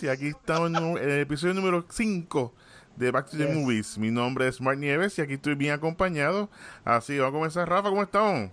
Y 0.00 0.06
aquí 0.06 0.28
estamos 0.28 0.70
en 0.70 1.10
el 1.10 1.20
episodio 1.20 1.54
número 1.54 1.84
5 1.88 2.54
de 2.96 3.10
Back 3.10 3.30
to 3.30 3.36
the 3.36 3.46
Movies. 3.52 3.98
Mi 3.98 4.10
nombre 4.10 4.46
es 4.46 4.60
Mark 4.60 4.78
Nieves 4.78 5.18
y 5.18 5.22
aquí 5.22 5.34
estoy 5.34 5.56
bien 5.56 5.72
acompañado. 5.72 6.48
Así, 6.84 7.18
vamos 7.18 7.30
a 7.30 7.38
comenzar. 7.38 7.68
Rafa, 7.68 7.88
¿cómo 7.88 8.02
estamos? 8.02 8.50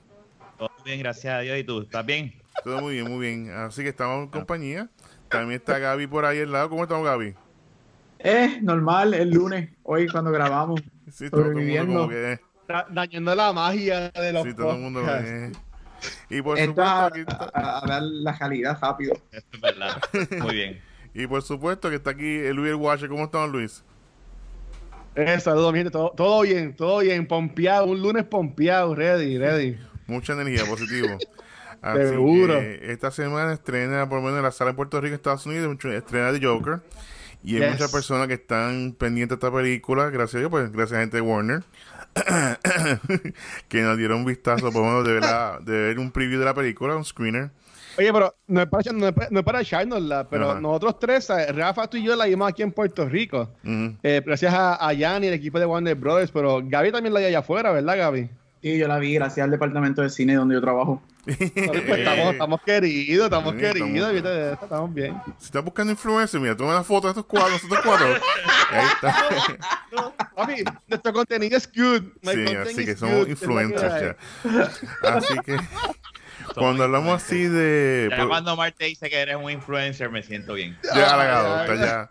Todo 0.57 0.71
bien, 0.84 1.00
gracias 1.00 1.34
a 1.34 1.39
Dios. 1.39 1.60
¿Y 1.60 1.64
tú? 1.64 1.82
¿Estás 1.82 2.05
bien? 2.05 2.34
Todo 2.64 2.82
muy 2.82 2.96
bien, 2.96 3.11
muy 3.11 3.20
bien. 3.20 3.52
Así 3.52 3.84
que 3.84 3.89
estamos 3.89 4.23
en 4.23 4.29
compañía. 4.29 4.89
También 5.29 5.60
está 5.60 5.78
Gaby 5.78 6.07
por 6.07 6.25
ahí 6.25 6.39
al 6.39 6.52
lado. 6.52 6.70
¿Cómo 6.70 6.84
estamos, 6.84 7.05
Gaby? 7.05 7.36
Eh, 8.19 8.60
normal, 8.61 9.14
el 9.14 9.30
lunes, 9.30 9.69
hoy 9.83 10.07
cuando 10.07 10.32
grabamos. 10.32 10.82
Sí, 11.11 11.30
todo, 11.30 11.46
el 11.46 11.55
mundo 11.55 11.86
como 11.86 12.10
que... 12.10 12.39
Dañando 12.89 13.36
la 13.36 13.54
magia 13.54 14.10
de 14.10 14.33
los 14.33 14.43
Sí, 14.43 14.54
todo 14.55 14.71
el 14.71 14.80
mundo... 14.80 15.04
Eh. 15.07 15.52
Y 16.30 16.41
por 16.41 16.57
supuesto, 16.57 16.83
a, 16.83 17.11
a, 17.54 17.88
dar 17.88 18.02
la 18.02 18.38
calidad 18.38 18.77
rápido. 18.82 19.14
es 19.32 19.61
verdad. 19.61 20.02
Muy 20.41 20.55
bien. 20.55 20.94
Y 21.15 21.28
por 21.28 21.42
supuesto 21.42 21.89
que 21.89 21.96
está 21.96 22.11
aquí 22.11 22.37
el 22.39 22.57
Luis 22.57 22.75
Watcher. 22.75 23.07
¿Cómo 23.07 23.24
estamos, 23.24 23.50
Luis? 23.50 23.83
Eh, 25.15 25.39
saludos, 25.39 25.71
mi 25.71 25.79
gente. 25.79 25.91
Todo, 25.91 26.11
todo, 26.11 26.41
bien, 26.41 26.75
todo 26.75 27.00
bien. 27.00 27.25
Pompeado. 27.25 27.86
Un 27.86 28.01
lunes 28.01 28.25
pompeado. 28.25 28.93
Ready, 28.93 29.38
ready. 29.38 29.78
Mucha 30.07 30.33
energía, 30.33 30.65
positivo. 30.65 31.07
Así 31.82 32.02
Seguro. 32.09 32.59
esta 32.59 33.11
semana 33.11 33.53
estrena, 33.53 34.09
por 34.09 34.17
lo 34.17 34.23
menos 34.23 34.39
en 34.39 34.44
la 34.44 34.52
sala 34.52 34.72
en 34.72 34.75
Puerto 34.75 35.00
Rico, 35.00 35.16
Estados 35.16 35.45
Unidos, 35.45 35.78
estrena 35.86 36.31
de 36.31 36.45
Joker. 36.45 36.81
Y 37.44 37.58
hay 37.58 37.61
yes. 37.61 37.72
muchas 37.73 37.91
personas 37.91 38.27
que 38.27 38.33
están 38.33 38.95
pendientes 38.97 39.39
de 39.39 39.45
esta 39.45 39.55
película, 39.55 40.09
gracias 40.09 40.36
a 40.36 40.39
Dios, 40.39 40.49
pues 40.49 40.71
gracias 40.71 40.97
a 40.97 41.02
gente 41.02 41.17
de 41.17 41.21
Warner, 41.21 41.63
que 43.69 43.81
nos 43.83 43.97
dieron 43.97 44.21
un 44.21 44.25
vistazo, 44.25 44.71
por 44.71 44.81
lo 44.81 44.88
menos, 44.88 45.05
de 45.05 45.13
ver, 45.13 45.21
la, 45.21 45.59
de 45.61 45.77
ver 45.77 45.99
un 45.99 46.09
preview 46.09 46.39
de 46.39 46.45
la 46.45 46.55
película, 46.55 46.95
un 46.95 47.05
screener. 47.05 47.52
Oye, 47.97 48.11
pero 48.11 48.35
no 48.47 48.61
es 48.61 48.67
para, 48.67 48.91
no 48.91 49.07
es 49.07 49.13
para, 49.13 49.27
no 49.29 49.39
es 49.39 49.45
para 49.45 49.61
echárnosla, 49.61 50.27
pero 50.29 50.51
Ajá. 50.51 50.59
nosotros 50.59 50.99
tres, 50.99 51.29
Rafa, 51.49 51.88
tú 51.88 51.97
y 51.97 52.03
yo 52.03 52.15
la 52.15 52.25
vimos 52.25 52.49
aquí 52.49 52.61
en 52.61 52.71
Puerto 52.71 53.07
Rico. 53.07 53.49
Uh 53.63 53.67
-huh. 53.67 53.97
eh, 54.03 54.21
gracias 54.25 54.53
a, 54.53 54.75
a 54.75 54.95
Jan 54.95 55.23
y 55.23 55.27
el 55.27 55.33
equipo 55.33 55.59
de 55.59 55.65
Warner 55.65 55.95
Brothers, 55.95 56.31
pero 56.31 56.61
Gaby 56.63 56.91
también 56.91 57.13
la 57.13 57.19
vi 57.21 57.27
allá 57.27 57.39
afuera, 57.39 57.71
¿verdad, 57.71 57.97
Gaby? 57.97 58.29
Sí, 58.61 58.77
yo 58.77 58.87
la 58.87 58.97
vi 58.97 59.13
gracias 59.13 59.43
al 59.43 59.52
departamento 59.52 60.02
de 60.02 60.09
cine 60.09 60.33
donde 60.33 60.55
yo 60.55 60.61
trabajo. 60.61 61.02
pues 61.25 61.39
estamos, 61.39 62.33
estamos 62.33 62.61
queridos, 62.61 63.25
estamos 63.25 63.53
sí, 63.53 63.59
queridos, 63.59 64.13
estamos, 64.13 64.63
estamos 64.63 64.93
bien. 64.93 65.21
Si 65.39 65.45
estás 65.45 65.63
buscando 65.63 65.91
influencia, 65.91 66.39
mira, 66.39 66.55
toma 66.55 66.71
una 66.71 66.83
foto 66.83 67.07
de 67.07 67.11
estos 67.11 67.25
cuadros, 67.25 67.63
estos 67.63 67.80
cuadros. 67.81 68.21
ahí 68.71 68.85
está. 68.93 69.15
Papi, 70.35 70.63
nuestro 70.87 71.13
contenido 71.13 71.57
es 71.57 71.69
good. 71.73 72.03
My 72.21 72.33
sí, 72.33 72.55
así 72.55 72.85
que 72.85 72.95
somos 72.95 73.27
influencers 73.27 74.02
ya. 74.02 74.17
Así 75.09 75.35
que 75.45 75.57
cuando 76.53 76.83
hablamos 76.83 77.23
así 77.23 77.47
de. 77.47 78.09
Ya 78.09 78.27
cuando 78.27 78.55
Marte 78.55 78.85
dice 78.85 79.09
que 79.09 79.17
eres 79.17 79.35
un 79.35 79.49
influencer, 79.49 80.09
me 80.09 80.23
siento 80.23 80.53
bien. 80.53 80.77
Ya 80.95 81.13
halagado, 81.13 81.75
ya, 81.75 82.09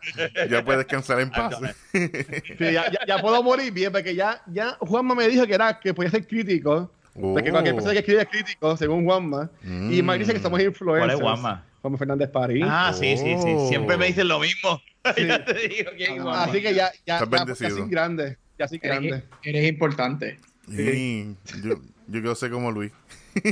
ya 0.48 0.64
puedes 0.64 0.80
descansar 0.80 1.20
en 1.20 1.30
paz. 1.30 1.56
sí, 1.92 2.10
ya, 2.58 2.90
ya, 2.90 2.98
ya, 3.06 3.18
puedo 3.18 3.42
morir 3.42 3.72
bien, 3.72 3.92
porque 3.92 4.14
ya, 4.14 4.42
ya 4.46 4.76
Juanma 4.80 5.14
me 5.14 5.28
dijo 5.28 5.46
que 5.46 5.54
era 5.54 5.78
que 5.78 5.94
podía 5.94 6.10
ser 6.10 6.26
crítico. 6.26 6.90
Oh. 7.16 7.32
Porque 7.34 7.50
cualquier 7.50 7.74
persona 7.74 7.92
que 7.92 8.00
escribe 8.00 8.22
es 8.22 8.28
crítico, 8.28 8.76
según 8.76 9.04
Juanma. 9.04 9.50
Mm. 9.62 9.92
Y 9.92 10.02
Mike 10.02 10.18
dice 10.18 10.32
que 10.34 10.40
somos 10.40 10.60
influencers. 10.60 11.18
¿Cuál 11.20 11.34
es 11.34 11.40
Juanma? 11.40 11.64
Juanma 11.80 11.98
Fernández 11.98 12.30
París. 12.30 12.64
Ah, 12.66 12.92
sí, 12.92 13.16
sí, 13.16 13.36
sí. 13.40 13.68
Siempre 13.68 13.96
me 13.96 14.06
dicen 14.06 14.28
lo 14.28 14.40
mismo. 14.40 14.80
Sí. 15.14 15.26
ya 15.26 15.44
te 15.44 15.52
digo 15.68 15.90
quién 15.98 16.16
es 16.16 16.26
Así 16.26 16.62
que 16.62 16.72
ya, 16.72 16.90
ya, 17.04 17.20
ya, 17.20 17.44
ya 17.46 17.54
sin 17.54 17.90
grande. 17.90 18.38
Ya 18.58 18.66
grande. 18.80 19.08
Eres, 19.08 19.24
eres 19.42 19.68
importante. 19.68 20.38
Sí. 20.66 21.36
yo, 21.62 21.74
yo 22.06 22.20
quiero 22.20 22.34
ser 22.34 22.50
como 22.50 22.70
Luis. 22.70 22.90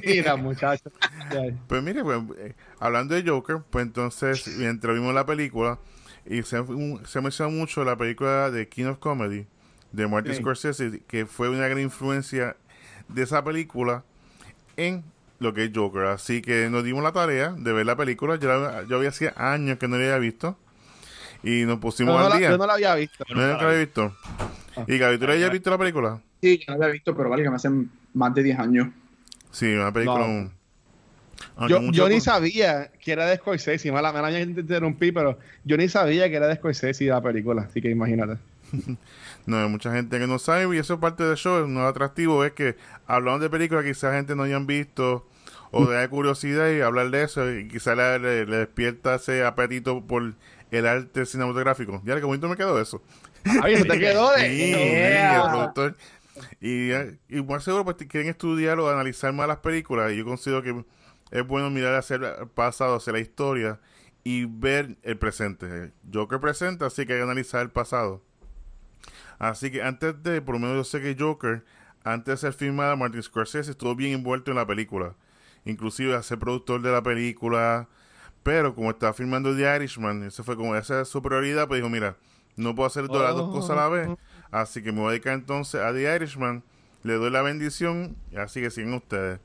Mira, 0.04 0.37
muchacho. 0.37 0.91
pues 1.66 1.82
mire, 1.82 2.03
pues, 2.03 2.22
eh, 2.38 2.54
hablando 2.78 3.15
de 3.15 3.28
Joker, 3.28 3.62
pues 3.70 3.84
entonces, 3.84 4.47
mientras 4.59 4.94
vimos 4.94 5.15
la 5.15 5.26
película, 5.26 5.78
y 6.25 6.43
se, 6.43 6.62
se 7.06 7.20
menciona 7.20 7.50
mucho 7.50 7.84
la 7.84 7.97
película 7.97 8.50
de 8.50 8.69
King 8.69 8.87
of 8.87 8.98
Comedy 8.98 9.47
de 9.93 10.06
Martin 10.06 10.34
sí. 10.34 10.41
Scorsese, 10.41 11.03
que 11.06 11.26
fue 11.26 11.48
una 11.48 11.66
gran 11.69 11.81
influencia 11.81 12.56
de 13.09 13.22
esa 13.22 13.44
película 13.44 14.04
en 14.76 15.04
lo 15.38 15.53
que 15.53 15.65
es 15.65 15.70
Joker. 15.75 16.04
Así 16.04 16.43
que 16.43 16.69
nos 16.70 16.84
dimos 16.84 17.03
la 17.03 17.12
tarea 17.12 17.50
de 17.50 17.72
ver 17.72 17.87
la 17.87 17.97
película. 17.97 18.37
Yo, 18.37 18.87
yo 18.87 18.97
había 18.97 19.10
hacía 19.10 19.34
años 19.37 19.78
que 19.78 19.88
no 19.88 19.97
la 19.97 20.04
había 20.04 20.19
visto. 20.19 20.56
Y 21.43 21.64
nos 21.64 21.78
pusimos 21.78 22.14
no, 22.14 22.20
al 22.20 22.31
no 22.32 22.38
día. 22.38 22.49
La, 22.49 22.54
yo 22.54 22.59
no 22.59 22.66
la 22.66 22.75
había 22.75 22.94
visto. 22.94 23.25
No, 23.28 23.41
la 23.41 23.54
había 23.54 23.78
visto. 23.78 24.16
Ah. 24.76 24.84
¿Y 24.87 24.97
Gaby, 24.97 25.19
tú 25.19 25.26
la 25.26 25.32
habías 25.32 25.50
visto 25.50 25.70
la 25.70 25.78
película? 25.78 26.20
Sí, 26.41 26.59
yo 26.59 26.72
no 26.72 26.78
la 26.78 26.87
había 26.87 26.93
visto, 26.94 27.16
pero 27.16 27.28
vale 27.28 27.43
que 27.43 27.50
me 27.50 27.56
hacen 27.56 27.91
más 28.14 28.32
de 28.34 28.43
10 28.43 28.59
años. 28.59 28.88
Sí, 29.52 29.72
una 29.72 29.92
película. 29.92 30.26
No. 30.26 31.68
Yo, 31.68 31.80
yo 31.92 32.08
ni 32.08 32.20
sabía 32.20 32.90
que 33.00 33.12
era 33.12 33.26
de 33.26 33.36
Scorsese. 33.36 33.92
Mala, 33.92 34.12
mala, 34.12 34.30
me 34.30 34.40
interrumpí, 34.40 35.12
pero 35.12 35.38
yo 35.64 35.76
ni 35.76 35.88
sabía 35.88 36.28
que 36.28 36.36
era 36.36 36.48
de 36.48 36.56
Scorsese 36.56 37.04
la 37.04 37.22
película. 37.22 37.62
Así 37.62 37.80
que 37.80 37.90
imagínate. 37.90 38.38
no, 39.46 39.62
hay 39.62 39.68
mucha 39.68 39.92
gente 39.92 40.18
que 40.18 40.26
no 40.26 40.38
sabe 40.38 40.74
y 40.74 40.78
eso 40.78 40.94
es 40.94 41.00
parte 41.00 41.22
del 41.24 41.36
show. 41.36 41.66
No 41.68 41.86
atractivo 41.86 42.44
es 42.44 42.52
que 42.52 42.76
hablando 43.06 43.40
de 43.40 43.50
películas 43.50 43.84
que 43.84 43.90
quizás 43.90 44.14
gente 44.14 44.34
no 44.34 44.44
hayan 44.44 44.66
visto 44.66 45.26
o 45.70 45.86
de 45.86 46.08
curiosidad 46.08 46.70
y 46.70 46.80
hablar 46.80 47.10
de 47.10 47.22
eso 47.22 47.50
y 47.50 47.66
quizás 47.69 47.96
le, 47.96 48.19
le, 48.19 48.46
le, 48.46 48.56
despierta 48.58 49.14
ese 49.14 49.44
apetito 49.44 50.04
por 50.04 50.34
el 50.70 50.86
arte 50.86 51.26
cinematográfico. 51.26 52.02
Ya, 52.04 52.16
qué 52.16 52.24
bonito 52.24 52.48
me 52.48 52.56
quedó 52.56 52.80
eso. 52.80 53.02
Ay, 53.62 53.76
se 53.76 53.84
te 53.84 53.98
quedó 53.98 54.30
de... 54.32 54.48
sí, 54.48 54.56
yeah. 54.56 55.36
el 55.36 55.50
productor. 55.50 55.96
Y, 56.60 56.93
y 57.28 57.43
más 57.43 57.65
seguro 57.65 57.84
pues 57.84 57.97
quieren 58.09 58.31
estudiar 58.31 58.78
o 58.78 58.88
analizar 58.88 59.32
más 59.32 59.48
las 59.48 59.59
películas 59.59 60.12
y 60.12 60.16
yo 60.16 60.25
considero 60.25 60.62
que 60.62 60.84
es 61.31 61.47
bueno 61.47 61.70
mirar 61.70 61.94
hacia 61.94 62.16
el 62.16 62.48
pasado, 62.54 62.97
hacia 62.97 63.12
la 63.12 63.20
historia 63.20 63.81
y 64.25 64.44
ver 64.44 64.97
el 65.03 65.19
presente. 65.19 65.93
Joker 66.12 66.41
presenta, 66.41 66.87
así 66.87 67.06
que 67.06 67.15
hay 67.15 67.19
que 67.19 67.25
analizar 67.25 67.62
el 67.62 67.70
pasado. 67.70 68.22
Así 69.38 69.70
que 69.70 69.82
antes 69.82 70.22
de, 70.22 70.41
por 70.41 70.54
lo 70.54 70.60
menos 70.60 70.76
yo 70.76 70.84
sé 70.84 71.00
que 71.00 71.20
Joker, 71.20 71.65
antes 72.04 72.32
de 72.32 72.37
ser 72.37 72.53
filmada, 72.53 72.97
Martin 72.97 73.22
Scorsese 73.22 73.72
estuvo 73.72 73.94
bien 73.97 74.12
envuelto 74.12 74.50
en 74.50 74.56
la 74.56 74.66
película. 74.66 75.14
Inclusive 75.64 76.14
a 76.14 76.22
ser 76.22 76.38
productor 76.38 76.82
de 76.82 76.93
la 76.93 77.03
película. 77.03 77.88
Pero 78.43 78.75
como 78.75 78.91
estaba 78.91 79.12
filmando 79.12 79.54
The 79.56 79.76
Irishman, 79.76 80.25
esa 80.25 80.43
fue 80.43 80.56
como 80.56 80.75
esa 80.76 81.04
su 81.04 81.22
prioridad, 81.22 81.69
pues 81.69 81.78
dijo, 81.78 81.88
mira, 81.88 82.16
no 82.56 82.75
puedo 82.75 82.87
hacer 82.87 83.06
todas 83.06 83.22
las 83.22 83.37
dos 83.37 83.53
cosas 83.53 83.70
a 83.70 83.76
la 83.76 83.88
vez. 83.88 84.09
Así 84.52 84.82
que 84.82 84.92
me 84.92 85.00
voy 85.00 85.08
a 85.08 85.10
dedicar 85.12 85.32
entonces 85.32 85.80
a 85.80 85.92
The 85.92 86.14
Irishman. 86.14 86.62
Le 87.02 87.14
doy 87.14 87.30
la 87.30 87.42
bendición. 87.42 88.16
Así 88.36 88.60
que 88.60 88.70
siguen 88.70 88.94
ustedes. 88.94 89.40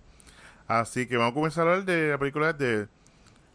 Así 0.67 1.07
que 1.07 1.17
vamos 1.17 1.31
a 1.31 1.33
comenzar 1.33 1.67
a 1.67 1.71
hablar 1.71 1.85
de 1.85 2.09
la 2.09 2.17
película 2.19 2.53
de. 2.53 2.87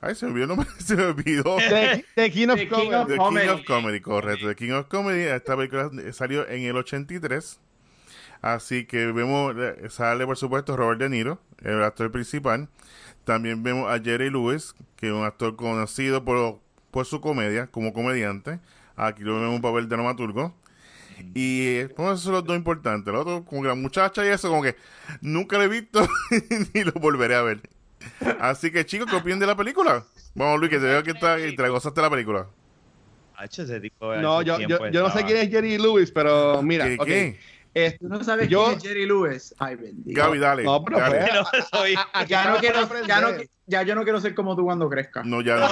Ay, 0.00 0.16
se 0.16 0.26
me 0.26 0.32
olvidó 0.32 0.44
el 0.44 0.48
nombre. 0.48 0.68
Se 0.78 0.96
me 0.96 1.04
olvidó. 1.04 1.56
The, 1.58 2.04
the 2.16 2.30
King 2.32 2.48
of 2.48 2.56
The 2.56 2.68
Comedy. 2.68 2.88
King 2.88 2.94
of 2.96 3.08
The 3.08 3.16
Comedy. 3.16 3.46
King 3.46 3.52
of 3.52 3.64
Comedy, 3.64 4.00
correcto. 4.00 4.48
The 4.48 4.54
King 4.56 4.72
of 4.72 4.88
Comedy. 4.88 5.20
Esta 5.20 5.56
película 5.56 5.90
salió 6.12 6.48
en 6.48 6.62
el 6.62 6.76
83. 6.76 7.60
Así 8.40 8.86
que 8.86 9.12
vemos, 9.12 9.54
eh, 9.56 9.88
sale 9.88 10.26
por 10.26 10.36
supuesto 10.36 10.76
Robert 10.76 10.98
De 10.98 11.08
Niro, 11.08 11.38
el 11.62 11.82
actor 11.84 12.10
principal. 12.10 12.69
También 13.24 13.62
vemos 13.62 13.88
a 13.88 14.02
Jerry 14.02 14.30
Lewis, 14.30 14.74
que 14.96 15.06
es 15.06 15.12
un 15.12 15.24
actor 15.24 15.54
conocido 15.54 16.24
por, 16.24 16.58
por 16.90 17.06
su 17.06 17.20
comedia, 17.20 17.69
como 17.69 17.92
comediante. 17.92 18.58
Aquí 18.96 19.22
lo 19.22 19.36
vemos 19.36 19.54
un 19.54 19.62
papel 19.62 19.88
de 19.88 19.94
dramaturgo. 19.94 20.52
Y 21.34 21.84
bueno, 21.96 22.12
esos 22.12 22.22
son 22.22 22.32
los 22.34 22.44
dos 22.44 22.56
importantes. 22.56 23.12
El 23.12 23.18
otro, 23.18 23.44
como 23.44 23.62
que 23.62 23.68
la 23.68 23.74
muchacha 23.74 24.24
y 24.24 24.28
eso, 24.28 24.48
como 24.48 24.62
que 24.62 24.76
nunca 25.20 25.56
lo 25.58 25.64
he 25.64 25.68
visto 25.68 26.06
ni 26.74 26.84
lo 26.84 26.92
volveré 26.92 27.34
a 27.34 27.42
ver. 27.42 27.60
Así 28.40 28.70
que, 28.70 28.84
chicos, 28.84 29.08
¿qué 29.10 29.16
opinan 29.16 29.38
de 29.38 29.46
la 29.46 29.56
película? 29.56 30.04
Vamos, 30.34 30.58
Luis, 30.58 30.70
que 30.70 30.78
te 30.78 30.84
veo 30.84 31.02
que 31.02 31.12
está, 31.12 31.38
y 31.38 31.54
te 31.54 31.62
la 31.62 31.68
gozaste 31.68 32.00
la 32.00 32.10
película. 32.10 32.46
H, 33.36 33.62
ese 33.62 33.80
tipo 33.80 34.14
No, 34.16 34.42
yo, 34.42 34.60
yo, 34.60 34.88
yo 34.90 35.02
no 35.02 35.10
sé 35.10 35.24
quién 35.24 35.38
es 35.38 35.50
Jerry 35.50 35.78
Lewis, 35.78 36.10
pero 36.10 36.62
mira, 36.62 36.86
¿Qué? 36.86 36.96
okay. 36.98 37.32
qué? 37.32 37.40
¿Tú 38.00 38.08
no 38.08 38.22
sabes 38.22 38.48
Yo- 38.48 38.64
quién 38.66 38.76
es 38.78 38.82
Jerry 38.82 39.06
Lewis? 39.06 39.54
Ay, 39.58 39.76
bendito. 39.76 40.20
Gaby, 40.20 40.38
dale. 40.38 40.62
No, 40.64 40.84
pero 40.84 40.98
dale. 40.98 41.19
pues, 41.19 41.32
No, 41.34 41.40
a- 41.40 41.78
soy- 41.78 41.94
a- 41.94 42.08
a- 42.12 42.24
Ya 42.26 42.50
no, 42.50 42.56
quiero, 42.58 42.80
ya, 43.06 43.20
no, 43.20 43.26
aprender. 43.28 43.48
ya 43.66 43.82
yo 43.82 43.94
no 43.94 44.02
quiero 44.04 44.20
ser 44.20 44.34
como 44.34 44.54
tú 44.56 44.64
cuando 44.64 44.88
crezca. 44.88 45.22
No, 45.24 45.40
ya 45.40 45.56
no. 45.56 45.69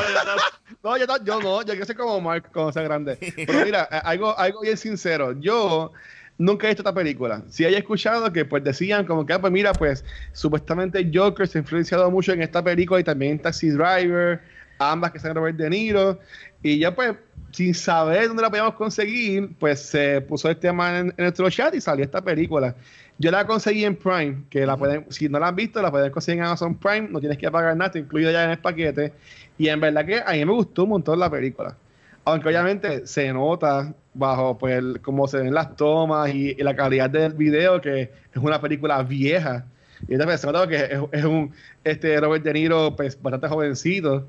No, 0.83 0.97
yo, 0.99 1.07
no- 1.07 1.25
yo 1.25 1.41
no, 1.41 1.61
yo 1.63 1.67
quiero 1.73 1.85
ser 1.87 1.97
como 1.97 2.21
Mark 2.21 2.51
cuando 2.53 2.73
sea 2.73 2.83
grande. 2.83 3.19
Pero 3.47 3.65
mira, 3.65 3.83
algo, 3.83 4.37
algo 4.39 4.61
bien 4.63 4.77
sincero. 4.77 5.33
Yo 5.41 5.93
nunca 6.39 6.67
he 6.67 6.71
visto 6.71 6.81
esta 6.83 6.95
película. 6.95 7.43
Sí 7.51 7.65
he 7.65 7.77
escuchado 7.77 8.33
que 8.33 8.45
pues 8.47 8.65
decían 8.65 9.05
como 9.05 9.27
que, 9.27 9.35
ah, 9.35 9.41
pues 9.41 9.53
mira, 9.53 9.73
pues 9.75 10.05
supuestamente 10.33 11.11
Joker 11.13 11.47
se 11.47 11.59
ha 11.59 11.61
influenciado 11.61 12.11
mucho 12.11 12.33
en 12.33 12.41
esta 12.43 12.65
película 12.65 12.99
y 13.01 13.05
también 13.05 13.33
en 13.33 13.39
Taxi 13.43 13.69
Driver, 13.69 14.41
ambas 14.81 15.13
que 15.13 15.19
están 15.19 15.35
Robert 15.35 15.57
De 15.57 15.71
Niro. 15.71 16.19
Y 16.63 16.79
ya 16.79 16.95
pues, 16.95 17.15
sin 17.53 17.75
saber 17.75 18.29
dónde 18.29 18.43
la 18.43 18.51
podíamos 18.51 18.75
conseguir, 18.75 19.51
pues 19.59 19.81
se 19.81 20.21
puso 20.23 20.49
el 20.49 20.57
tema 20.57 20.99
en, 20.99 21.07
en 21.09 21.15
nuestro 21.25 21.49
chat 21.51 21.75
y 21.75 21.81
salió 21.81 22.05
esta 22.05 22.23
película. 22.23 22.75
Yo 23.19 23.31
la 23.31 23.47
conseguí 23.47 23.85
en 23.85 23.97
Prime, 23.97 24.45
que 24.49 24.65
la 24.65 24.77
pueden, 24.79 25.05
si 25.11 25.29
no 25.29 25.39
la 25.39 25.49
han 25.49 25.57
visto, 25.57 25.83
la 25.83 25.91
pueden 25.91 26.11
conseguir 26.11 26.41
en 26.41 26.47
Amazon 26.47 26.75
Prime, 26.75 27.09
no 27.11 27.21
tienes 27.21 27.37
que 27.37 27.51
pagar 27.51 27.77
nada, 27.77 27.89
está 27.89 27.99
incluido 27.99 28.31
ya 28.31 28.45
en 28.45 28.51
el 28.51 28.59
paquete. 28.59 29.13
Y 29.59 29.69
en 29.69 29.79
verdad 29.79 30.07
que 30.07 30.23
a 30.25 30.33
mí 30.33 30.45
me 30.45 30.53
gustó 30.53 30.85
un 30.85 30.91
montón 30.91 31.19
la 31.19 31.31
película. 31.31 31.77
Aunque 32.25 32.49
obviamente 32.49 33.07
se 33.07 33.31
nota 33.33 33.93
bajo 34.15 34.57
pues 34.57 34.79
el- 34.79 35.01
cómo 35.03 35.29
se 35.29 35.39
ven 35.39 35.53
las 35.53 35.77
tomas 35.77 36.35
y, 36.35 36.51
y 36.59 36.63
la 36.63 36.75
calidad 36.75 37.11
del 37.11 37.35
video, 37.35 37.81
que 37.81 38.03
es 38.03 38.37
una 38.37 38.61
película 38.61 39.03
vieja. 39.03 39.67
Y 40.09 40.15
entonces 40.15 40.41
se 40.41 40.47
nota 40.47 40.67
que 40.67 40.77
es, 40.77 41.01
es 41.13 41.25
un 41.25 41.53
este 41.85 42.19
Robert 42.21 42.43
De 42.43 42.55
Niro 42.55 42.97
pues, 42.97 43.21
bastante 43.21 43.49
jovencito. 43.49 44.29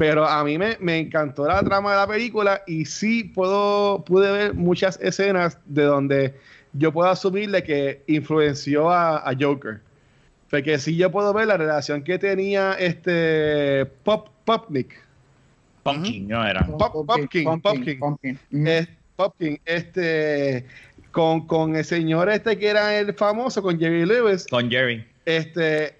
Pero 0.00 0.26
a 0.26 0.42
mí 0.44 0.56
me, 0.56 0.78
me 0.80 0.98
encantó 0.98 1.46
la 1.46 1.62
trama 1.62 1.90
de 1.90 1.96
la 1.98 2.06
película 2.06 2.62
y 2.66 2.86
sí 2.86 3.22
puedo, 3.22 4.02
pude 4.02 4.32
ver 4.32 4.54
muchas 4.54 4.98
escenas 5.02 5.58
de 5.66 5.82
donde 5.82 6.34
yo 6.72 6.90
puedo 6.90 7.10
asumirle 7.10 7.62
que 7.62 8.02
influenció 8.06 8.90
a, 8.90 9.18
a 9.18 9.34
Joker. 9.38 9.80
Porque 10.48 10.78
sí 10.78 10.96
yo 10.96 11.10
puedo 11.10 11.34
ver 11.34 11.48
la 11.48 11.58
relación 11.58 12.02
que 12.02 12.18
tenía 12.18 12.72
este 12.78 13.84
Pop 14.02 14.28
Popnik. 14.46 14.98
Pumpkin, 15.82 16.26
no 16.28 16.46
era. 16.46 16.64
Pop- 16.66 17.06
Pumpkin, 17.06 17.60
Pumpkin. 17.60 17.98
Pumpkin. 17.98 18.38
Es- 18.66 18.88
Popkin, 19.16 19.60
este 19.66 20.64
con, 21.10 21.46
con 21.46 21.76
el 21.76 21.84
señor 21.84 22.30
este 22.30 22.58
que 22.58 22.68
era 22.68 22.98
el 22.98 23.12
famoso, 23.12 23.60
con 23.60 23.78
Jerry 23.78 24.06
Lewis. 24.06 24.46
Con 24.48 24.70
Jerry. 24.70 25.04
Este, 25.26 25.94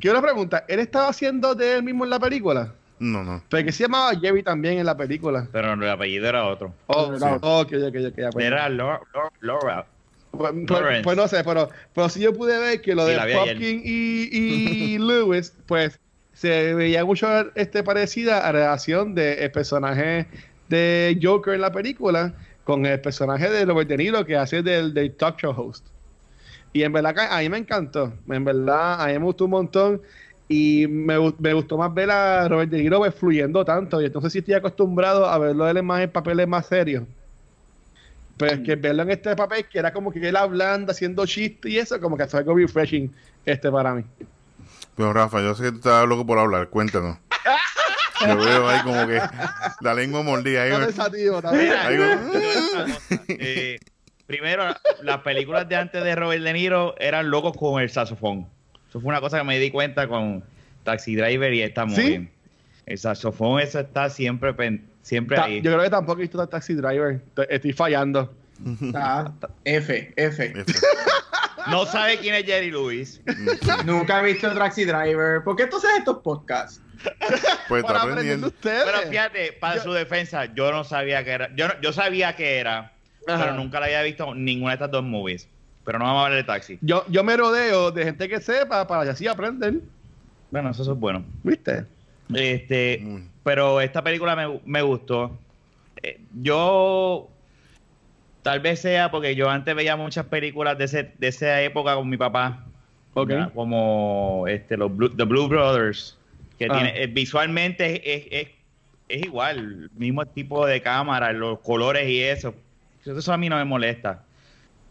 quiero 0.00 0.18
una 0.18 0.26
pregunta, 0.26 0.64
¿él 0.66 0.80
estaba 0.80 1.06
haciendo 1.06 1.54
de 1.54 1.76
él 1.76 1.84
mismo 1.84 2.02
en 2.02 2.10
la 2.10 2.18
película? 2.18 2.74
No, 2.98 3.24
no. 3.24 3.42
Porque 3.50 3.72
se 3.72 3.84
llamaba 3.84 4.12
Jerry 4.18 4.42
también 4.42 4.78
en 4.78 4.86
la 4.86 4.96
película. 4.96 5.48
Pero 5.52 5.72
el 5.74 5.88
apellido 5.88 6.28
era 6.28 6.46
otro. 6.46 6.72
Oh, 6.86 7.16
Sí. 7.16 7.24
ok, 7.24 7.42
ok, 7.42 7.72
ok, 7.88 7.96
ok, 8.08 8.14
ya, 8.16 8.30
pues. 8.30 8.44
Era 8.46 8.68
Laura. 8.68 9.00
Laura. 9.40 9.86
Pues, 10.30 10.52
pues- 10.66 11.02
pues 11.02 11.16
no 11.16 11.28
sé, 11.28 11.44
pero, 11.44 11.68
pero 11.94 12.08
sí 12.08 12.20
yo 12.20 12.32
pude 12.34 12.58
ver 12.58 12.80
que 12.80 12.94
lo 12.94 13.06
Sí, 13.06 13.12
de. 13.14 13.34
Popkin 13.34 13.82
y, 13.84 14.28
y 14.32 14.98
Lewis, 14.98 15.52
pues 15.66 15.98
se 16.32 16.74
veía 16.74 17.04
mucho 17.04 17.28
este 17.54 17.82
parecida 17.84 18.38
a 18.40 18.52
la 18.52 18.60
relación 18.60 19.14
del 19.14 19.50
personaje 19.52 20.26
de 20.68 21.18
Joker 21.22 21.54
en 21.54 21.60
la 21.60 21.70
película 21.72 22.32
con 22.64 22.84
el 22.86 23.00
personaje 23.00 23.48
de 23.50 23.64
Robert 23.64 23.88
De 23.88 23.96
Niro 23.98 24.24
que 24.24 24.36
hace 24.36 24.62
del, 24.62 24.92
del 24.94 25.14
talk 25.14 25.38
show 25.40 25.52
host. 25.56 25.86
Y 26.72 26.82
en 26.82 26.92
verdad 26.92 27.14
que 27.14 27.20
a 27.20 27.38
mí 27.38 27.48
me 27.48 27.58
encantó, 27.58 28.12
en 28.28 28.44
verdad 28.44 29.00
a 29.02 29.06
mí 29.06 29.12
me 29.12 29.18
gustó 29.26 29.44
un 29.44 29.52
montón 29.52 30.02
y 30.48 30.86
me, 30.88 31.32
me 31.38 31.52
gustó 31.54 31.78
más 31.78 31.92
ver 31.94 32.10
a 32.10 32.48
Robert 32.48 32.70
De 32.70 32.78
Niro 32.78 32.98
pues, 32.98 33.14
fluyendo 33.14 33.64
tanto 33.64 34.00
y 34.00 34.06
entonces 34.06 34.32
sí 34.32 34.40
estoy 34.40 34.54
acostumbrado 34.54 35.26
a 35.26 35.38
verlo 35.38 35.68
él 35.68 35.78
en 35.78 35.86
más 35.86 36.02
en 36.02 36.10
papeles 36.10 36.46
más 36.46 36.66
serios. 36.66 37.04
Pero 38.36 38.54
es 38.54 38.60
que 38.60 38.76
verlo 38.76 39.04
en 39.04 39.10
este 39.10 39.34
papel 39.36 39.66
que 39.66 39.78
era 39.78 39.92
como 39.92 40.12
que 40.12 40.28
él 40.28 40.36
hablando, 40.36 40.92
haciendo 40.92 41.24
chistes 41.24 41.70
y 41.70 41.78
eso, 41.78 42.00
como 42.00 42.16
que 42.16 42.26
fue 42.26 42.40
algo 42.40 42.56
refreshing 42.56 43.12
este 43.46 43.70
para 43.70 43.94
mí. 43.94 44.04
Pero 44.96 45.12
Rafa, 45.12 45.40
yo 45.40 45.54
sé 45.54 45.64
que 45.64 45.70
tú 45.70 45.76
estás 45.76 46.06
loco 46.06 46.26
por 46.26 46.38
hablar, 46.38 46.68
cuéntanos. 46.68 47.18
Yo 48.26 48.38
veo 48.38 48.68
ahí 48.68 48.80
como 48.82 49.06
que 49.06 49.20
la 49.80 49.92
lengua 49.92 50.22
mordida. 50.22 50.62
Ahí, 50.62 50.70
No. 50.70 50.86
Eh, 53.28 53.78
primero, 54.26 54.64
las 55.02 55.18
películas 55.18 55.68
de 55.68 55.76
antes 55.76 56.02
de 56.02 56.14
Robert 56.14 56.42
De 56.42 56.52
Niro 56.52 56.94
eran 56.98 57.28
locos 57.30 57.54
con 57.56 57.82
el 57.82 57.90
saxofón. 57.90 58.48
Eso 58.94 59.00
fue 59.00 59.08
una 59.08 59.20
cosa 59.20 59.38
que 59.38 59.44
me 59.44 59.58
di 59.58 59.72
cuenta 59.72 60.06
con 60.06 60.44
Taxi 60.84 61.16
Driver 61.16 61.52
y 61.52 61.62
esta 61.62 61.82
¿Sí? 61.88 62.00
movie. 62.00 62.28
El 62.86 62.96
saxofón, 62.96 63.60
eso 63.60 63.80
está 63.80 64.08
siempre, 64.08 64.54
siempre 65.02 65.36
Ta- 65.36 65.46
ahí. 65.46 65.60
Yo 65.60 65.72
creo 65.72 65.82
que 65.82 65.90
tampoco 65.90 66.20
he 66.20 66.22
visto 66.22 66.46
Taxi 66.48 66.74
Driver. 66.74 67.20
Estoy 67.48 67.72
fallando. 67.72 68.32
Ah, 68.94 69.32
F, 69.64 70.12
F. 70.14 70.54
No 71.66 71.86
sabe 71.86 72.18
quién 72.18 72.36
es 72.36 72.44
Jerry 72.44 72.70
Lewis. 72.70 73.20
Nunca 73.84 74.20
he 74.20 74.32
visto 74.32 74.52
Taxi 74.54 74.84
Driver. 74.84 75.42
¿Por 75.42 75.56
qué 75.56 75.66
tú 75.66 75.78
haces 75.78 75.90
estos 75.98 76.18
podcasts? 76.18 76.80
Pues 77.68 77.82
Para 77.82 77.98
está 77.98 78.02
aprender 78.02 78.04
de 78.04 78.12
aprendiendo. 78.12 78.46
ustedes. 78.46 78.84
Pero 78.84 79.10
fíjate, 79.10 79.52
para 79.54 79.76
Yo- 79.78 79.82
su 79.82 79.92
defensa, 79.92 80.54
yo 80.54 80.70
no 80.70 80.84
sabía 80.84 81.24
que 81.24 81.30
era. 81.32 81.50
Yo, 81.56 81.66
no- 81.66 81.80
yo 81.80 81.92
sabía 81.92 82.36
que 82.36 82.58
era, 82.58 82.92
Ajá. 83.26 83.42
pero 83.44 83.54
nunca 83.56 83.80
la 83.80 83.86
había 83.86 84.02
visto 84.02 84.34
ninguna 84.36 84.70
de 84.70 84.74
estas 84.74 84.90
dos 84.92 85.02
movies. 85.02 85.48
Pero 85.84 85.98
no 85.98 86.04
vamos 86.06 86.22
a 86.22 86.24
hablar 86.26 86.38
de 86.38 86.44
taxi. 86.44 86.78
Yo, 86.80 87.04
yo 87.08 87.22
me 87.24 87.36
rodeo 87.36 87.90
de 87.90 88.04
gente 88.04 88.28
que 88.28 88.40
sepa 88.40 88.86
para 88.86 89.10
así 89.10 89.26
aprender. 89.26 89.74
Bueno, 90.50 90.70
eso 90.70 90.82
es 90.82 90.98
bueno. 90.98 91.24
¿Viste? 91.42 91.84
Este, 92.34 93.00
Muy. 93.02 93.28
pero 93.42 93.80
esta 93.80 94.02
película 94.02 94.34
me, 94.34 94.60
me 94.64 94.80
gustó. 94.82 95.36
Eh, 96.02 96.20
yo 96.40 97.28
tal 98.42 98.60
vez 98.60 98.80
sea 98.80 99.10
porque 99.10 99.34
yo 99.34 99.50
antes 99.50 99.74
veía 99.74 99.96
muchas 99.96 100.26
películas 100.26 100.78
de, 100.78 100.84
ese, 100.84 101.12
de 101.18 101.28
esa 101.28 101.60
época 101.62 101.94
con 101.96 102.08
mi 102.08 102.16
papá. 102.16 102.64
Ok. 103.14 103.28
¿verdad? 103.28 103.52
Como 103.54 104.44
este, 104.48 104.76
los 104.76 104.94
Blue, 104.94 105.10
The 105.14 105.24
Blue 105.24 105.48
Brothers. 105.48 106.16
Que 106.58 106.66
Ah. 106.70 106.74
tiene, 106.74 107.02
eh, 107.02 107.06
visualmente 107.08 108.14
es, 108.14 108.26
es, 108.30 108.48
es 109.08 109.24
igual, 109.26 109.58
el 109.58 109.90
mismo 109.96 110.24
tipo 110.24 110.64
de 110.66 110.80
cámara, 110.80 111.32
los 111.32 111.58
colores 111.60 112.08
y 112.08 112.22
eso. 112.22 112.54
Eso 113.04 113.32
a 113.32 113.36
mí 113.36 113.48
no 113.50 113.56
me 113.56 113.64
molesta. 113.64 114.22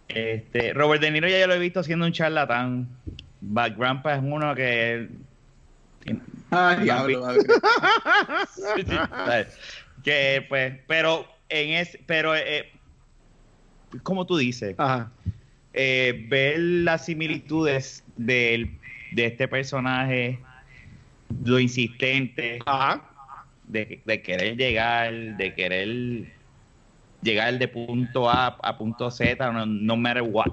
Este, 0.09 0.73
Robert 0.73 1.01
De 1.01 1.09
Niro 1.11 1.27
ya 1.27 1.39
yo 1.39 1.47
lo 1.47 1.53
he 1.55 1.59
visto 1.59 1.83
siendo 1.83 2.05
un 2.05 2.11
charlatán. 2.11 2.87
Bad 3.41 3.75
Grandpa 3.77 4.15
es 4.15 4.21
uno 4.23 4.53
que 4.55 5.07
Ah, 6.51 6.77
diablo. 6.81 7.25
¿Sabes? 8.47 9.57
que 10.03 10.45
pues 10.49 10.73
pero 10.87 11.25
en 11.49 11.69
ese 11.75 11.99
pero 12.05 12.35
eh, 12.35 12.69
como 14.03 14.25
tú 14.25 14.35
dices 14.37 14.75
Ajá. 14.77 15.11
eh, 15.73 16.25
ver 16.29 16.59
las 16.59 17.05
similitudes 17.05 18.03
del- 18.17 18.77
de 19.11 19.25
este 19.27 19.47
personaje 19.47 20.39
lo 21.45 21.59
insistente 21.59 22.59
Ajá. 22.65 23.01
de, 23.67 24.01
de 24.05 24.21
querer 24.21 24.57
llegar 24.57 25.13
de 25.37 25.53
querer 25.55 26.33
llegar 27.23 27.57
de 27.57 27.67
punto 27.67 28.29
A 28.29 28.47
a 28.61 28.77
punto 28.77 29.09
Z 29.09 29.51
no, 29.51 29.65
no 29.65 29.95
matter 29.97 30.23
what 30.23 30.51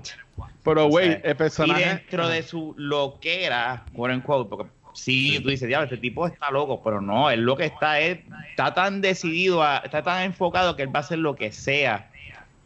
Pero, 0.64 0.88
güey, 0.88 1.20
el 1.22 1.36
personaje. 1.36 1.82
y 1.82 1.84
dentro 1.84 2.28
de 2.28 2.42
su 2.42 2.74
loquera, 2.76 3.84
quote 3.94 4.14
unquote, 4.14 4.48
porque 4.48 4.70
sí, 4.92 5.38
tú 5.42 5.48
dices, 5.48 5.68
diablo, 5.68 5.84
este 5.84 5.96
tipo 5.98 6.26
está 6.26 6.50
loco, 6.50 6.82
pero 6.82 7.00
no, 7.00 7.30
él 7.30 7.40
lo 7.42 7.56
que 7.56 7.66
está 7.66 8.00
es, 8.00 8.20
está 8.50 8.74
tan 8.74 9.00
decidido, 9.00 9.62
a- 9.62 9.78
está 9.78 10.02
tan 10.02 10.22
enfocado 10.24 10.76
que 10.76 10.82
él 10.82 10.94
va 10.94 11.00
a 11.00 11.02
hacer 11.02 11.18
lo 11.18 11.34
que 11.36 11.52
sea 11.52 12.10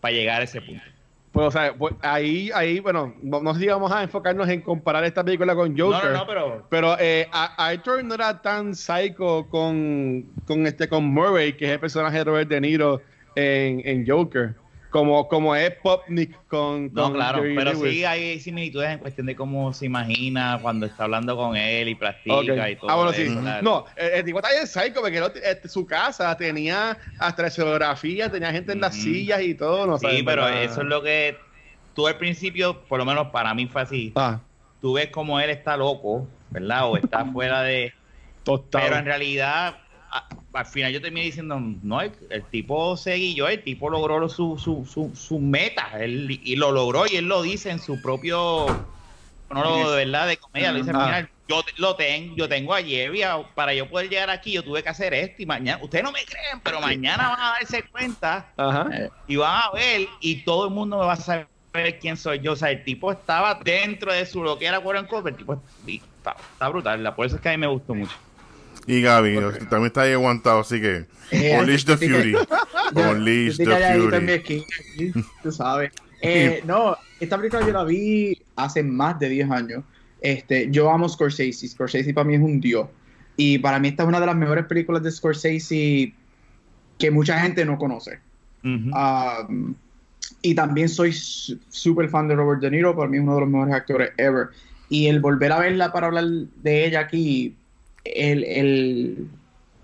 para 0.01 0.13
llegar 0.13 0.41
a 0.41 0.45
ese 0.45 0.61
punto. 0.61 0.85
Pues, 1.33 1.49
o 1.49 1.51
sea, 1.51 1.75
pues, 1.75 1.93
ahí, 2.03 2.51
ahí, 2.55 2.79
bueno, 2.79 3.13
no, 3.21 3.55
sé 3.55 3.61
si 3.61 3.67
vamos 3.67 3.91
a 3.91 4.05
enfocarnos 4.05 4.49
en 4.49 4.61
comparar 4.61 5.03
esta 5.05 5.25
película 5.25 5.53
con 5.57 5.77
Joker. 5.77 6.05
No, 6.05 6.11
no, 6.13 6.19
no, 6.19 6.27
pero 6.29 6.67
Pero 6.71 6.97
eh, 7.01 7.29
Arthur 7.33 8.05
no 8.05 8.15
era 8.15 8.41
tan 8.41 8.73
psycho 8.77 9.49
con, 9.51 10.27
con 10.47 10.65
este 10.65 10.89
con 10.89 11.05
Murray, 11.07 11.55
que 11.55 11.65
es 11.65 11.73
el 11.73 11.81
personaje 11.81 12.19
de 12.19 12.25
Robert 12.25 12.49
De 12.49 12.61
Niro 12.61 13.03
en, 13.37 13.83
en 13.85 14.07
Joker, 14.07 14.55
como, 14.91 15.27
como 15.27 15.57
es 15.57 15.73
Popnik 15.83 16.39
con, 16.47 16.93
no, 16.95 17.13
claro, 17.13 17.39
Jerry 17.43 17.57
pero 17.57 17.73
Lewis. 17.73 17.93
sí 17.93 18.05
hay 18.05 18.39
similitudes 18.39 18.91
en 18.91 18.99
cuestión 19.01 19.27
de 19.27 19.35
cómo 19.35 19.73
se 19.75 19.87
imagina 19.87 20.59
cuando 20.63 20.87
está 20.87 21.03
hablando 21.05 21.37
con 21.37 21.57
él 21.57 21.89
y 21.89 21.95
practica 21.97 22.71
y 22.71 22.77
todo 22.77 22.91
Ah, 22.91 22.95
bueno, 22.95 23.11
eso, 23.11 23.21
sí. 23.33 23.37
claro. 23.41 23.63
No, 23.63 23.85
el, 23.97 24.25
tipo 24.25 24.39
está 24.39 24.51
bien 24.53 24.67
psycho 24.69 25.01
porque 25.01 25.21
este, 25.43 25.69
su 25.69 25.85
casa 25.85 26.37
tenía 26.37 26.97
hasta 27.19 27.47
escenografía, 27.49 28.31
tenía 28.31 28.53
gente 28.53 28.73
en 28.73 28.81
las 28.81 28.95
sillas 28.95 29.43
y 29.43 29.55
todo. 29.55 29.85
No 29.87 29.99
Sí, 29.99 30.23
pero 30.25 30.49
eso 30.49 30.83
es 30.83 30.87
lo 30.87 31.03
que 31.03 31.37
tú 31.95 32.07
al 32.07 32.17
principio, 32.17 32.81
por 32.87 32.99
lo 33.01 33.05
menos 33.05 33.29
para 33.29 33.53
mí 33.53 33.67
fue 33.67 33.83
así, 33.83 34.13
Ah, 34.15 34.39
tú 34.81 34.93
ves 34.93 35.09
como 35.09 35.41
él 35.41 35.51
está 35.51 35.77
loco, 35.77 36.29
¿verdad? 36.51 36.89
O 36.89 36.97
está 36.97 37.25
fuera 37.33 37.63
de... 37.63 37.93
tostado. 38.45 38.85
Pero 38.85 38.99
en 38.99 39.07
realidad, 39.07 39.79
a- 40.15 40.29
al 40.55 40.67
final 40.67 40.93
yo 40.93 41.03
terminé 41.03 41.27
diciendo, 41.27 41.61
no, 41.61 42.01
el, 42.01 42.13
el 42.31 42.43
tipo 42.45 42.97
se 42.97 43.15
guilló, 43.15 43.49
el 43.49 43.63
tipo 43.63 43.91
logró 43.91 44.19
lo- 44.21 44.29
su, 44.29 44.57
su, 44.59 44.87
su, 44.87 45.15
su 45.15 45.39
meta, 45.41 45.91
él, 46.01 46.41
y 46.43 46.57
lo 46.57 46.71
logró, 46.73 47.07
y 47.07 47.17
él 47.17 47.27
lo 47.27 47.43
dice 47.43 47.71
en 47.71 47.81
su 47.81 48.01
propio 48.01 48.69
monólogo 49.51 49.91
de 49.91 50.05
verdad 50.05 50.29
de 50.29 50.37
comedia, 50.37 50.73
lo 50.73 50.79
dice, 50.79 50.93
Ah. 50.95 51.05
mira, 51.07 51.31
yo 51.47 51.61
lo 51.77 51.95
tengo, 51.97 52.35
yo 52.37 52.49
tengo 52.49 52.73
a 52.73 52.83
Jerry, 52.83 53.23
a- 53.23 53.43
para 53.55 53.75
yo 53.75 53.89
poder 53.91 54.09
llegar 54.09 54.31
aquí, 54.31 54.53
yo 54.53 54.63
tuve 54.63 54.83
que 54.83 54.89
hacer 54.89 55.13
esto, 55.13 55.43
y 55.43 55.47
mañana, 55.47 55.83
ustedes 55.83 56.05
no 56.05 56.13
me 56.13 56.25
creen, 56.25 56.61
pero 56.63 56.81
mañana 56.81 57.31
van 57.31 57.41
a 57.41 57.51
darse 57.59 57.83
cuenta, 57.91 58.53
Ajá. 58.57 58.89
y 59.27 59.37
van 59.37 59.61
a 59.65 59.71
ver, 59.73 60.09
y 60.21 60.45
todo 60.45 60.67
el 60.67 60.71
mundo 60.71 60.99
me 61.01 61.07
va 61.07 61.13
a 61.15 61.17
saber 61.17 61.49
quién 62.01 62.17
soy 62.17 62.39
yo, 62.39 62.53
o 62.53 62.57
sea, 62.57 62.71
el 62.71 62.85
tipo 62.85 63.11
estaba 63.11 63.61
dentro 63.63 64.13
de 64.13 64.25
su 64.25 64.43
lo 64.43 64.57
que 64.59 64.67
era 64.67 64.79
unquote, 64.79 65.31
el 65.31 65.37
tipo 65.37 65.61
está, 65.87 66.37
está 66.53 66.69
brutal, 66.69 67.15
por 67.15 67.27
eso 67.27 67.37
es 67.37 67.43
que 67.43 67.49
a 67.49 67.53
mí 67.53 67.59
me 67.59 67.67
gustó 67.67 67.95
mucho. 67.95 68.17
Y 68.87 69.01
Gaby, 69.01 69.37
también 69.71 69.87
está 69.87 70.03
ahí 70.03 70.13
aguantado, 70.13 70.61
así 70.61 70.81
que. 70.81 71.07
Eh, 71.31 71.57
Unleash 71.59 71.85
the 71.85 71.97
Fury. 71.97 72.37
Unleash 72.95 73.57
the 73.57 73.65
calladito 73.65 74.15
en 74.17 74.25
mi 74.27 74.39
Fury. 74.39 75.25
tú 75.43 75.51
sabes. 75.51 75.91
Eh, 76.21 76.63
no, 76.67 76.97
esta 77.19 77.37
película 77.39 77.67
yo 77.67 77.73
la 77.73 77.83
vi 77.83 78.41
hace 78.57 78.83
más 78.83 79.19
de 79.19 79.29
10 79.31 79.51
años. 79.51 79.85
Este, 80.21 80.69
yo 80.71 80.91
amo 80.91 81.09
Scorsese. 81.09 81.67
Scorsese 81.67 82.13
para 82.15 82.25
mí 82.27 82.35
es 82.35 82.41
un 82.41 82.61
dios. 82.61 82.87
Y 83.37 83.59
para 83.59 83.81
mí 83.81 83.89
esta 83.89 84.03
es 84.05 84.09
una 84.09 84.21
de 84.21 84.27
las 84.27 84.37
mejores 84.37 84.67
películas 84.67 85.03
de 85.03 85.11
Scorsese 85.11 86.13
que 86.99 87.11
mucha 87.11 87.39
gente 87.41 87.65
no 87.65 87.79
conoce. 87.79 88.21
Um, 88.63 89.75
y 90.43 90.55
también 90.55 90.89
soy 90.89 91.13
su- 91.13 91.59
súper 91.69 92.09
fan 92.09 92.29
de 92.29 92.37
Robert 92.37 92.61
De 92.61 92.71
Niro, 92.71 92.95
para 92.95 93.09
mí 93.09 93.17
es 93.17 93.23
uno 93.23 93.35
de 93.35 93.41
los 93.41 93.51
mejores 93.51 93.75
actores 93.75 94.11
ever. 94.19 94.49
Y 94.89 95.07
el 95.09 95.21
volver 95.21 95.51
a 95.53 95.59
verla 95.59 95.93
para 95.93 96.07
hablar 96.07 96.25
de 96.25 96.87
ella 96.87 97.01
aquí, 97.01 97.57
el, 98.05 98.45
el 98.45 99.29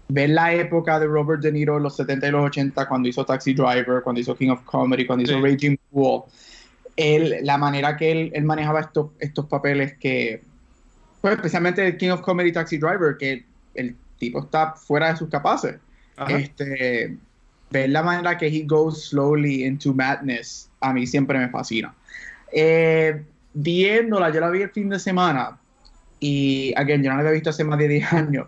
ver 0.09 0.31
la 0.31 0.53
época 0.53 0.99
de 0.99 1.07
Robert 1.07 1.43
De 1.43 1.53
Niro 1.53 1.77
en 1.77 1.85
los 1.85 1.97
70 1.97 2.29
y 2.29 2.31
los 2.31 2.45
80, 2.47 2.89
cuando 2.89 3.09
hizo 3.09 3.25
Taxi 3.25 3.55
Driver, 3.55 4.03
cuando 4.03 4.21
hizo 4.21 4.37
King 4.37 4.51
of 4.51 4.63
Comedy, 4.65 5.07
cuando 5.07 5.25
hizo. 5.25 5.41
Raging 5.41 5.79
Bull, 5.91 6.23
él, 6.97 7.39
la 7.43 7.59
manera 7.59 7.97
que 7.97 8.11
él, 8.11 8.31
él 8.35 8.45
manejaba 8.45 8.81
estos, 8.81 9.11
estos 9.19 9.47
papeles 9.47 9.95
que, 9.99 10.43
pues 11.21 11.35
especialmente 11.35 11.87
el 11.87 11.97
King 11.97 12.11
of 12.11 12.21
Comedy 12.21 12.53
Taxi 12.53 12.79
Driver, 12.79 13.17
que 13.19 13.45
él 13.75 13.97
tipo 14.19 14.41
está 14.41 14.73
fuera 14.75 15.11
de 15.11 15.17
sus 15.17 15.29
capaces. 15.29 15.77
Este, 16.29 17.17
ver 17.71 17.89
la 17.89 18.03
manera 18.03 18.37
que 18.37 18.47
he 18.47 18.65
goes 18.67 19.09
slowly 19.09 19.65
into 19.65 19.95
madness, 19.95 20.69
a 20.81 20.93
mí 20.93 21.07
siempre 21.07 21.39
me 21.39 21.49
fascina. 21.49 21.95
Eh, 22.53 23.23
viéndola, 23.55 24.31
yo 24.31 24.41
la 24.41 24.51
vi 24.51 24.63
el 24.63 24.71
fin 24.71 24.91
de 24.91 24.99
semana 24.99 25.60
y, 26.21 26.75
again, 26.77 27.03
yo 27.03 27.11
no 27.11 27.17
la 27.17 27.21
había 27.21 27.33
visto 27.33 27.49
hace 27.49 27.65
más 27.65 27.79
de 27.79 27.89
10 27.89 28.13
años. 28.13 28.47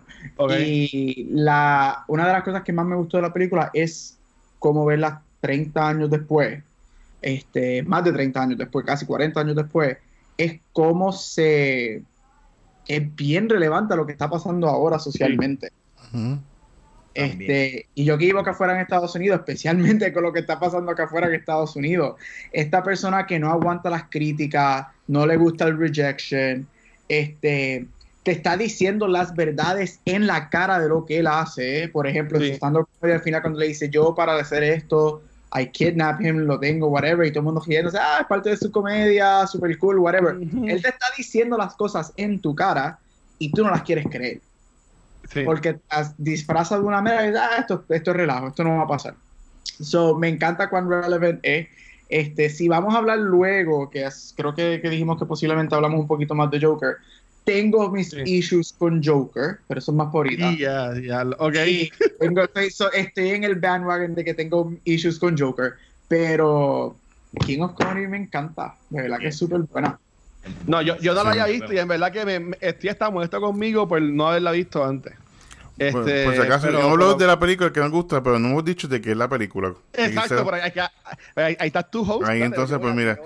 Y 0.59 1.27
la, 1.31 2.05
una 2.07 2.27
de 2.27 2.33
las 2.33 2.43
cosas 2.43 2.61
que 2.63 2.71
más 2.71 2.85
me 2.85 2.95
gustó 2.95 3.17
de 3.17 3.23
la 3.23 3.33
película 3.33 3.71
es 3.73 4.19
cómo 4.59 4.85
verla 4.85 5.23
30 5.41 5.87
años 5.89 6.09
después, 6.09 6.63
este, 7.21 7.81
más 7.83 8.03
de 8.03 8.13
30 8.13 8.41
años 8.41 8.57
después, 8.59 8.85
casi 8.85 9.05
40 9.05 9.41
años 9.41 9.55
después, 9.55 9.97
es 10.37 10.59
cómo 10.71 11.11
se... 11.11 12.03
es 12.87 13.15
bien 13.15 13.49
relevante 13.49 13.93
a 13.93 13.97
lo 13.97 14.05
que 14.05 14.11
está 14.11 14.29
pasando 14.29 14.69
ahora 14.69 14.99
socialmente. 14.99 15.71
Este, 17.15 17.87
y 17.93 18.05
yo 18.05 18.17
que 18.17 18.25
vivo 18.25 18.39
acá 18.39 18.51
afuera 18.51 18.73
en 18.73 18.81
Estados 18.81 19.15
Unidos, 19.15 19.39
especialmente 19.39 20.13
con 20.13 20.23
lo 20.23 20.31
que 20.31 20.39
está 20.39 20.59
pasando 20.59 20.91
acá 20.91 21.05
afuera 21.05 21.27
en 21.27 21.33
Estados 21.33 21.75
Unidos, 21.75 22.19
esta 22.51 22.83
persona 22.83 23.25
que 23.25 23.39
no 23.39 23.51
aguanta 23.51 23.89
las 23.89 24.05
críticas, 24.09 24.87
no 25.07 25.25
le 25.25 25.37
gusta 25.37 25.65
el 25.65 25.77
rejection, 25.77 26.67
este, 27.07 27.87
te 28.23 28.31
está 28.31 28.57
diciendo 28.57 29.07
las 29.07 29.35
verdades 29.35 29.99
en 30.05 30.27
la 30.27 30.49
cara 30.49 30.79
de 30.79 30.89
lo 30.89 31.05
que 31.05 31.19
él 31.19 31.27
hace. 31.27 31.83
¿eh? 31.83 31.87
Por 31.89 32.07
ejemplo, 32.07 32.39
estando 32.39 32.87
al 33.01 33.21
final 33.21 33.41
cuando 33.41 33.59
le 33.59 33.67
dice 33.67 33.89
yo 33.89 34.15
para 34.15 34.35
hacer 34.35 34.63
esto, 34.63 35.21
I 35.55 35.67
kidnap 35.67 36.21
him, 36.21 36.39
lo 36.39 36.59
tengo, 36.59 36.87
whatever, 36.87 37.27
y 37.27 37.31
todo 37.31 37.41
el 37.41 37.45
mundo 37.45 37.61
riéndose, 37.65 37.97
ah, 37.99 38.19
es 38.21 38.27
parte 38.27 38.49
de 38.49 38.57
su 38.57 38.71
comedia, 38.71 39.45
super 39.45 39.77
cool, 39.77 39.99
whatever. 39.99 40.35
Él 40.35 40.81
te 40.81 40.89
está 40.89 41.07
diciendo 41.15 41.57
las 41.57 41.75
cosas 41.75 42.11
en 42.17 42.39
tu 42.39 42.55
cara 42.55 42.97
y 43.37 43.51
tú 43.51 43.63
no 43.63 43.69
las 43.69 43.83
quieres 43.83 44.07
creer. 44.09 44.41
Porque 45.45 45.79
disfraza 46.17 46.77
de 46.77 46.83
una 46.83 47.01
manera 47.01 47.49
ah, 47.51 47.57
esto, 47.59 47.85
esto 47.89 48.11
es 48.11 48.17
relajo, 48.17 48.47
esto 48.47 48.63
no 48.63 48.77
va 48.77 48.83
a 48.83 48.87
pasar. 48.87 49.15
So, 49.63 50.15
me 50.15 50.29
encanta 50.29 50.69
cuán 50.69 50.89
relevant 50.89 51.39
es. 51.43 51.67
Este, 52.13 52.47
si 52.51 52.67
vamos 52.67 52.93
a 52.93 52.99
hablar 52.99 53.17
luego, 53.17 53.89
que 53.89 54.07
creo 54.37 54.53
que, 54.53 54.77
dijimos 54.77 55.17
que 55.17 55.25
posiblemente 55.25 55.73
hablamos 55.73 55.99
un 55.99 56.05
poquito 56.05 56.35
más 56.35 56.51
de 56.51 56.61
Joker, 56.61 56.97
tengo 57.43 57.89
mis 57.89 58.13
issues 58.13 58.71
con 58.77 59.03
Joker, 59.03 59.57
pero 59.67 59.79
eso 59.79 59.91
es 59.91 59.97
más 59.97 60.11
por 60.11 60.27
ahorita. 60.27 60.55
Ya, 60.59 60.93
ya, 61.01 61.25
ok. 61.39 61.55
estoy, 61.55 63.29
en 63.29 63.43
el 63.43 63.55
bandwagon 63.55 64.13
de 64.13 64.23
que 64.23 64.35
tengo 64.35 64.75
issues 64.83 65.17
con 65.17 65.35
Joker, 65.35 65.73
pero 66.07 66.95
King 67.47 67.61
of 67.61 67.73
Comedy 67.73 68.05
me 68.05 68.17
encanta, 68.17 68.75
de 68.91 69.01
verdad 69.01 69.17
que 69.17 69.29
es 69.29 69.35
súper 69.35 69.61
buena. 69.61 69.99
No, 70.67 70.83
yo, 70.83 70.95
yo 70.99 71.15
no 71.15 71.23
la 71.23 71.31
había 71.31 71.47
visto 71.47 71.73
y 71.73 71.79
en 71.79 71.87
verdad 71.87 72.11
que 72.11 72.25
me, 72.25 72.55
estoy 72.61 72.91
está 72.91 73.09
molesto 73.09 73.41
conmigo 73.41 73.87
por 73.87 73.99
no 73.99 74.27
haberla 74.27 74.51
visto 74.51 74.85
antes. 74.85 75.15
Este, 75.77 76.25
por 76.25 76.35
si 76.35 76.41
acaso, 76.41 76.67
pero, 76.67 76.83
hablo 76.83 77.15
de 77.15 77.25
la 77.25 77.39
película 77.39 77.73
que 77.73 77.81
me 77.81 77.89
gusta, 77.89 78.21
pero 78.21 78.37
no 78.37 78.49
hemos 78.49 78.65
dicho 78.65 78.87
de 78.87 79.01
qué 79.01 79.11
es 79.11 79.17
la 79.17 79.27
película. 79.27 79.73
Exacto, 79.93 80.43
por 80.43 80.55
ahí, 80.55 80.71
ahí, 81.35 81.57
ahí, 81.59 81.67
está 81.67 81.83
tu 81.83 82.01
host. 82.01 82.27
Ahí 82.27 82.43
entonces, 82.43 82.77
pues 82.79 82.93
mira, 82.93 83.19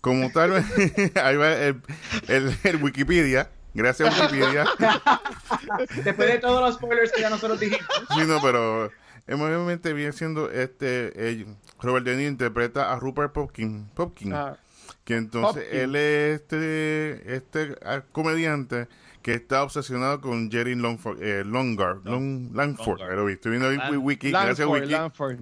como 0.00 0.30
tal, 0.30 0.52
ahí 1.22 1.36
va 1.36 1.52
el, 1.54 1.82
el, 2.28 2.82
Wikipedia. 2.82 3.50
Gracias, 3.72 4.20
Wikipedia. 4.20 4.66
Después 6.04 6.28
de 6.28 6.38
todos 6.38 6.60
los 6.60 6.74
spoilers 6.74 7.10
que 7.10 7.22
ya 7.22 7.30
nosotros 7.30 7.58
dijimos. 7.58 7.88
Sí, 8.14 8.20
no, 8.26 8.40
pero 8.42 8.90
obviamente 9.26 9.92
viene 9.92 10.12
siendo 10.12 10.50
este. 10.50 11.46
Robert 11.80 12.04
De 12.04 12.16
Niro 12.16 12.28
interpreta 12.28 12.92
a 12.92 12.98
Rupert 12.98 13.32
Popkin. 13.32 13.88
Popkin 13.94 14.32
ah. 14.34 14.56
Que 15.04 15.16
entonces 15.16 15.66
él 15.70 15.96
es 15.96 16.40
este, 16.40 17.36
este 17.36 17.76
ah, 17.84 18.02
comediante 18.12 18.88
que 19.24 19.32
está 19.32 19.62
obsesionado 19.62 20.20
con 20.20 20.50
Jerry 20.50 20.74
Longford, 20.74 21.22
eh, 21.22 21.44
Longar, 21.46 21.96
Long, 22.04 22.54
Langford. 22.54 23.00
Pero 23.08 23.26
estoy 23.30 23.52
viendo 23.52 23.70
Lang 23.72 23.96
Wiki, 23.96 24.30
gracias 24.30 24.68
Wiki. 24.68 24.90
Langford. 24.90 25.38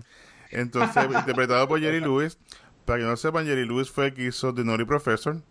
Entonces, 0.52 1.04
interpretado 1.18 1.66
por 1.66 1.80
Jerry 1.80 1.98
Lewis. 1.98 2.38
Para 2.84 3.00
que 3.00 3.04
no 3.06 3.16
sepan, 3.16 3.44
Jerry 3.44 3.66
Lewis 3.66 3.90
fue 3.90 4.06
el 4.06 4.14
que 4.14 4.26
hizo 4.26 4.54
The 4.54 4.62
Naughty 4.62 4.84
Professor. 4.84 5.42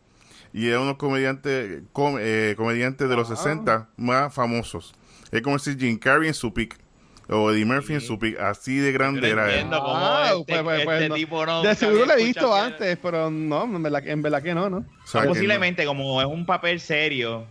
Y 0.54 0.70
es 0.70 0.78
uno 0.78 0.98
comediante, 0.98 1.84
com, 1.92 2.16
eh, 2.22 2.54
comediante 2.56 3.10
de 3.10 3.16
los 3.18 3.28
60 3.28 3.74
ah. 3.74 3.90
más 3.98 4.34
famosos. 4.34 4.94
Es 5.32 5.42
como 5.42 5.60
si 5.60 5.76
Jim 5.78 6.00
Carrey 6.00 6.30
en 6.30 6.34
su 6.34 6.54
pick 6.54 6.80
o 7.28 7.52
Eddie 7.52 7.66
Murphy 7.66 7.96
en 7.96 8.02
su 8.02 8.18
pick, 8.18 8.40
así 8.40 8.78
de 8.78 8.94
grande 8.94 9.30
era 9.30 9.54
él. 9.54 9.68
Ah, 9.72 10.32
este, 10.40 10.64
pues, 10.64 10.84
pues, 10.86 11.02
este 11.02 11.16
tipo 11.16 11.46
no, 11.46 11.64
de 11.64 11.76
seguro 11.76 12.06
lo 12.06 12.14
he 12.14 12.24
visto 12.24 12.56
antes, 12.56 12.98
pero 13.02 13.30
no, 13.30 13.64
en 13.66 13.84
verdad, 13.84 14.08
en 14.08 14.22
verdad 14.22 14.42
que 14.42 14.54
no, 14.54 14.70
¿no? 14.70 14.86
Posiblemente, 15.12 15.86
como 15.86 16.22
es 16.22 16.28
un 16.28 16.46
papel 16.46 16.80
serio. 16.80 17.46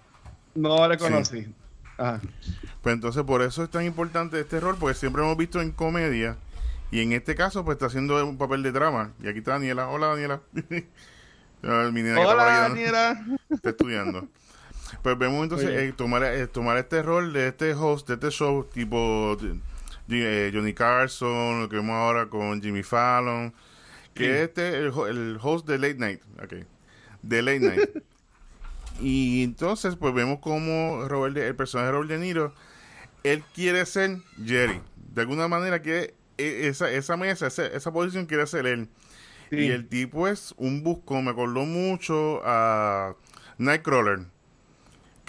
No 0.54 0.88
le 0.88 0.98
conocí. 0.98 1.46
Pues 2.82 2.94
entonces 2.94 3.22
por 3.24 3.42
eso 3.42 3.62
es 3.62 3.70
tan 3.70 3.84
importante 3.84 4.40
este 4.40 4.58
rol, 4.58 4.76
porque 4.78 4.94
siempre 4.94 5.22
hemos 5.22 5.36
visto 5.36 5.60
en 5.60 5.70
comedia, 5.70 6.36
y 6.90 7.02
en 7.02 7.12
este 7.12 7.34
caso 7.34 7.64
pues 7.64 7.76
está 7.76 7.86
haciendo 7.86 8.24
un 8.26 8.38
papel 8.38 8.62
de 8.62 8.72
drama. 8.72 9.12
Y 9.22 9.28
aquí 9.28 9.38
está 9.38 9.52
Daniela. 9.52 9.88
Hola 9.88 10.08
Daniela. 10.08 10.40
Hola 11.62 12.44
Daniela. 12.44 13.24
Está 13.50 13.70
estudiando. 13.70 14.28
Pues 15.02 15.16
vemos 15.18 15.42
entonces 15.44 15.70
eh, 15.70 15.92
tomar, 15.96 16.24
eh, 16.24 16.46
tomar 16.46 16.76
este 16.78 17.02
rol 17.02 17.32
de 17.32 17.48
este 17.48 17.74
host, 17.74 18.08
de 18.08 18.14
este 18.14 18.30
show, 18.30 18.64
tipo 18.64 19.36
eh, 20.08 20.50
Johnny 20.52 20.74
Carson, 20.74 21.60
lo 21.60 21.68
que 21.68 21.76
vemos 21.76 21.94
ahora 21.94 22.26
con 22.26 22.60
Jimmy 22.60 22.82
Fallon, 22.82 23.54
que 24.14 24.42
este 24.42 24.88
es 24.88 24.94
el, 25.08 25.38
host 25.40 25.66
de 25.66 25.78
Late 25.78 25.94
Night, 25.94 26.22
okay, 26.42 26.64
de 27.22 27.42
Late 27.42 27.60
Night. 27.60 27.90
y 29.00 29.42
entonces, 29.42 29.96
pues 29.96 30.14
vemos 30.14 30.38
como 30.40 31.06
Robert, 31.08 31.36
el 31.36 31.54
personaje 31.54 31.86
de 31.86 31.92
Robert 31.92 32.10
De 32.10 32.18
Niro, 32.18 32.54
él 33.24 33.42
quiere 33.54 33.84
ser 33.86 34.18
Jerry. 34.44 34.80
De 34.96 35.22
alguna 35.22 35.48
manera 35.48 35.82
que 35.82 36.14
esa, 36.38 36.90
esa 36.90 37.16
mesa, 37.16 37.48
esa, 37.48 37.92
posición 37.92 38.26
quiere 38.26 38.46
ser 38.46 38.66
él. 38.66 38.88
Y 39.50 39.66
el 39.70 39.88
tipo 39.88 40.28
es 40.28 40.54
un 40.56 40.84
busco, 40.84 41.20
me 41.20 41.30
acordó 41.30 41.64
mucho 41.64 42.40
a 42.44 43.16
Nightcrawler 43.58 44.26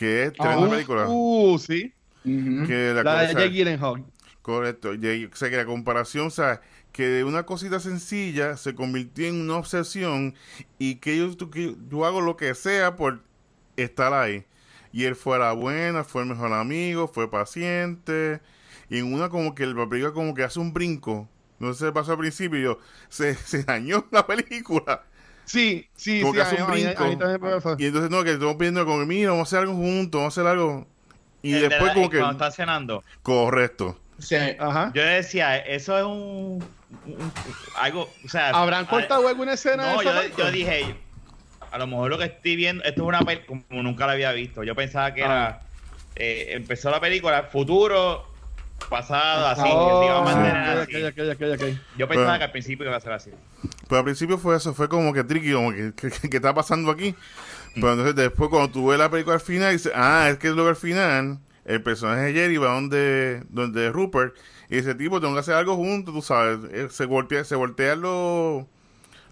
que 0.01 0.24
es 0.24 0.34
tremenda 0.34 0.68
película. 0.68 1.06
Uh, 1.08 1.60
sí. 1.60 1.94
que 2.24 2.91
la, 2.96 3.03
la 3.03 3.22
de 3.22 3.34
Jake 3.36 3.51
Gyllenhaal. 3.51 4.03
Correcto. 4.41 4.89
o 4.89 5.36
sea, 5.36 5.50
que 5.51 5.58
la 5.58 5.65
comparación, 5.65 6.25
o 6.25 6.32
sea, 6.32 6.60
que 6.91 7.06
de 7.08 7.24
una 7.24 7.44
cosita 7.44 7.80
sencilla 7.80 8.58
se 8.58 8.74
convirtió 8.74 9.27
en 9.27 9.39
una 9.39 9.58
obsesión 9.58 10.34
y 10.80 10.96
que 10.96 11.18
yo, 11.18 11.38
que 11.51 11.75
yo 11.88 12.06
hago 12.06 12.22
lo 12.22 12.36
que 12.36 12.56
sea 12.56 12.96
por 12.96 13.22
estar 13.84 14.14
ahí. 14.14 14.46
Y 14.92 15.06
él 15.06 15.16
fue 15.16 15.38
a 15.38 15.40
la 15.40 15.52
buena, 15.54 16.04
fue 16.04 16.24
el 16.24 16.30
mejor 16.30 16.52
amigo, 16.54 17.08
fue 17.08 17.30
paciente. 17.30 18.42
Y 18.90 19.00
en 19.00 19.14
una 19.14 19.30
como 19.30 19.56
que 19.56 19.64
el 19.64 19.76
película 19.88 20.14
como 20.14 20.34
que 20.34 20.44
hace 20.44 20.60
un 20.60 20.74
brinco. 20.74 21.30
No 21.60 21.74
sé, 21.74 21.92
pasó 21.92 22.14
al 22.14 22.18
principio 22.18 22.60
y 22.60 22.64
yo, 22.64 22.80
se, 23.08 23.36
se 23.46 23.64
dañó 23.64 24.06
la 24.12 24.26
película. 24.26 25.04
Sí, 25.46 25.88
sí, 25.96 26.22
como 26.22 26.34
sí. 26.34 26.38
Que 26.38 26.44
hace 26.44 26.64
un 26.64 26.72
brinco. 26.72 27.06
y 27.78 27.86
entonces 27.86 28.10
no, 28.10 28.24
que 28.24 28.34
estamos 28.34 28.58
viendo 28.58 28.86
como, 28.86 29.06
mira, 29.06 29.32
vamos 29.32 29.48
a 29.48 29.50
hacer 29.50 29.60
algo 29.60 29.76
juntos, 29.76 30.20
vamos 30.20 30.38
a 30.38 30.42
hacer 30.42 30.52
algo. 30.52 30.88
Y 31.42 31.54
después 31.54 31.94
como 31.94 32.10
que... 32.10 32.20
Cuando 32.20 32.46
está 32.46 32.52
cenando. 32.52 33.04
Correcto. 33.24 34.00
Sí, 34.20 34.36
ajá. 34.60 34.92
Yo 34.94 35.02
decía, 35.02 35.58
eso 35.58 35.98
es 35.98 36.04
un, 36.04 36.64
algo, 37.76 38.10
o 38.24 38.30
sea, 38.30 38.50
¿habrán 38.50 38.86
cortado 38.86 39.28
alguna 39.28 39.54
escena? 39.54 39.94
No, 39.94 40.04
yo, 40.04 40.12
yo, 40.38 40.52
dije, 40.52 40.96
a 41.72 41.78
lo 41.78 41.88
mejor 41.88 42.10
lo 42.12 42.18
que 42.18 42.25
estoy 42.25 42.56
viendo, 42.56 42.84
esto 42.84 43.01
es 43.01 43.08
una 43.08 43.22
película 43.22 43.62
como 43.68 43.84
nunca 43.84 44.06
la 44.06 44.13
había 44.13 44.32
visto. 44.34 44.63
Yo 44.63 44.75
pensaba 44.75 45.13
que 45.13 45.22
era, 45.22 45.48
ah. 45.48 45.62
eh, 46.16 46.50
empezó 46.50 46.92
la 46.92 47.00
película, 47.00 47.44
futuro, 47.44 48.25
pasado, 48.90 49.48
así, 49.48 49.62
oh, 49.66 50.04
iba 50.04 50.20
a 50.20 50.24
mantener 50.24 51.54
así. 51.54 51.80
Yo 51.98 52.08
pensaba 52.08 52.38
que 52.38 52.44
al 52.44 52.51
principio 52.51 52.86
iba 52.86 52.98
a 52.98 53.00
ser 53.00 53.13
así. 53.13 53.32
Pues 53.88 54.00
al 54.00 54.04
principio 54.04 54.38
fue 54.38 54.58
eso, 54.58 54.74
fue 54.74 54.90
como 54.90 55.13
que 55.13 55.24
tricky, 55.24 55.54
como 55.54 55.72
que, 55.72 55.94
¿qué 55.96 56.38
está 56.38 56.54
pasando 56.54 56.92
aquí? 56.92 57.16
Pero 57.75 57.92
entonces 57.92 58.16
después 58.16 58.50
cuando 58.50 58.70
tú 58.70 58.88
ves 58.88 59.00
la 59.00 59.10
película 59.10 59.36
al 59.36 59.42
final, 59.42 59.72
dices, 59.72 59.94
ah, 59.96 60.28
es 60.30 60.38
que 60.38 60.50
luego 60.50 60.70
al 60.70 60.75
final 60.75 61.40
el 61.63 61.82
personaje 61.82 62.24
de 62.24 62.34
Jerry 62.34 62.58
va 62.58 62.74
donde, 62.74 63.44
donde 63.50 63.92
Rupert 63.92 64.36
y 64.70 64.78
ese 64.78 64.96
tipo 64.96 65.22
tengo 65.22 65.34
que 65.34 65.40
hacer 65.40 65.54
algo 65.54 65.75
juntos, 65.75 66.13
tú 66.13 66.22
sabes, 66.22 66.60
eh, 66.72 66.88
se 66.90 67.06
voltea, 67.06 67.46
se 67.46 67.56
voltean 67.56 68.01
los, 68.01 68.66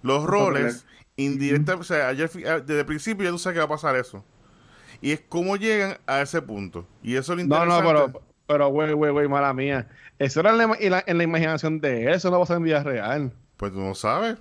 los 0.04 0.24
roles 0.24 0.86
indirectamente, 1.26 1.82
o 1.82 1.84
sea, 1.84 2.14
desde 2.14 2.80
el 2.80 2.86
principio 2.86 3.26
ya 3.26 3.32
tú 3.32 3.40
sabes 3.40 3.56
que 3.56 3.60
va 3.60 3.66
a 3.66 3.70
pasar 3.70 3.96
eso. 3.96 4.24
Y 5.02 5.12
es 5.12 5.22
cómo 5.28 5.56
llegan 5.56 5.98
a 6.08 6.22
ese 6.22 6.42
punto. 6.42 6.88
Y 7.02 7.16
eso 7.16 7.34
es 7.34 7.38
lo 7.38 7.44
interesante. 7.44 7.76
No, 7.76 7.82
no, 7.82 7.88
pero, 7.88 8.22
pero, 8.48 8.68
güey, 8.70 8.94
güey, 8.94 9.12
güey, 9.12 9.28
mala 9.28 9.54
mía. 9.54 9.88
Eso 10.18 10.42
era 10.42 10.52
en 10.52 10.58
la, 10.92 11.04
en 11.06 11.18
la, 11.18 11.24
imaginación 11.24 11.80
de 11.80 12.04
él, 12.04 12.14
eso 12.14 12.30
no 12.30 12.38
va 12.38 12.44
a 12.44 12.48
ser 12.48 12.58
en 12.58 12.64
vida 12.64 12.84
real. 12.84 13.34
Pues 13.58 13.72
tú 13.72 13.80
no 13.80 13.96
sabes. 13.96 14.38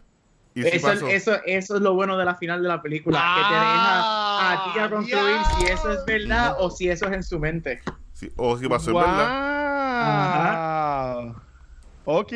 eso, 0.54 0.90
eso, 1.06 1.36
eso, 1.46 1.76
es 1.76 1.80
lo 1.80 1.94
bueno 1.94 2.16
de 2.16 2.24
la 2.24 2.34
final 2.34 2.62
de 2.62 2.68
la 2.68 2.82
película, 2.82 3.18
que 3.36 3.42
te 3.42 3.54
deja 3.54 4.52
a 4.52 4.72
ti 4.72 4.78
a 4.80 4.90
concluir 4.90 5.40
si 5.56 5.66
eso 5.72 5.92
es 5.92 6.04
verdad 6.04 6.56
o 6.58 6.70
si 6.70 6.88
eso 6.88 7.06
es 7.06 7.12
en 7.12 7.22
su 7.22 7.38
mente. 7.38 7.80
o 8.36 8.58
si 8.58 8.66
va 8.66 8.76
a 8.76 8.80
ser 8.80 8.94
verdad. 8.94 10.67
Ok. 12.10 12.32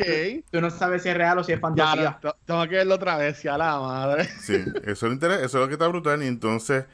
Tú, 0.51 0.61
no 0.61 0.69
sabes 0.69 1.01
si 1.01 1.09
es 1.09 1.17
real 1.17 1.39
o 1.39 1.43
si 1.43 1.51
es 1.51 1.59
fantasía. 1.59 2.19
tengo 2.45 2.61
que 2.67 2.75
verlo 2.75 2.93
otra 2.93 3.17
vez, 3.17 3.41
ya 3.41 3.57
la 3.57 3.79
madre. 3.79 4.25
Sí, 4.39 4.63
eso 4.85 5.07
es, 5.07 5.13
eso 5.23 5.43
es 5.43 5.53
lo 5.55 5.67
que 5.67 5.73
está 5.73 5.87
brutal. 5.87 6.21
Y 6.21 6.27
entonces, 6.27 6.85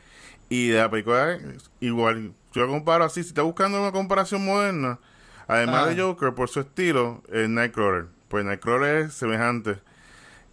y 0.47 0.69
de 0.69 0.77
la 0.77 0.89
película, 0.89 1.37
igual, 1.81 2.31
yo 2.53 2.61
la 2.61 2.67
comparo 2.69 3.03
así, 3.03 3.21
si 3.21 3.29
estás 3.29 3.43
buscando 3.43 3.81
una 3.81 3.91
comparación 3.91 4.45
moderna, 4.45 4.97
Además 5.49 5.87
Ah. 5.87 5.89
de 5.89 5.99
Joker, 6.01 6.33
por 6.35 6.47
su 6.47 6.59
estilo, 6.59 7.23
es 7.33 7.49
Nightcrawler. 7.49 8.05
Pues 8.27 8.45
Nightcrawler 8.45 8.97
es 9.07 9.13
semejante. 9.15 9.79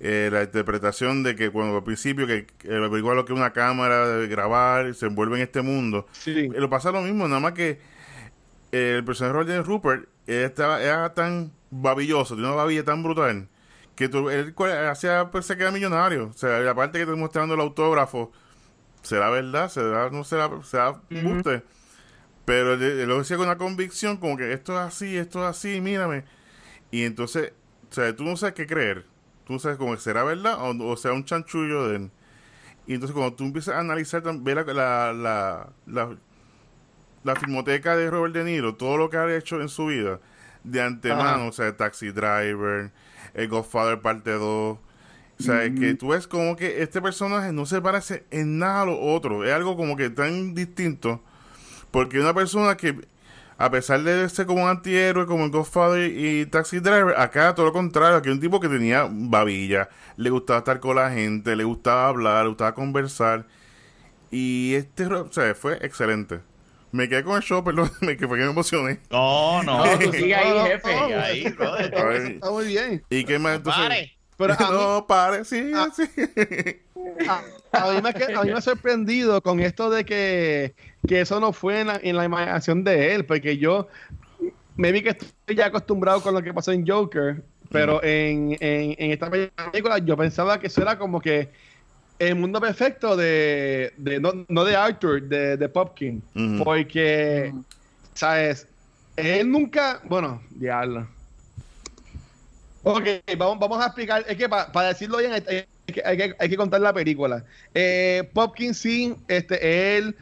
Eh, 0.00 0.30
la 0.33 0.42
interpretación 0.42 1.23
de 1.23 1.37
que 1.37 1.50
cuando 1.50 1.76
al 1.76 1.85
principio 1.85 2.26
que 2.26 2.47
averigua 2.66 3.14
lo 3.14 3.25
que 3.26 3.35
es 3.35 3.38
una 3.38 3.52
cámara 3.52 4.09
de 4.09 4.26
grabar, 4.26 4.95
se 4.95 5.06
envuelve 5.06 5.37
en 5.37 5.42
este 5.42 5.61
mundo. 5.62 6.06
Sí. 6.12 6.50
Eh, 6.52 6.61
lo 6.61 6.68
pasa 6.71 6.90
lo 6.90 7.02
mismo, 7.02 7.28
nada 7.28 7.40
más 7.40 7.52
que 7.52 7.78
eh, 8.73 8.95
el 8.97 9.04
personaje 9.04 9.45
de 9.45 9.62
Rupert 9.62 10.09
estaba, 10.26 10.83
era 10.83 11.12
tan 11.14 11.52
babilloso, 11.70 12.35
tiene 12.35 12.49
una 12.49 12.56
babilla 12.56 12.85
tan 12.85 13.02
brutal, 13.02 13.49
que 13.94 14.08
tú- 14.08 14.30
él 14.30 14.54
hacía 14.90 15.30
pues, 15.30 15.46
se 15.46 15.56
queda 15.56 15.70
millonario. 15.70 16.28
O 16.28 16.32
sea, 16.32 16.61
la 16.61 16.75
parte 16.75 16.99
que 16.99 17.02
estoy 17.02 17.18
mostrando 17.18 17.54
el 17.54 17.61
autógrafo, 17.61 18.32
será 19.02 19.30
verdad, 19.30 19.68
será, 19.68 20.11
no 20.11 20.25
será, 20.25 20.50
será 20.62 21.00
buste. 21.23 21.62
Pero 22.44 22.75
él, 22.75 22.82
él 22.82 23.08
lo 23.08 23.18
decía 23.18 23.37
con 23.37 23.46
una 23.46 23.58
convicción, 23.58 24.18
como 24.18 24.37
que 24.37 24.52
esto 24.52 24.73
es 24.75 24.78
así, 24.80 25.16
esto 25.16 25.40
es 25.42 25.46
así, 25.56 25.80
mírame. 25.80 26.25
Y 26.90 27.04
entonces, 27.04 27.52
o 27.90 27.94
sea, 27.94 28.14
tú 28.14 28.25
no 28.25 28.37
sabes 28.37 28.54
qué 28.54 28.66
creer. 28.66 29.04
Tú 29.46 29.54
no 29.54 29.58
sabes 29.58 29.78
como 29.78 29.96
será 29.96 30.25
verdad 30.25 30.56
o, 30.61 30.88
o 30.90 30.96
sea 30.96 31.12
un 31.12 31.25
chanchullo 31.25 31.88
de 31.88 31.96
él. 31.96 32.11
Y 32.87 32.94
entonces 32.94 33.14
cuando 33.14 33.35
tú 33.35 33.44
empiezas 33.44 33.75
a 33.75 33.80
analizar, 33.80 34.23
ver 34.40 34.64
la, 34.66 34.73
la, 34.75 35.12
la, 35.12 35.68
la, 35.87 36.16
la 37.25 37.37
filmoteca 37.37 37.96
de 37.96 38.11
Robert 38.11 38.35
De 38.35 38.44
Niro, 38.44 38.76
todo 38.76 38.96
lo 38.96 39.11
que 39.11 39.16
ha 39.16 39.37
hecho 39.37 39.61
en 39.61 39.68
su 39.68 39.87
vida, 39.87 40.20
de 40.66 40.82
antemano, 40.82 41.23
Ajá. 41.23 41.44
o 41.44 41.52
sea, 41.52 41.76
Taxi 41.76 42.11
Driver, 42.11 42.90
El 43.35 43.49
Godfather 43.49 44.00
parte 44.00 44.32
2, 44.32 44.42
o 44.42 45.42
sea, 45.42 45.62
que 45.75 45.94
tú 45.94 46.08
ves 46.08 46.26
como 46.26 46.56
que 46.56 46.82
este 46.82 47.02
personaje 47.02 47.52
no 47.52 47.66
se 47.66 47.82
parece 47.82 48.25
en 48.30 48.58
nada 48.58 48.82
a 48.82 48.87
lo 48.87 49.00
otro, 49.00 49.44
es 49.44 49.52
algo 49.52 49.76
como 49.76 49.96
que 49.96 50.08
tan 50.08 50.54
distinto, 50.54 51.23
porque 51.90 52.18
una 52.18 52.32
persona 52.32 52.76
que, 52.76 53.06
a 53.58 53.70
pesar 53.70 54.02
de 54.02 54.28
ser 54.28 54.46
como 54.46 54.64
un 54.64 54.68
antihéroe, 54.70 55.26
como 55.26 55.44
el 55.44 55.50
Godfather 55.50 56.11
y 56.11 56.46
Taxi 56.46 56.80
Driver, 56.80 57.18
acá 57.18 57.54
todo 57.54 57.66
lo 57.66 57.73
contrario, 57.73 58.16
aquí 58.16 58.30
un 58.30 58.40
tipo 58.40 58.61
que 58.61 58.68
tenía 58.68 59.08
babilla, 59.11 59.90
le 60.16 60.30
gustaba 60.30 60.61
estar 60.61 60.80
con 60.80 60.96
la 60.96 61.11
gente, 61.11 61.54
le 61.54 61.64
gustaba 61.64 62.08
hablar, 62.08 62.44
le 62.44 62.49
gustaba 62.49 62.75
conversar, 62.75 63.46
y 64.30 64.75
este, 64.75 65.06
o 65.06 65.30
sea, 65.30 65.54
fue 65.54 65.78
excelente. 65.82 66.40
Me 66.93 67.09
quedé 67.09 67.25
con 67.25 67.37
el 67.37 67.43
show, 67.43 67.62
perdón, 67.64 67.90
me, 68.00 68.16
que 68.16 68.26
fue 68.28 68.38
que 68.38 68.45
me 68.45 68.50
emocioné. 68.50 68.99
No, 69.11 69.62
no. 69.62 69.85
No, 69.85 69.99
tú 69.99 70.12
sigue 70.12 70.35
ahí, 70.35 70.49
No, 70.50 70.55
no, 70.57 70.64
jefe. 70.66 70.95
no, 70.97 71.21
ahí, 71.21 71.49
brother. 71.50 72.33
Está, 72.33 72.50
muy 72.50 72.66
bien. 72.66 73.02
¿Y 73.11 73.25
qué 73.25 73.38
más? 73.38 73.57
Entonces, 73.57 73.83
Pare. 73.83 74.12
Pero 74.38 74.52
a 74.52 74.57
mí, 74.71 74.76
no, 74.76 75.07
pare, 75.07 75.45
sí, 75.45 75.71
Ah. 75.75 75.88
sí. 75.95 76.05
a, 77.28 77.43
a 77.73 77.93
mí 77.93 78.02
me, 78.02 78.12
que- 78.14 78.35
a 78.35 78.43
mí 78.43 78.50
me 78.50 78.59
ha 78.59 78.61
sorprendido 78.61 79.43
con 79.43 79.61
esto 79.61 79.90
de 79.90 80.05
que, 80.05 80.75
que 81.07 81.21
eso 81.23 81.40
no 81.40 81.52
fue 81.52 81.81
en 81.81 81.87
la, 81.88 82.00
en 82.02 82.16
la 82.16 82.25
imaginación 82.25 82.85
de 82.85 83.14
él, 83.14 83.25
porque 83.26 83.57
yo 83.59 83.88
me 84.76 84.93
vi 84.93 85.02
que 85.02 85.11
estoy 85.11 85.57
ya 85.57 85.66
acostumbrado 85.66 86.23
con 86.23 86.35
lo 86.35 86.43
que 86.43 86.52
pasó 86.52 86.73
en 86.73 86.87
Joker, 86.87 87.43
pero 87.71 88.02
en, 88.05 88.52
en, 88.61 88.95
en 88.99 89.11
esta 89.11 89.31
película 89.31 89.99
yo 89.99 90.16
pensaba 90.16 90.61
que 90.61 90.66
eso 90.69 90.83
era 90.83 90.99
como 90.99 91.21
que 91.21 91.50
el 92.18 92.35
mundo 92.35 92.61
perfecto 92.61 93.16
de, 93.16 93.92
de 93.96 94.20
no, 94.20 94.32
no 94.49 94.64
de 94.64 94.75
Arthur, 94.76 95.23
de, 95.23 95.56
de 95.56 95.68
Popkin, 95.68 96.23
porque, 96.64 97.52
¿sabes? 98.14 98.66
Él 99.16 99.50
nunca, 99.50 100.00
bueno, 100.04 100.42
diablo. 100.50 101.08
Ok, 102.82 103.04
vamos, 103.37 103.58
vamos 103.58 103.82
a 103.82 103.87
explicar. 103.87 104.25
Es 104.28 104.37
que 104.37 104.49
para 104.49 104.88
decirlo 104.88 105.18
bien, 105.18 105.32
hay, 105.32 105.42
hay 105.49 105.66
que, 105.87 106.02
hay 106.04 106.16
que- 106.16 106.37
hay 106.38 106.49
que 106.49 106.56
contar 106.56 106.80
la 106.80 106.92
película. 106.92 107.44
Eh, 107.74 108.29
Popkin 108.33 108.74
sí, 108.74 109.14
este, 109.29 109.96
él 109.98 110.14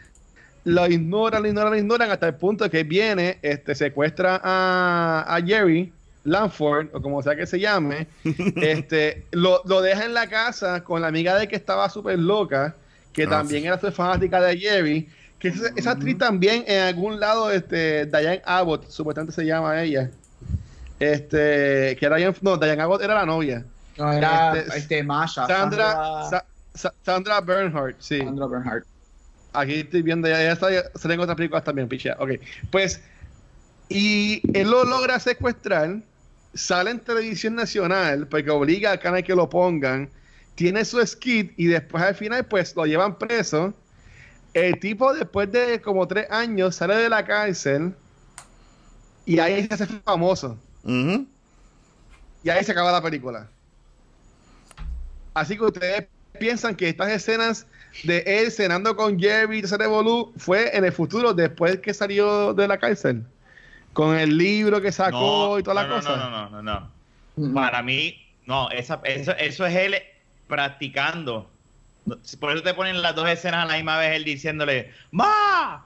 lo 0.64 0.86
ignora, 0.86 1.40
lo 1.40 1.46
ignora, 1.48 1.68
lo 1.70 1.76
ignoran 1.76 2.10
hasta 2.10 2.28
el 2.28 2.34
punto 2.36 2.70
que 2.70 2.82
viene, 2.84 3.38
este, 3.42 3.74
secuestra 3.74 4.40
a, 4.42 5.24
a 5.28 5.42
Jerry 5.42 5.92
Lanford, 6.24 6.88
o 6.94 7.00
como 7.02 7.22
sea 7.22 7.36
que 7.36 7.46
se 7.46 7.60
llame, 7.60 8.06
este, 8.56 9.26
lo, 9.32 9.62
lo 9.66 9.80
deja 9.82 10.04
en 10.04 10.14
la 10.14 10.28
casa 10.28 10.82
con 10.84 11.00
la 11.02 11.08
amiga 11.08 11.36
de 11.36 11.48
que 11.48 11.56
estaba 11.56 11.88
súper 11.88 12.18
loca, 12.18 12.74
que 13.12 13.24
Ah, 13.24 13.30
también 13.30 13.62
sí. 13.62 13.66
era 13.68 13.76
súper 13.76 13.92
fanática 13.92 14.40
de 14.40 14.58
Jerry, 14.58 15.08
que 15.38 15.48
esa, 15.48 15.68
esa 15.76 15.90
actriz 15.92 16.18
también 16.18 16.64
en 16.66 16.82
algún 16.82 17.20
lado, 17.20 17.50
este, 17.50 18.06
Diane 18.06 18.42
Abbott, 18.44 18.88
supuestamente 18.88 19.34
se 19.34 19.44
llama 19.46 19.80
ella, 19.82 20.10
este, 20.98 21.96
que 21.98 22.06
era, 22.06 22.16
Diane- 22.16 22.36
no, 22.40 22.56
Diane 22.56 22.82
Abbott 22.82 23.02
era 23.02 23.14
la 23.14 23.26
novia. 23.26 23.64
No, 23.96 24.12
era 24.12 24.52
Este, 24.56 24.78
este, 24.78 25.02
Masha. 25.02 25.46
Sandra, 25.46 25.92
Sandra, 25.92 26.30
Sa- 26.30 26.46
Sa- 26.74 26.94
Sandra 27.04 27.40
Bernhardt, 27.40 28.00
sí. 28.00 28.18
Sandra 28.18 28.46
Bernhardt. 28.46 28.86
Aquí 29.52 29.74
estoy 29.74 30.02
viendo, 30.02 30.26
ya, 30.28 30.42
ya 30.42 30.52
está, 30.52 30.72
ya 30.72 30.82
salen 30.96 31.20
otras 31.20 31.36
películas 31.36 31.62
también, 31.62 31.88
pichea. 31.88 32.16
Ok, 32.18 32.30
pues, 32.70 33.00
y 33.88 34.42
él 34.58 34.70
lo 34.70 34.84
logra 34.84 35.20
secuestrar, 35.20 35.98
sale 36.54 36.90
en 36.90 37.00
televisión 37.00 37.54
nacional, 37.54 38.26
porque 38.28 38.50
obliga 38.50 38.92
al 38.92 39.00
canal 39.00 39.24
que 39.24 39.34
lo 39.34 39.48
pongan, 39.48 40.08
tiene 40.54 40.84
su 40.84 41.04
skit 41.04 41.52
y 41.56 41.66
después 41.66 42.02
al 42.02 42.14
final, 42.14 42.46
pues, 42.46 42.74
lo 42.76 42.86
llevan 42.86 43.18
preso. 43.18 43.74
El 44.52 44.78
tipo, 44.78 45.12
después 45.12 45.50
de 45.50 45.80
como 45.80 46.06
tres 46.06 46.30
años, 46.30 46.76
sale 46.76 46.96
de 46.96 47.08
la 47.08 47.24
cárcel 47.24 47.92
y 49.26 49.38
ahí 49.38 49.66
se 49.66 49.74
hace 49.74 49.86
famoso. 49.86 50.56
Y 50.84 52.50
ahí 52.50 52.62
se 52.62 52.72
acaba 52.72 52.92
la 52.92 53.02
película. 53.02 53.48
Así 55.32 55.56
que 55.56 55.64
ustedes 55.64 56.06
piensan 56.38 56.76
que 56.76 56.88
estas 56.88 57.10
escenas 57.10 57.66
de 58.04 58.22
él 58.26 58.52
cenando 58.52 58.94
con 58.94 59.18
Jerry 59.18 59.60
y 59.60 60.38
fue 60.38 60.76
en 60.76 60.84
el 60.84 60.92
futuro, 60.92 61.32
después 61.32 61.78
que 61.78 61.94
salió 61.94 62.54
de 62.54 62.68
la 62.68 62.78
cárcel. 62.78 63.24
Con 63.94 64.16
el 64.18 64.36
libro 64.36 64.82
que 64.82 64.92
sacó 64.92 65.58
y 65.58 65.62
toda 65.62 65.82
la 65.82 65.88
no, 65.88 65.94
cosa. 65.96 66.16
No, 66.16 66.30
no, 66.30 66.50
no, 66.50 66.62
no, 66.62 66.90
no. 67.36 67.54
Para 67.54 67.82
mí, 67.82 68.22
no, 68.44 68.68
esa, 68.70 69.00
eso, 69.04 69.32
eso 69.36 69.64
es 69.66 69.74
él 69.74 69.96
practicando. 70.46 71.50
No, 72.04 72.16
Por 72.38 72.52
eso 72.52 72.62
te 72.62 72.74
ponen 72.74 73.00
las 73.00 73.14
dos 73.14 73.28
escenas 73.28 73.64
a 73.64 73.66
la 73.66 73.74
misma 73.76 73.96
vez, 73.98 74.14
él 74.16 74.24
diciéndole, 74.24 74.92
¡Ma! 75.10 75.84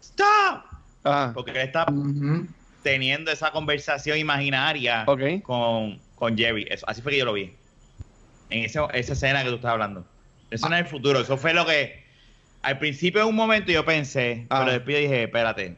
¡Stop! 0.00 0.64
Ajá. 1.04 1.32
Porque 1.34 1.50
él 1.50 1.56
está 1.58 1.86
teniendo 2.82 3.30
esa 3.30 3.50
conversación 3.50 4.18
imaginaria 4.18 5.04
con, 5.04 5.98
con 6.14 6.36
Jerry. 6.36 6.66
Eso, 6.70 6.88
así 6.88 7.02
fue 7.02 7.12
que 7.12 7.18
yo 7.18 7.24
lo 7.24 7.32
vi. 7.34 7.54
En 8.50 8.64
ese- 8.64 8.80
esa 8.94 9.12
escena 9.12 9.42
que 9.42 9.50
tú 9.50 9.56
estás 9.56 9.72
hablando. 9.72 10.04
Eso 10.50 10.68
no 10.68 10.74
es 10.76 10.82
el 10.82 10.86
futuro. 10.88 11.20
Eso 11.20 11.36
fue 11.36 11.54
lo 11.54 11.64
que. 11.66 12.02
Al 12.62 12.78
principio, 12.78 13.22
en 13.22 13.28
un 13.28 13.34
momento, 13.36 13.72
yo 13.72 13.84
pensé, 13.84 14.46
Ah. 14.50 14.60
pero 14.60 14.72
después 14.72 14.96
dije, 14.98 15.24
espérate. 15.24 15.76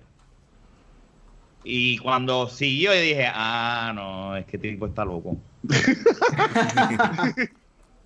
Y 1.65 1.99
cuando 1.99 2.49
siguió, 2.49 2.95
yo 2.95 3.01
dije, 3.01 3.27
ah, 3.33 3.93
no, 3.95 4.37
es 4.37 4.45
que 4.47 4.57
este 4.59 4.71
tipo 4.71 4.87
está 4.87 5.05
loco. 5.05 5.37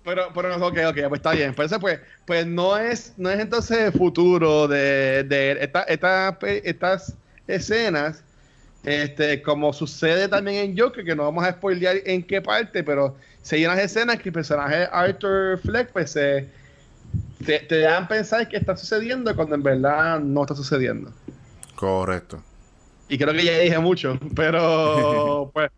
Pero, 0.01 0.29
pero, 0.33 0.55
ok, 0.65 0.77
ok, 0.87 0.97
pues 1.09 1.19
está 1.19 1.33
bien. 1.33 1.53
Pues, 1.53 1.71
pues, 1.79 1.99
pues 2.25 2.47
no 2.47 2.77
es, 2.77 3.13
no 3.17 3.29
es 3.29 3.39
entonces 3.39 3.77
el 3.79 3.91
futuro 3.91 4.67
de, 4.67 5.23
de 5.25 5.57
esta- 5.61 5.83
esta 5.83 6.37
estas 6.63 7.13
escenas, 7.45 8.23
este, 8.85 9.41
como 9.43 9.73
sucede 9.73 10.27
también 10.29 10.69
en 10.71 10.77
Joker, 10.77 11.03
que 11.03 11.15
no 11.15 11.23
vamos 11.25 11.43
a 11.43 11.51
spoilear 11.51 11.97
en 12.05 12.23
qué 12.23 12.41
parte, 12.41 12.81
pero 12.83 13.17
si 13.41 13.57
hay 13.57 13.65
unas 13.65 13.79
escenas 13.79 14.17
que 14.19 14.29
el 14.29 14.33
personaje 14.33 14.87
Arthur 14.91 15.59
Fleck, 15.59 15.91
pues 15.91 16.11
se- 16.11 16.47
te, 17.45 17.59
te 17.59 17.79
dan 17.81 18.05
a 18.05 18.07
pensar 18.07 18.47
que 18.47 18.55
está 18.57 18.75
sucediendo 18.77 19.35
cuando 19.35 19.53
en 19.55 19.63
verdad 19.63 20.19
no 20.21 20.41
está 20.43 20.55
sucediendo. 20.55 21.11
Correcto. 21.75 22.41
Y 23.09 23.17
creo 23.17 23.33
que 23.33 23.43
ya 23.43 23.57
dije 23.59 23.79
mucho, 23.79 24.17
pero 24.35 25.49
pues 25.53 25.69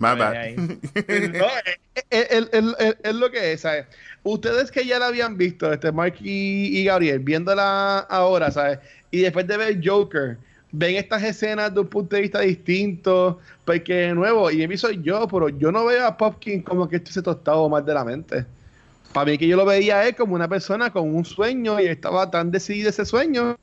My 0.00 0.16
bad. 0.18 0.34
No, 0.56 1.46
es, 1.94 2.04
es- 2.10 2.30
es- 2.30 2.48
es- 2.52 2.74
es- 2.78 2.96
es 3.02 3.14
lo 3.14 3.30
que 3.30 3.52
es, 3.52 3.60
¿sabes? 3.62 3.86
Ustedes 4.22 4.70
que 4.70 4.84
ya 4.86 4.98
la 4.98 5.06
habían 5.08 5.36
visto, 5.36 5.72
este 5.72 5.92
Mark 5.92 6.14
y, 6.20 6.78
y 6.78 6.84
Gabriel, 6.84 7.18
viéndola 7.20 8.00
ahora, 8.00 8.50
¿sabes? 8.50 8.78
Y 9.10 9.20
después 9.20 9.46
de 9.46 9.56
ver 9.56 9.80
Joker, 9.84 10.36
ven 10.72 10.96
estas 10.96 11.22
escenas 11.22 11.72
de 11.72 11.80
un 11.80 11.86
punto 11.88 12.16
de 12.16 12.22
vista 12.22 12.40
distinto, 12.40 13.38
porque 13.64 13.94
de 13.94 14.14
nuevo, 14.14 14.50
y 14.50 14.66
mí 14.66 14.76
soy 14.76 15.00
yo, 15.02 15.26
pero 15.28 15.48
yo 15.48 15.70
no 15.70 15.84
veo 15.84 16.06
a 16.06 16.16
Popkin 16.16 16.62
como 16.62 16.88
que 16.88 16.96
esto 16.96 17.12
se 17.12 17.22
tostado 17.22 17.68
más 17.68 17.84
de 17.86 17.94
la 17.94 18.04
mente. 18.04 18.44
Para 19.12 19.26
mí 19.30 19.38
que 19.38 19.46
yo 19.46 19.56
lo 19.56 19.64
veía 19.64 20.00
a 20.00 20.08
él 20.08 20.16
como 20.16 20.34
una 20.34 20.48
persona 20.48 20.90
con 20.92 21.14
un 21.14 21.24
sueño 21.24 21.78
y 21.80 21.86
estaba 21.86 22.30
tan 22.30 22.50
decidido 22.50 22.90
ese 22.90 23.04
sueño 23.04 23.56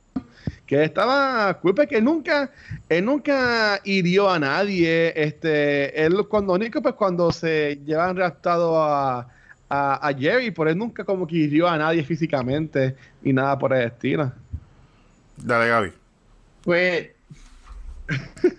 que 0.78 0.84
estaba 0.84 1.52
culpa 1.60 1.84
que 1.84 2.00
nunca 2.00 2.50
él 2.88 3.04
nunca 3.04 3.78
hirió 3.84 4.30
a 4.30 4.38
nadie 4.38 5.12
este 5.14 6.02
él 6.02 6.26
cuando 6.28 6.54
único 6.54 6.80
pues 6.80 6.94
cuando 6.94 7.30
se 7.30 7.76
llevan 7.84 8.16
raptado 8.16 8.82
a, 8.82 9.28
a, 9.68 10.08
a 10.08 10.14
Jerry 10.14 10.50
por 10.50 10.68
él 10.68 10.78
nunca 10.78 11.04
como 11.04 11.26
que 11.26 11.36
hirió 11.36 11.68
a 11.68 11.76
nadie 11.76 12.02
físicamente 12.02 12.96
ni 13.20 13.34
nada 13.34 13.58
por 13.58 13.74
el 13.74 13.86
estilo 13.86 14.32
Dale, 15.36 15.68
Gaby. 15.68 15.92
Pues, 16.62 17.10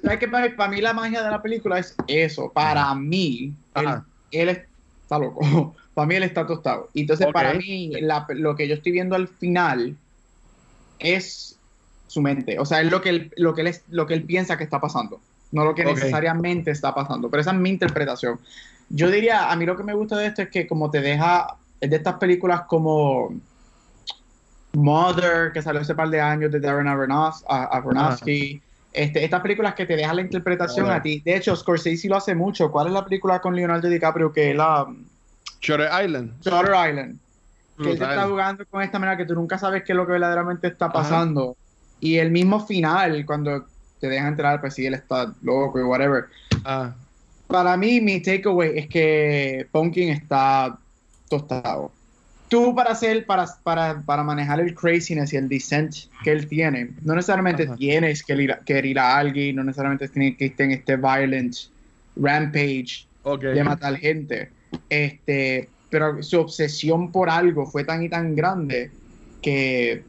¿sabes 0.04 0.19
qué? 0.19 0.28
Para, 0.28 0.56
para 0.56 0.69
mí 0.69 0.82
la 0.82 0.93
magia 0.93 1.23
de 1.23 1.32
la 1.32 1.41
película 1.41 1.80
es 1.80 1.95
eso. 2.08 2.52
Para 2.52 2.93
mí, 2.93 3.54
él, 4.32 4.49
está 4.49 5.17
loco. 5.17 5.76
Para 5.93 6.08
mí 6.08 6.15
él 6.15 6.23
está 6.23 6.45
tostado. 6.45 6.89
Y 6.93 7.02
entonces 7.02 7.28
para 7.32 7.54
mí 7.54 7.91
la- 8.02 8.26
lo 8.32 8.56
que 8.56 8.67
yo 8.67 8.73
estoy 8.73 8.91
viendo 8.91 9.15
al 9.15 9.28
final 9.28 9.95
es 10.99 11.53
su 12.13 12.21
mente. 12.21 12.60
O 12.60 12.65
sea, 12.65 12.82
es 12.82 12.91
lo 12.91 13.02
que 13.02 13.10
él, 13.10 13.34
lo 13.38 13.54
que 13.56 13.62
él, 13.62 13.67
es- 13.67 13.84
lo 13.89 14.06
que 14.06 14.13
él 14.13 14.23
piensa 14.23 14.58
que 14.58 14.63
está 14.63 14.80
pasando. 14.80 15.19
no 15.52 15.63
lo 15.65 15.76
que 15.76 15.84
necesariamente 15.86 16.71
está 16.71 16.95
pasando. 16.95 17.30
Pero 17.30 17.41
esa 17.41 17.52
es 17.52 17.58
mi 17.58 17.69
interpretación. 17.69 18.39
Yo 18.89 19.12
diría, 19.12 19.52
a 19.52 19.56
mí 19.56 19.67
lo 19.67 19.78
que 19.78 19.84
me 19.84 19.93
gusta 19.93 20.17
de 20.17 20.26
esto 20.26 20.41
es 20.41 20.49
que 20.49 20.65
como 20.65 20.89
te 20.89 20.99
deja, 20.99 21.56
es 21.80 21.91
de 21.91 21.95
estas 21.97 22.15
películas 22.15 22.62
como 22.67 23.32
Mother, 24.73 25.52
que 25.54 25.62
salió 25.62 25.82
hace 25.82 25.93
par 25.93 26.10
de 26.10 26.19
años 26.19 26.52
de 26.52 26.60
Darren 26.60 26.88
Aronofsky, 26.88 28.62
este, 28.91 29.23
estas 29.23 29.41
películas 29.41 29.76
que 29.76 29.86
te 29.86 29.95
dejan 29.95 30.15
la 30.15 30.21
interpretación 30.23 30.89
a 30.89 31.02
ti. 31.02 31.21
De 31.23 31.36
hecho, 31.36 31.56
Scorsese 31.56 32.08
lo 32.10 32.15
hace 32.17 32.34
mucho. 32.34 32.71
¿Cuál 32.71 32.88
es 32.88 32.93
la 32.93 33.04
película 33.06 33.39
con 33.39 33.56
Leonardo 33.56 33.88
DiCaprio 33.88 34.32
que 34.34 34.52
es 34.52 34.56
la... 34.58 34.88
Shutter 35.62 35.89
Island. 36.04 36.34
Shutter 36.41 36.73
Island. 36.89 37.19
Que 37.78 37.91
él 37.91 38.02
está 38.02 38.28
jugando 38.28 38.65
con 38.65 38.82
esta 38.82 38.97
manera 38.99 39.17
que 39.17 39.26
tú 39.26 39.36
nunca 39.36 39.58
sabes 39.60 39.84
qué 39.84 39.91
es 39.93 39.95
lo 39.95 40.06
que 40.06 40.13
verdaderamente 40.13 40.67
está 40.67 40.91
pasando. 40.91 41.56
Y 42.04 42.18
el 42.18 42.32
mismo 42.32 42.60
final, 42.66 43.26
cuando 43.26 43.66
te 44.02 44.10
dejan 44.10 44.34
entrar, 44.34 44.60
pues 44.60 44.74
si 44.74 44.86
él 44.86 44.94
está 44.94 45.34
loco 45.42 45.80
y 45.80 45.84
whatever. 45.84 46.26
Ah. 46.66 46.94
Para 47.48 47.78
mí, 47.78 48.02
mi 48.02 48.20
takeaway 48.20 48.78
es 48.78 48.88
que 48.88 49.66
Pumpkin 49.72 50.10
está 50.10 50.78
tostado 51.30 51.94
tú 52.50 52.76
para 52.76 52.92
hacer, 52.92 53.26
para, 53.26 53.48
para, 53.63 54.02
para, 54.02 54.22
manejar 54.22 54.60
el 54.60 54.76
craziness 54.76 55.34
y 55.34 55.38
el 55.38 55.50
descent 55.50 55.96
que 56.24 56.32
él 56.32 56.48
tiene, 56.48 56.92
no 57.02 57.16
necesariamente 57.16 57.66
tienes 57.78 58.22
que 58.22 58.36
ir, 58.36 58.56
que 58.63 58.80
ir 58.80 59.00
a 59.00 59.18
alguien, 59.18 59.56
no 59.56 59.63
necesariamente 59.63 60.08
tienes 60.10 60.38
que 60.38 60.46
estar 60.46 60.66
en 60.66 60.72
este 60.74 60.96
violent 60.98 61.56
rampage 62.16 63.08
de 63.56 63.63
matar 63.63 63.96
gente. 63.96 64.52
Este, 64.88 65.68
pero 65.89 66.22
su 66.22 66.42
obsesión 66.42 67.12
por 67.12 67.28
algo 67.28 67.66
fue 67.66 67.86
tan 67.86 68.04
y 68.04 68.10
tan 68.10 68.36
grande 68.36 68.92
que 69.42 70.04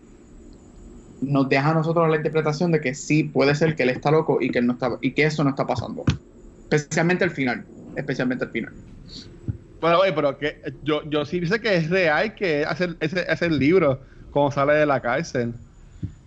nos 1.27 1.49
deja 1.49 1.71
a 1.71 1.75
nosotros 1.75 2.09
la 2.09 2.17
interpretación 2.17 2.73
de 2.73 2.81
que 2.81 2.95
sí 2.95 3.25
puede 3.25 3.55
ser 3.55 3.77
que 3.77 3.85
él 3.85 3.91
está 3.91 4.11
loco 4.11 4.39
y 4.41 4.51
que 4.51 4.59
él 4.59 4.67
no 4.67 4.75
está 4.75 4.91
y 5.01 5.13
que 5.13 5.25
eso 5.25 5.45
no 5.45 5.51
está 5.51 5.67
pasando. 5.67 6.05
Especialmente 6.71 7.25
al 7.25 7.31
final, 7.31 7.65
especialmente 7.97 8.45
al 8.45 8.51
final. 8.51 8.73
Bueno, 9.81 9.99
oye, 9.99 10.13
pero 10.13 10.39
que 10.39 10.61
yo, 10.83 11.03
yo 11.11 11.25
sí 11.25 11.47
sé 11.47 11.61
que 11.61 11.77
es 11.77 11.91
real 11.91 12.35
que 12.35 12.65
hacer 12.65 12.97
ese, 13.01 13.25
ese 13.29 13.51
libro 13.51 14.01
cuando 14.31 14.51
sale 14.51 14.75
de 14.75 14.87
la 14.87 15.01
cárcel. 15.01 15.53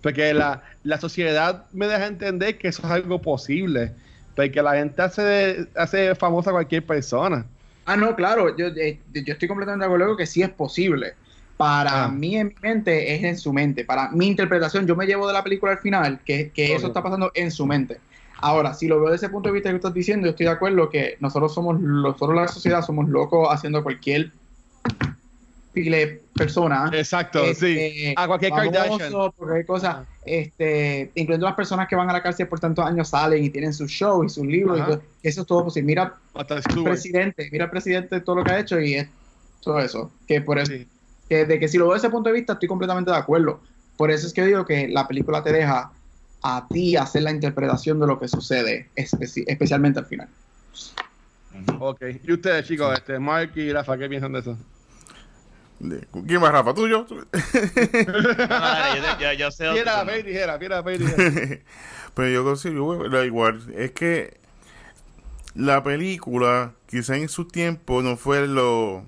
Porque 0.02 0.34
la, 0.34 0.64
la 0.84 1.00
sociedad 1.00 1.66
me 1.74 1.88
deja 1.88 2.08
entender 2.08 2.58
que 2.58 2.68
eso 2.68 2.84
es 2.86 2.92
algo 2.92 3.22
posible. 3.22 3.92
Porque 4.36 4.62
la 4.62 4.76
gente 4.76 5.02
hace, 5.02 5.68
hace 5.76 6.14
famosa 6.14 6.52
a 6.52 6.54
cualquier 6.54 6.86
persona. 6.86 7.46
Ah, 7.86 7.98
no, 7.98 8.16
claro. 8.16 8.56
Yo, 8.56 8.68
eh, 8.68 9.00
yo 9.12 9.34
estoy 9.34 9.48
completamente 9.48 9.84
de 9.84 9.92
acuerdo 9.92 10.16
que 10.16 10.28
sí 10.28 10.44
es 10.44 10.50
posible. 10.50 11.16
Para 11.58 12.06
ah. 12.06 12.08
mí, 12.10 12.38
en 12.38 12.48
mi 12.48 12.56
mente, 12.62 13.16
es 13.16 13.24
en 13.24 13.38
su 13.38 13.52
mente. 13.52 13.84
Para 13.84 14.10
mi 14.12 14.28
interpretación, 14.28 14.86
yo 14.86 14.96
me 14.96 15.08
llevo 15.08 15.28
de 15.28 15.34
la 15.34 15.44
película 15.44 15.72
al 15.72 15.80
final, 15.80 16.20
que, 16.24 16.52
que 16.52 16.76
eso 16.76 16.88
está 16.88 17.02
pasando 17.02 17.32
en 17.34 17.52
su 17.52 17.66
mente. 17.66 17.98
Ahora, 18.40 18.74
si 18.76 18.88
lo 18.88 19.00
veo 19.00 19.10
desde 19.10 19.26
ese 19.26 19.32
punto 19.32 19.50
de 19.50 19.54
vista 19.54 19.70
que 19.70 19.78
estás 19.78 19.94
diciendo, 19.94 20.28
yo 20.28 20.32
estoy 20.32 20.46
de 20.46 20.52
acuerdo 20.52 20.90
que 20.90 21.18
nosotros 21.20 21.54
somos, 21.54 21.80
nosotros 21.80 22.36
la 22.36 22.48
sociedad 22.48 22.84
somos 22.84 23.10
locos 23.10 23.48
haciendo 23.52 23.82
cualquier 23.82 24.32
pile 25.74 26.22
persona. 26.36 26.90
Exacto, 26.94 27.44
sí. 27.54 27.78
Este, 27.78 28.14
a 28.16 28.28
cualquier 28.28 28.52
Kardashian. 28.52 29.12
Cualquier 29.12 29.66
cosa, 29.66 30.06
este, 30.26 31.12
incluyendo 31.16 31.48
las 31.48 31.56
personas 31.56 31.88
que 31.88 31.96
van 31.96 32.10
a 32.10 32.14
la 32.14 32.22
cárcel 32.22 32.48
por 32.48 32.60
tantos 32.60 32.86
años 32.86 33.10
salen 33.10 33.44
y 33.44 33.50
tienen 33.50 33.74
su 33.74 33.88
show 33.88 34.24
y 34.24 34.30
sus 34.30 34.46
libros. 34.46 35.00
Y 35.24 35.28
eso 35.28 35.42
es 35.42 35.48
todo 35.48 35.64
posible. 35.64 35.88
Mira 35.88 36.14
presidente, 36.84 37.50
mira 37.52 37.66
el 37.66 37.72
presidente 37.72 38.22
todo 38.22 38.38
lo 38.38 38.44
que 38.44 38.52
ha 38.52 38.60
hecho 38.60 38.80
y 38.80 38.96
es 38.96 39.08
todo 39.62 39.80
eso. 39.80 40.12
Que 40.28 40.42
por 40.42 40.60
eso, 40.60 40.74
que 41.30 41.46
de 41.46 41.60
que 41.60 41.68
si 41.68 41.78
lo 41.78 41.86
veo 41.86 41.94
desde 41.94 42.08
ese 42.08 42.12
punto 42.12 42.30
de 42.30 42.36
vista, 42.36 42.54
estoy 42.54 42.68
completamente 42.68 43.12
de 43.12 43.18
acuerdo. 43.18 43.60
Por 43.96 44.12
eso 44.12 44.28
es 44.28 44.34
que 44.34 44.46
digo 44.46 44.66
que 44.66 44.88
la 44.88 45.08
película 45.08 45.44
te 45.44 45.52
deja 45.52 45.92
a 46.44 46.68
ti 46.68 46.96
hacer 46.96 47.24
la 47.24 47.32
interpretación 47.32 48.00
de 48.00 48.08
lo 48.08 48.20
que 48.20 48.28
sucede, 48.28 48.90
especialmente 48.96 50.00
al 50.00 50.06
final. 50.06 50.30
Ok, 51.80 52.02
y 52.24 52.32
ustedes 52.32 52.68
chicos, 52.68 52.94
este, 52.94 53.18
Mark 53.20 53.52
y 53.56 53.72
Rafa, 53.74 53.98
¿qué 53.98 54.08
piensan 54.08 54.34
de 54.34 54.40
eso? 54.40 54.58
¿Quién 55.80 56.42
más, 56.42 56.52
Rafa? 56.52 56.74
¿Tú 56.74 56.88
yo? 56.88 57.06
yo, 59.20 59.34
yo, 59.34 59.52
sé 59.52 59.66
dijera. 60.24 60.58
Pero 62.16 62.30
yo 62.30 62.44
consigo 62.44 63.06
igual. 63.24 63.62
Es 63.76 63.92
que 63.92 64.40
la 65.54 65.84
película, 65.84 66.74
quizá 66.88 67.16
en 67.16 67.30
su 67.30 67.46
tiempo, 67.46 68.02
no 68.02 68.18
fue 68.18 68.48
lo, 68.48 69.06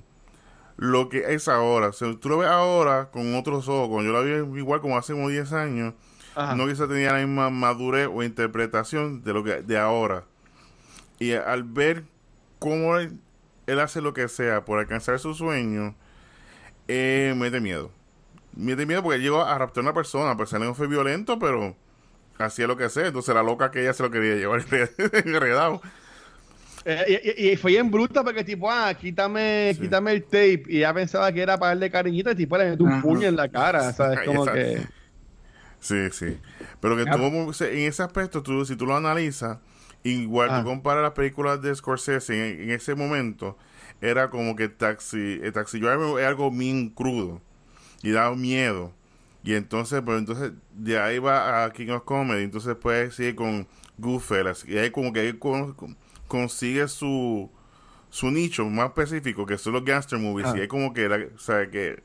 lo 0.79 1.09
que 1.09 1.33
es 1.33 1.47
ahora. 1.47 1.89
O 1.89 2.17
tú 2.17 2.29
lo 2.29 2.39
ves 2.39 2.49
ahora 2.49 3.09
con 3.11 3.35
otros 3.35 3.67
ojos. 3.67 4.03
Yo 4.03 4.11
la 4.11 4.21
vi 4.21 4.59
igual 4.59 4.81
como 4.81 4.97
hace 4.97 5.13
como 5.13 5.29
10 5.29 5.53
años 5.53 5.93
no 6.55 6.67
quizá 6.67 6.87
tenía 6.87 7.13
la 7.13 7.19
misma 7.19 7.49
madurez 7.49 8.07
o 8.11 8.23
interpretación 8.23 9.23
de 9.23 9.33
lo 9.33 9.43
que 9.43 9.61
de 9.61 9.77
ahora. 9.77 10.23
Y 11.19 11.33
al 11.33 11.63
ver 11.63 12.05
cómo 12.59 12.97
él, 12.97 13.19
hace 13.79 14.01
lo 14.01 14.13
que 14.13 14.27
sea 14.27 14.63
por 14.65 14.79
alcanzar 14.79 15.19
su 15.19 15.33
sueño, 15.33 15.95
eh, 16.87 17.33
me 17.35 17.49
da 17.49 17.59
miedo. 17.59 17.91
Me 18.55 18.75
da 18.75 18.85
miedo 18.85 19.03
porque 19.03 19.17
él 19.17 19.21
llegó 19.21 19.43
a 19.43 19.57
raptar 19.57 19.81
a 19.81 19.87
una 19.87 19.93
persona, 19.93 20.35
pues 20.37 20.53
él 20.53 20.61
no 20.61 20.73
fue 20.73 20.87
violento, 20.87 21.37
pero 21.39 21.75
hacía 22.37 22.67
lo 22.67 22.77
que 22.77 22.89
sea. 22.89 23.07
Entonces 23.07 23.35
la 23.35 23.43
loca 23.43 23.69
que 23.69 23.81
ella 23.81 23.93
se 23.93 24.03
lo 24.03 24.11
quería 24.11 24.35
llevar 24.35 24.63
enredado. 25.25 25.81
Eh, 26.91 27.36
y, 27.38 27.56
fue 27.56 27.78
en 27.78 27.91
bruta 27.91 28.23
porque 28.23 28.43
tipo, 28.43 28.69
ah, 28.69 28.93
quítame, 28.93 29.75
quítame 29.80 30.12
el 30.12 30.23
tape. 30.23 30.63
Y 30.67 30.78
ella 30.78 30.93
pensaba 30.93 31.32
que 31.32 31.41
era 31.41 31.58
para 31.58 31.69
darle 31.69 31.91
cariñito 31.91 32.32
y 32.32 32.36
tipo 32.36 32.58
le 32.58 32.71
metió 32.71 32.86
un 32.86 33.02
puño 33.02 33.28
en 33.28 33.36
la 33.36 33.47
cara. 33.47 33.93
¿Sabes? 33.93 34.21
Como 34.25 34.45
que... 34.45 34.82
Sí, 35.80 36.10
sí. 36.12 36.38
Pero 36.80 36.97
que 36.97 37.06
tú, 37.06 37.54
en 37.65 37.80
ese 37.80 38.04
aspecto, 38.04 38.43
tú, 38.43 38.65
si 38.65 38.75
tú 38.75 38.86
lo 38.86 38.95
analizas, 38.95 39.60
igual 40.04 40.49
tú 40.49 40.56
ah. 40.56 40.63
comparas 40.63 41.04
las 41.04 41.12
películas 41.12 41.62
de 41.62 41.73
Scorsese 41.75 42.63
en, 42.63 42.71
ese 42.71 42.95
momento, 42.95 43.58
era 44.02 44.30
como 44.30 44.56
que 44.56 44.67
Taxi, 44.67 45.39
el 45.41 45.54
Taxi 45.54 45.80
Driver 45.80 46.19
es 46.19 46.28
algo 46.28 46.52
bien 46.52 46.89
crudo 46.89 47.41
y 48.02 48.12
da 48.12 48.32
miedo. 48.32 48.93
Y 49.43 49.54
entonces, 49.54 50.02
pues 50.04 50.19
entonces 50.19 50.52
de 50.73 50.99
ahí 50.99 51.19
va 51.19 51.63
a 51.63 51.71
King 51.71 51.89
of 51.89 52.04
Comedy, 52.04 52.43
entonces 52.43 52.75
puede 52.75 53.12
seguir 53.12 53.36
con 53.36 53.67
Goodfellas. 53.97 54.65
Y 54.67 54.78
ahí 54.78 54.91
como 54.91 55.13
que 55.13 55.21
ahí 55.21 55.34
consigue 56.29 56.87
su, 56.87 57.51
su 58.09 58.31
nicho 58.31 58.63
más 58.69 58.87
específico, 58.87 59.45
que 59.45 59.57
son 59.57 59.73
los 59.73 59.83
gangster 59.83 60.17
movies. 60.17 60.47
Ah. 60.47 60.53
Y 60.55 60.61
ahí 60.61 60.67
como 60.69 60.93
que, 60.93 61.07
o 61.07 61.39
sea, 61.39 61.69
que 61.69 62.01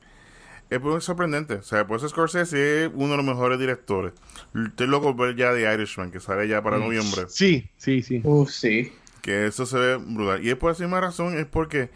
es 0.71 0.81
muy 0.81 1.01
sorprendente. 1.01 1.55
O 1.55 1.63
sea, 1.63 1.87
pues 1.87 2.03
Scorsese 2.03 2.87
es 2.87 2.91
uno 2.93 3.11
de 3.11 3.17
los 3.19 3.27
mejores 3.27 3.61
directores. 3.61 4.13
Estoy 4.55 4.89
loco 4.89 5.15
ver 5.15 5.37
ya 5.37 5.53
The 5.53 5.73
Irishman, 5.73 6.11
que 6.11 6.19
sale 6.19 6.49
ya 6.49 6.63
para 6.63 6.79
mm. 6.79 6.81
noviembre. 6.81 7.23
Sí, 7.29 7.69
sí, 7.77 8.03
sí. 8.03 8.21
Uh, 8.25 8.47
sí. 8.47 8.93
Que 9.23 9.47
eso 9.47 9.67
se 9.67 9.79
ve 9.79 9.97
brutal. 9.97 10.45
Y 10.45 10.51
es 10.51 10.57
por 10.57 10.73
esa 10.73 10.83
misma 10.83 11.01
razón, 11.01 11.39
es 11.39 11.47
porque 11.47 11.91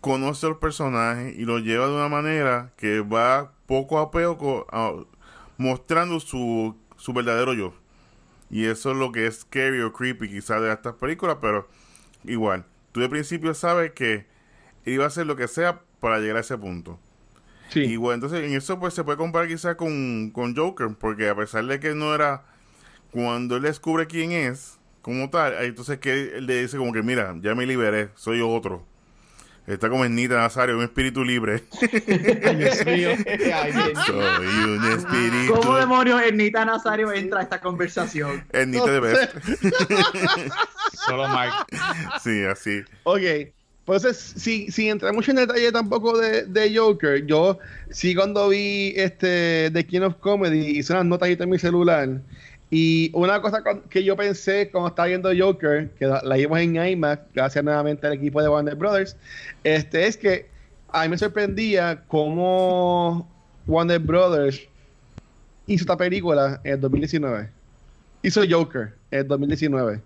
conoce 0.00 0.46
al 0.46 0.58
personaje 0.58 1.34
y 1.36 1.44
lo 1.44 1.58
lleva 1.58 1.86
de 1.86 1.94
una 1.94 2.08
manera 2.08 2.72
que 2.76 3.00
va 3.00 3.52
poco 3.66 3.98
a 3.98 4.10
poco 4.10 4.66
mostrando 5.56 6.20
su, 6.20 6.76
su 6.96 7.12
verdadero 7.12 7.54
yo. 7.54 7.74
Y 8.50 8.66
eso 8.66 8.90
es 8.90 8.96
lo 8.96 9.12
que 9.12 9.26
es 9.26 9.40
scary 9.40 9.80
o 9.80 9.92
creepy 9.92 10.28
quizás 10.28 10.60
de 10.60 10.72
estas 10.72 10.94
películas, 10.94 11.38
pero 11.40 11.68
igual, 12.24 12.66
tú 12.92 13.00
de 13.00 13.08
principio 13.08 13.54
sabes 13.54 13.92
que 13.92 14.26
iba 14.84 15.04
a 15.04 15.06
hacer 15.08 15.26
lo 15.26 15.36
que 15.36 15.48
sea 15.48 15.82
para 16.00 16.18
llegar 16.18 16.38
a 16.38 16.40
ese 16.40 16.58
punto. 16.58 16.98
Y 17.74 17.96
bueno, 17.96 18.14
entonces 18.14 18.42
en 18.42 18.56
eso 18.56 18.80
pues 18.80 18.94
se 18.94 19.04
puede 19.04 19.16
comparar 19.16 19.48
quizás 19.48 19.76
con, 19.76 20.30
con 20.30 20.56
Joker, 20.56 20.88
porque 20.98 21.28
a 21.28 21.36
pesar 21.36 21.64
de 21.66 21.78
que 21.78 21.94
no 21.94 22.14
era 22.14 22.44
cuando 23.12 23.56
él 23.56 23.62
descubre 23.62 24.08
quién 24.08 24.32
es, 24.32 24.80
como 25.02 25.30
tal, 25.30 25.54
entonces 25.64 25.98
que 25.98 26.36
él 26.36 26.46
le 26.46 26.62
dice 26.62 26.76
como 26.76 26.92
que 26.92 27.02
mira, 27.02 27.36
ya 27.40 27.54
me 27.54 27.66
liberé, 27.66 28.10
soy 28.16 28.40
otro. 28.40 28.84
Está 29.70 29.88
como 29.88 30.04
Ernita 30.04 30.34
Nazario, 30.34 30.76
un 30.76 30.82
espíritu 30.82 31.22
libre. 31.22 31.62
Ay, 31.80 32.56
Dios 32.56 32.84
mío. 32.84 33.10
Soy 34.04 34.64
un 34.64 34.92
espíritu. 34.92 35.54
¿Cómo 35.54 35.76
demonios 35.76 36.20
Ernita 36.22 36.64
Nazario 36.64 37.12
entra 37.12 37.38
a 37.38 37.42
esta 37.44 37.60
conversación? 37.60 38.44
Ernita 38.52 38.90
de 38.90 39.00
Best. 39.00 39.32
Solo 41.06 41.28
Mike. 41.28 41.54
Sí, 42.20 42.42
así. 42.42 42.82
Ok. 43.04 43.20
Entonces, 43.86 44.34
si, 44.36 44.70
si 44.72 44.88
entra 44.88 45.12
mucho 45.12 45.30
en 45.30 45.38
detalle 45.38 45.70
tampoco 45.70 46.18
de, 46.18 46.46
de, 46.46 46.76
Joker, 46.76 47.24
yo 47.26 47.58
sí 47.90 48.14
cuando 48.14 48.48
vi 48.48 48.92
este 48.96 49.70
The 49.72 49.86
King 49.86 50.02
of 50.02 50.16
Comedy 50.16 50.78
hice 50.78 50.92
unas 50.92 51.06
notas 51.06 51.28
en 51.28 51.48
mi 51.48 51.58
celular 51.58 52.20
y 52.70 53.10
una 53.14 53.42
cosa 53.42 53.64
que 53.88 54.04
yo 54.04 54.16
pensé 54.16 54.70
cuando 54.70 54.88
estaba 54.88 55.08
viendo 55.08 55.30
Joker, 55.36 55.90
que 55.98 56.06
la, 56.06 56.36
vimos 56.36 56.60
en 56.60 56.76
IMAX, 56.76 57.22
gracias 57.34 57.64
nuevamente 57.64 58.06
al 58.06 58.12
equipo 58.12 58.40
de 58.40 58.48
Warner 58.48 58.76
Brothers, 58.76 59.16
este 59.64 60.06
es 60.06 60.16
que 60.16 60.46
a 60.92 61.02
mí 61.02 61.08
me 61.08 61.18
sorprendía 61.18 62.02
cómo 62.06 63.28
Warner 63.66 63.98
Brothers 63.98 64.68
hizo 65.66 65.82
esta 65.82 65.96
película 65.96 66.60
en 66.62 66.74
el 66.74 66.80
2019. 66.80 67.48
Hizo 68.22 68.42
Joker 68.48 68.92
en 69.10 69.20
el 69.20 69.28
2019. 69.28 70.00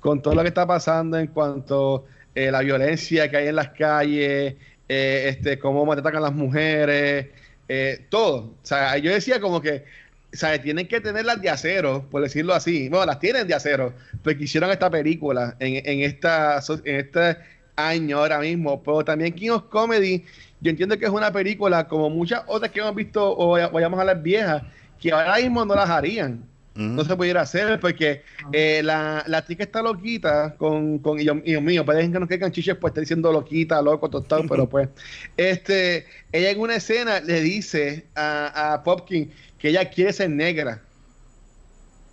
Con 0.00 0.20
todo 0.20 0.34
lo 0.34 0.42
que 0.42 0.48
está 0.48 0.66
pasando 0.66 1.18
en 1.18 1.28
cuanto 1.28 2.04
eh, 2.34 2.50
la 2.50 2.60
violencia 2.60 3.30
que 3.30 3.36
hay 3.38 3.48
en 3.48 3.56
las 3.56 3.68
calles, 3.70 4.56
eh, 4.88 5.28
este, 5.28 5.58
cómo 5.58 5.90
atacan 5.90 6.22
las 6.22 6.34
mujeres, 6.34 7.28
eh, 7.68 8.06
todo. 8.10 8.36
O 8.38 8.54
sea, 8.62 8.98
yo 8.98 9.12
decía 9.12 9.40
como 9.40 9.62
que 9.62 9.84
o 10.32 10.36
sea, 10.36 10.60
tienen 10.60 10.88
que 10.88 11.00
tenerlas 11.00 11.42
de 11.42 11.50
acero, 11.50 12.06
por 12.10 12.22
decirlo 12.22 12.54
así. 12.54 12.88
Bueno, 12.88 13.04
las 13.06 13.18
tienen 13.18 13.46
de 13.46 13.54
acero, 13.54 13.92
porque 14.22 14.44
hicieron 14.44 14.70
esta 14.70 14.90
película 14.90 15.56
en, 15.58 15.86
en, 15.86 16.00
esta, 16.00 16.60
en 16.84 16.96
este 16.96 17.36
año 17.76 18.18
ahora 18.18 18.38
mismo. 18.38 18.82
Pero 18.82 19.04
también 19.04 19.34
King 19.34 19.50
of 19.50 19.64
Comedy, 19.64 20.24
yo 20.60 20.70
entiendo 20.70 20.98
que 20.98 21.04
es 21.04 21.10
una 21.10 21.30
película 21.30 21.86
como 21.86 22.08
muchas 22.08 22.42
otras 22.46 22.70
que 22.70 22.80
hemos 22.80 22.94
visto, 22.94 23.36
o 23.36 23.50
vayamos 23.70 24.00
a 24.00 24.04
las 24.04 24.22
viejas, 24.22 24.62
que 24.98 25.12
ahora 25.12 25.36
mismo 25.36 25.64
no 25.64 25.74
las 25.74 25.90
harían. 25.90 26.52
No 26.74 27.04
se 27.04 27.14
pudiera 27.16 27.42
hacer 27.42 27.78
porque 27.80 28.22
eh, 28.50 28.80
la, 28.82 29.22
la 29.26 29.44
tica 29.44 29.62
está 29.62 29.82
loquita 29.82 30.54
con, 30.56 31.00
con 31.00 31.20
y, 31.20 31.24
Dios 31.24 31.62
mío, 31.62 31.84
parece 31.84 32.10
que 32.10 32.18
no 32.18 32.26
quedan 32.26 32.50
chiches 32.50 32.76
pues 32.76 32.92
está 32.92 33.00
diciendo 33.02 33.30
loquita, 33.30 33.82
loco, 33.82 34.08
tostado, 34.08 34.44
pero 34.48 34.66
pues 34.66 34.88
este, 35.36 36.06
ella 36.32 36.50
en 36.50 36.58
una 36.58 36.76
escena 36.76 37.20
le 37.20 37.42
dice 37.42 38.06
a, 38.14 38.72
a 38.72 38.82
Popkin 38.84 39.30
que 39.62 39.68
ella 39.68 39.88
quiere 39.88 40.12
ser 40.12 40.28
negra. 40.28 40.82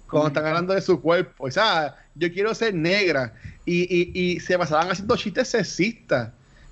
Cuando 0.07 0.27
están 0.27 0.45
hablando 0.45 0.75
de 0.75 0.81
su 0.81 1.01
cuerpo, 1.01 1.45
o 1.45 1.51
sea, 1.51 1.95
yo 2.13 2.31
quiero 2.31 2.53
ser 2.53 2.75
negra. 2.75 3.33
Y, 3.65 3.81
y, 3.89 4.11
y 4.13 4.39
se 4.39 4.55
pasaban 4.55 4.91
haciendo 4.91 5.17
chistes 5.17 5.47
sexistas 5.47 6.29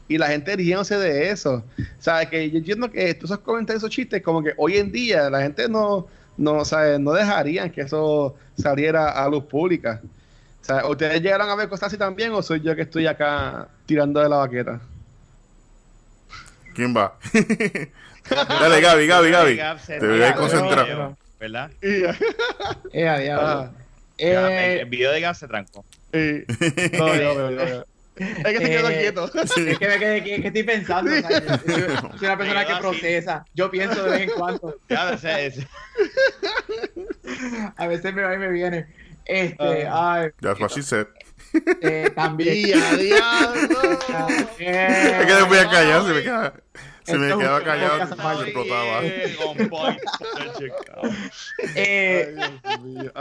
y 0.08 0.20
la 0.20 0.28
gente 0.28 0.56
riéndose 0.56 0.96
de 0.98 1.32
eso. 1.32 1.64
O 1.80 2.02
sea, 2.02 2.30
que 2.30 2.52
yo 2.52 2.60
entiendo 2.60 2.92
que 2.92 3.12
todos 3.16 3.32
esos 3.32 3.44
comentarios, 3.44 3.82
esos 3.82 3.90
chistes, 3.90 4.22
como 4.22 4.44
que 4.44 4.54
hoy 4.56 4.78
en 4.78 4.92
día 4.92 5.32
la 5.32 5.42
gente 5.42 5.68
no, 5.68 6.06
no, 6.38 6.60
o 6.60 7.00
no 7.00 7.14
dejarían 7.14 7.72
que 7.72 7.82
eso 7.82 8.36
saliera 8.56 9.10
a 9.10 9.28
luz 9.30 9.46
pública. 9.46 10.00
O 10.62 10.64
sea, 10.64 10.86
¿ustedes 10.86 11.24
llegaron 11.24 11.50
a 11.50 11.56
ver 11.56 11.70
cosas 11.70 11.88
así 11.88 11.98
también 11.98 12.34
o 12.34 12.44
soy 12.44 12.62
yo 12.62 12.76
que 12.76 12.84
estoy 12.84 13.08
acá 13.08 13.68
tirando 13.88 14.20
de 14.20 14.30
la 14.30 14.38
baqueta? 14.38 14.80
¿Quién 16.76 16.96
va? 16.96 17.18
Dale, 18.30 18.82
Gaby, 18.82 19.08
Gaby, 19.08 19.32
Gaby. 19.32 19.60
Te 19.88 20.08
voy 20.08 20.24
a 20.24 20.34
concentrar. 20.36 21.16
¿Verdad? 21.40 21.72
Eh, 21.82 23.08
a 23.08 23.72
eh, 24.18 24.80
el 24.82 24.90
video 24.90 25.12
de 25.12 25.22
Gab 25.22 25.36
se 25.36 25.48
trancó. 25.48 25.86
No, 26.12 27.16
no, 27.16 27.52
no, 27.52 27.84
Es 28.16 28.44
que 28.44 28.58
se 28.58 28.70
quedó 28.70 28.90
eh, 28.90 29.00
quieto. 29.00 29.32
Es 29.44 29.54
que, 29.54 29.88
me 29.88 30.00
quedé, 30.00 30.24
que, 30.24 30.42
que 30.42 30.48
estoy 30.48 30.64
pensando. 30.64 31.12
O 31.12 31.16
sea, 31.16 31.30
yo, 31.30 31.56
yo, 31.68 32.18
soy 32.18 32.28
una 32.28 32.38
persona 32.38 32.66
que 32.66 32.76
procesa. 32.78 33.46
Yo 33.54 33.70
pienso 33.70 34.04
de 34.04 34.10
vez 34.10 34.22
en 34.22 34.32
cuando. 34.32 34.76
Ya, 34.90 35.12
ese, 35.14 35.68
A 37.76 37.88
veces 37.88 38.14
me 38.14 38.24
va 38.24 38.34
y 38.34 38.38
me 38.40 38.50
viene. 38.50 38.88
Este, 39.26 39.86
uh, 39.86 39.92
ay. 39.92 40.30
That's 40.42 40.60
what 40.60 40.72
she 40.72 40.82
said. 40.82 41.08
Eh, 41.82 42.12
también. 42.16 42.54
Día, 42.54 42.96
diablo. 42.96 43.92
es 44.60 45.26
que 45.28 45.34
después 45.34 45.62
a 45.62 45.70
callar, 45.70 46.04
se 46.04 46.14
me 46.14 46.24
queda. 46.24 46.54
Se 47.08 47.18
me 47.18 47.38
quedaba 47.38 47.64
callado 47.64 48.04
y 48.04 48.08
se 48.08 48.44
explotaba. 48.44 49.02
eh, 51.76 52.36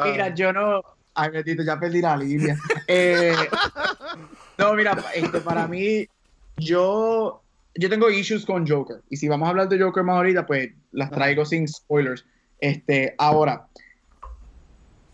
mira, 0.04 0.34
yo 0.34 0.52
no. 0.52 0.82
Ay, 1.14 1.30
bendito, 1.30 1.62
ya 1.62 1.78
perdí 1.78 2.00
la 2.02 2.16
línea. 2.16 2.58
Eh, 2.88 3.34
no, 4.58 4.74
mira, 4.74 4.96
este, 5.14 5.40
para 5.40 5.68
mí, 5.68 6.06
yo, 6.56 7.42
yo 7.76 7.88
tengo 7.88 8.10
issues 8.10 8.44
con 8.44 8.66
Joker. 8.66 9.02
Y 9.08 9.16
si 9.16 9.28
vamos 9.28 9.46
a 9.46 9.50
hablar 9.50 9.68
de 9.68 9.80
Joker 9.80 10.02
más 10.02 10.16
ahorita, 10.16 10.46
pues 10.46 10.72
las 10.90 11.10
traigo 11.10 11.44
sin 11.44 11.68
spoilers. 11.68 12.24
Este, 12.58 13.14
ahora, 13.18 13.68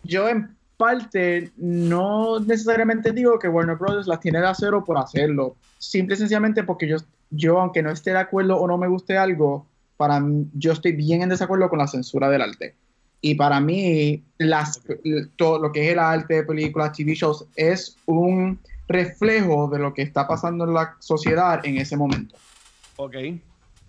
yo 0.02 0.28
en 0.28 0.56
parte 0.76 1.52
no 1.56 2.40
necesariamente 2.40 3.12
digo 3.12 3.38
que 3.38 3.48
Warner 3.48 3.76
Brothers 3.76 4.06
las 4.06 4.20
tiene 4.20 4.40
de 4.40 4.46
acero 4.46 4.82
por 4.82 4.96
hacerlo. 4.98 5.56
Simple 5.78 6.14
y 6.14 6.18
sencillamente 6.18 6.64
porque 6.64 6.88
yo, 6.88 6.96
yo, 7.32 7.58
aunque 7.58 7.82
no 7.82 7.90
esté 7.90 8.10
de 8.10 8.18
acuerdo 8.18 8.56
o 8.58 8.66
no 8.68 8.78
me 8.78 8.88
guste 8.88 9.16
algo, 9.18 9.66
para 9.96 10.20
mí, 10.20 10.46
yo 10.54 10.72
estoy 10.72 10.92
bien 10.92 11.22
en 11.22 11.30
desacuerdo 11.30 11.68
con 11.68 11.78
la 11.78 11.88
censura 11.88 12.28
del 12.28 12.42
arte. 12.42 12.74
Y 13.20 13.34
para 13.36 13.60
mí, 13.60 14.22
las, 14.38 14.80
todo 15.36 15.58
lo 15.58 15.72
que 15.72 15.86
es 15.86 15.92
el 15.92 15.98
arte 15.98 16.34
de 16.34 16.42
películas, 16.42 16.92
TV 16.92 17.14
shows, 17.14 17.46
es 17.56 17.96
un 18.06 18.58
reflejo 18.88 19.68
de 19.68 19.78
lo 19.78 19.94
que 19.94 20.02
está 20.02 20.26
pasando 20.26 20.64
en 20.64 20.74
la 20.74 20.96
sociedad 20.98 21.60
en 21.64 21.78
ese 21.78 21.96
momento. 21.96 22.36
Ok. 22.96 23.16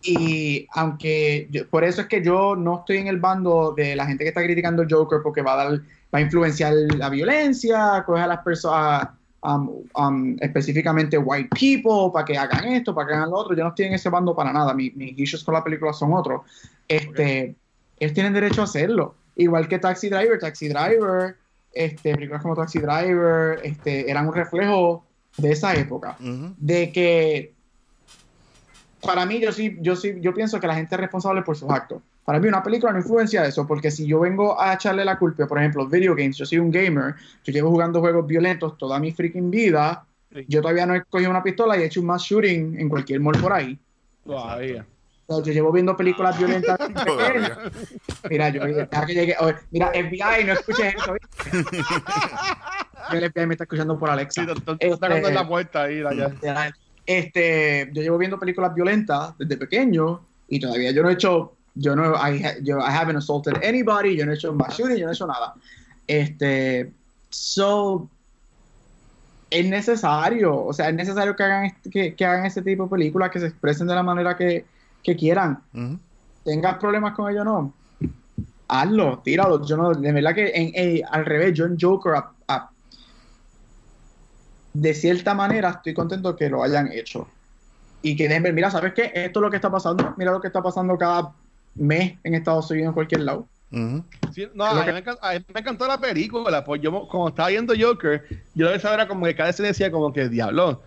Y 0.04 0.68
aunque, 0.74 1.48
yo, 1.50 1.68
por 1.68 1.84
eso 1.84 2.02
es 2.02 2.08
que 2.08 2.24
yo 2.24 2.56
no 2.56 2.80
estoy 2.80 2.98
en 2.98 3.08
el 3.08 3.20
bando 3.20 3.74
de 3.76 3.96
la 3.96 4.06
gente 4.06 4.24
que 4.24 4.30
está 4.30 4.44
criticando 4.44 4.84
el 4.84 4.94
Joker 4.94 5.20
porque 5.24 5.42
va 5.42 5.54
a 5.54 5.66
dar, 5.66 5.80
va 6.14 6.20
a 6.20 6.22
influenciar 6.22 6.74
la 6.98 7.10
violencia, 7.10 8.04
coge 8.06 8.22
a 8.22 8.28
las 8.28 8.40
personas, 8.40 9.08
um, 9.44 9.84
um, 9.96 10.36
específicamente 10.40 11.18
white 11.18 11.50
people, 11.50 12.12
para 12.14 12.26
que 12.26 12.38
hagan 12.38 12.66
esto, 12.66 12.96
para 12.96 13.08
que 13.08 13.14
hagan 13.14 13.30
lo 13.30 13.38
otro. 13.38 13.56
Yo 13.56 13.64
no 13.64 13.70
estoy 13.70 13.86
en 13.86 13.94
ese 13.94 14.10
bando 14.10 14.36
para 14.36 14.52
nada. 14.52 14.74
mis 14.74 14.94
issues 15.18 15.44
con 15.44 15.54
la 15.54 15.64
película 15.64 15.94
son 15.94 16.14
otros. 16.14 16.42
Este, 16.88 17.12
okay. 17.12 17.56
Ellos 18.00 18.14
tienen 18.14 18.34
derecho 18.34 18.62
a 18.62 18.66
hacerlo 18.66 19.16
igual 19.36 19.68
que 19.68 19.80
Taxi 19.80 20.10
Driver, 20.10 20.40
Taxi 20.40 20.68
Driver, 20.68 21.38
este, 21.72 22.14
películas 22.14 22.42
como 22.42 22.56
Taxi 22.56 22.80
Driver, 22.80 23.60
este, 23.64 24.10
eran 24.10 24.28
un 24.28 24.34
reflejo 24.34 25.06
de 25.38 25.52
esa 25.52 25.74
época. 25.74 26.18
Uh 26.20 26.24
-huh. 26.24 26.54
De 26.58 26.92
que 26.92 27.54
para 29.02 29.26
mí, 29.26 29.40
yo 29.40 29.52
sí, 29.52 29.78
yo 29.82 29.96
sí, 29.96 30.16
yo 30.22 30.34
pienso 30.34 30.60
que 30.60 30.68
la 30.68 30.76
gente 30.76 30.96
es 30.96 31.02
responsable 31.02 31.42
por 31.42 31.58
sus 31.58 31.70
actos. 31.70 32.02
Para 32.26 32.40
mí, 32.40 32.48
una 32.48 32.64
película 32.64 32.92
no 32.94 33.00
influencia 33.00 33.46
eso, 33.46 33.68
porque 33.68 33.92
si 33.92 34.08
yo 34.08 34.22
vengo 34.22 34.60
a 34.60 34.74
echarle 34.74 35.04
la 35.04 35.20
culpa, 35.20 35.46
por 35.46 35.60
ejemplo, 35.60 35.88
video 35.88 36.16
games, 36.16 36.38
yo 36.38 36.46
soy 36.46 36.60
un 36.60 36.72
gamer, 36.72 37.16
yo 37.44 37.52
llevo 37.54 37.70
jugando 37.70 38.00
juegos 38.00 38.26
violentos 38.26 38.78
toda 38.78 39.00
mi 39.00 39.12
freaking 39.12 39.52
vida, 39.52 40.06
sí. 40.34 40.46
yo 40.48 40.62
todavía 40.62 40.86
no 40.86 40.96
he 40.96 41.04
cogido 41.04 41.30
una 41.30 41.44
pistola 41.44 41.78
y 41.78 41.82
he 41.82 41.86
hecho 41.86 42.00
un 42.00 42.08
mass 42.08 42.24
shooting 42.24 42.80
en 42.80 42.90
cualquier 42.90 43.20
mall 43.20 43.38
por 43.40 43.52
ahí. 43.54 43.78
Todavía. 44.26 44.86
Yo 45.28 45.42
llevo 45.42 45.72
viendo 45.72 45.96
películas 45.96 46.38
violentas. 46.38 46.78
mira, 48.30 48.50
yo 48.50 48.62
que 48.64 49.14
llegué. 49.14 49.36
Oh, 49.40 49.52
mira, 49.72 49.90
FBI, 49.90 50.44
no 50.46 50.54
escuches 50.54 50.96
eso. 50.96 51.16
el 53.12 53.32
FBI 53.32 53.48
me 53.48 53.54
está 53.54 53.64
escuchando 53.64 53.98
por 53.98 54.10
Alexa. 54.10 54.46
Sí, 54.46 54.52
está 54.80 55.08
este, 55.08 55.34
la 55.34 55.48
puerta 55.48 55.84
ahí, 55.84 56.04
allá. 56.04 56.74
Este, 57.06 57.90
yo 57.94 58.02
llevo 58.02 58.18
viendo 58.18 58.40
películas 58.40 58.74
violentas 58.74 59.38
desde 59.38 59.58
pequeño 59.58 60.22
y 60.48 60.60
todavía 60.60 60.92
yo 60.92 61.04
no 61.04 61.10
he 61.10 61.14
hecho, 61.14 61.56
yo 61.76 61.96
no, 61.96 62.16
I, 62.16 62.60
yo, 62.62 62.80
I 62.80 62.92
haven't 62.92 63.18
assaulted 63.18 63.64
anybody, 63.64 64.16
yo 64.16 64.26
no 64.26 64.32
he 64.32 64.36
hecho 64.36 64.54
mass 64.54 64.78
shooting, 64.78 64.98
yo 64.98 65.06
no 65.06 65.12
he 65.12 65.16
hecho 65.16 65.28
nada. 65.28 65.56
Este, 66.08 66.92
so, 67.30 68.08
es 69.50 69.66
necesario, 69.66 70.66
o 70.66 70.74
sea, 70.74 70.90
es 70.90 70.96
necesario 70.96 71.36
que 71.36 71.44
hagan, 71.44 71.72
que, 71.92 72.16
que 72.16 72.26
hagan 72.26 72.46
ese 72.46 72.62
tipo 72.62 72.84
de 72.84 72.90
películas, 72.90 73.32
que 73.32 73.40
se 73.40 73.48
expresen 73.48 73.88
de 73.88 73.96
la 73.96 74.04
manera 74.04 74.36
que, 74.36 74.66
que 75.02 75.16
quieran. 75.16 75.60
Uh 75.74 75.80
-huh. 75.80 76.00
Tengas 76.44 76.78
problemas 76.78 77.16
con 77.16 77.32
ello 77.32 77.44
no, 77.44 77.74
hazlo, 78.68 79.20
tíralo. 79.20 79.66
Yo 79.66 79.78
no, 79.78 79.94
de 79.94 80.12
verdad 80.12 80.36
que 80.36 80.52
en, 80.54 80.72
en, 80.74 81.02
al 81.10 81.26
revés, 81.26 81.54
yo 81.54 81.66
en 81.66 81.78
Joker, 81.80 82.16
a, 82.16 82.32
a, 82.48 82.70
de 84.74 84.94
cierta 84.94 85.34
manera, 85.34 85.70
estoy 85.70 85.94
contento 85.94 86.36
que 86.36 86.50
lo 86.50 86.64
hayan 86.64 86.92
hecho. 86.92 87.28
Y 88.02 88.16
que 88.16 88.28
dejen 88.28 88.44
ver, 88.44 88.54
mira, 88.54 88.70
¿sabes 88.70 88.94
qué? 88.94 89.12
Esto 89.14 89.40
es 89.40 89.42
lo 89.42 89.50
que 89.50 89.56
está 89.58 89.72
pasando. 89.72 90.14
Mira 90.18 90.32
lo 90.32 90.42
que 90.42 90.48
está 90.48 90.62
pasando 90.62 90.98
cada 90.98 91.32
mes 91.76 92.18
en 92.24 92.36
Estados 92.36 92.70
Unidos, 92.72 92.90
en 92.90 92.94
cualquier 92.94 93.22
lado. 93.22 93.48
Uh 93.72 93.78
-huh. 93.78 94.04
sí, 94.32 94.48
no, 94.54 94.66
a 94.66 94.86
mí, 94.86 94.92
me 94.92 95.00
encantó, 95.00 95.26
a 95.26 95.34
mí, 95.34 95.46
me 95.54 95.60
encantó, 95.60 95.88
la 95.88 96.00
película. 96.00 96.64
Pues 96.64 96.82
yo, 96.82 97.08
como 97.08 97.30
estaba 97.30 97.50
viendo 97.50 97.74
Joker, 97.80 98.24
yo 98.54 98.70
de 98.70 98.76
esa 98.76 98.94
era 98.94 99.08
como 99.08 99.26
que 99.26 99.36
cada 99.36 99.50
vez 99.50 99.56
se 99.56 99.64
decía, 99.64 99.92
como 99.92 100.14
que 100.14 100.30
diablo 100.30 100.82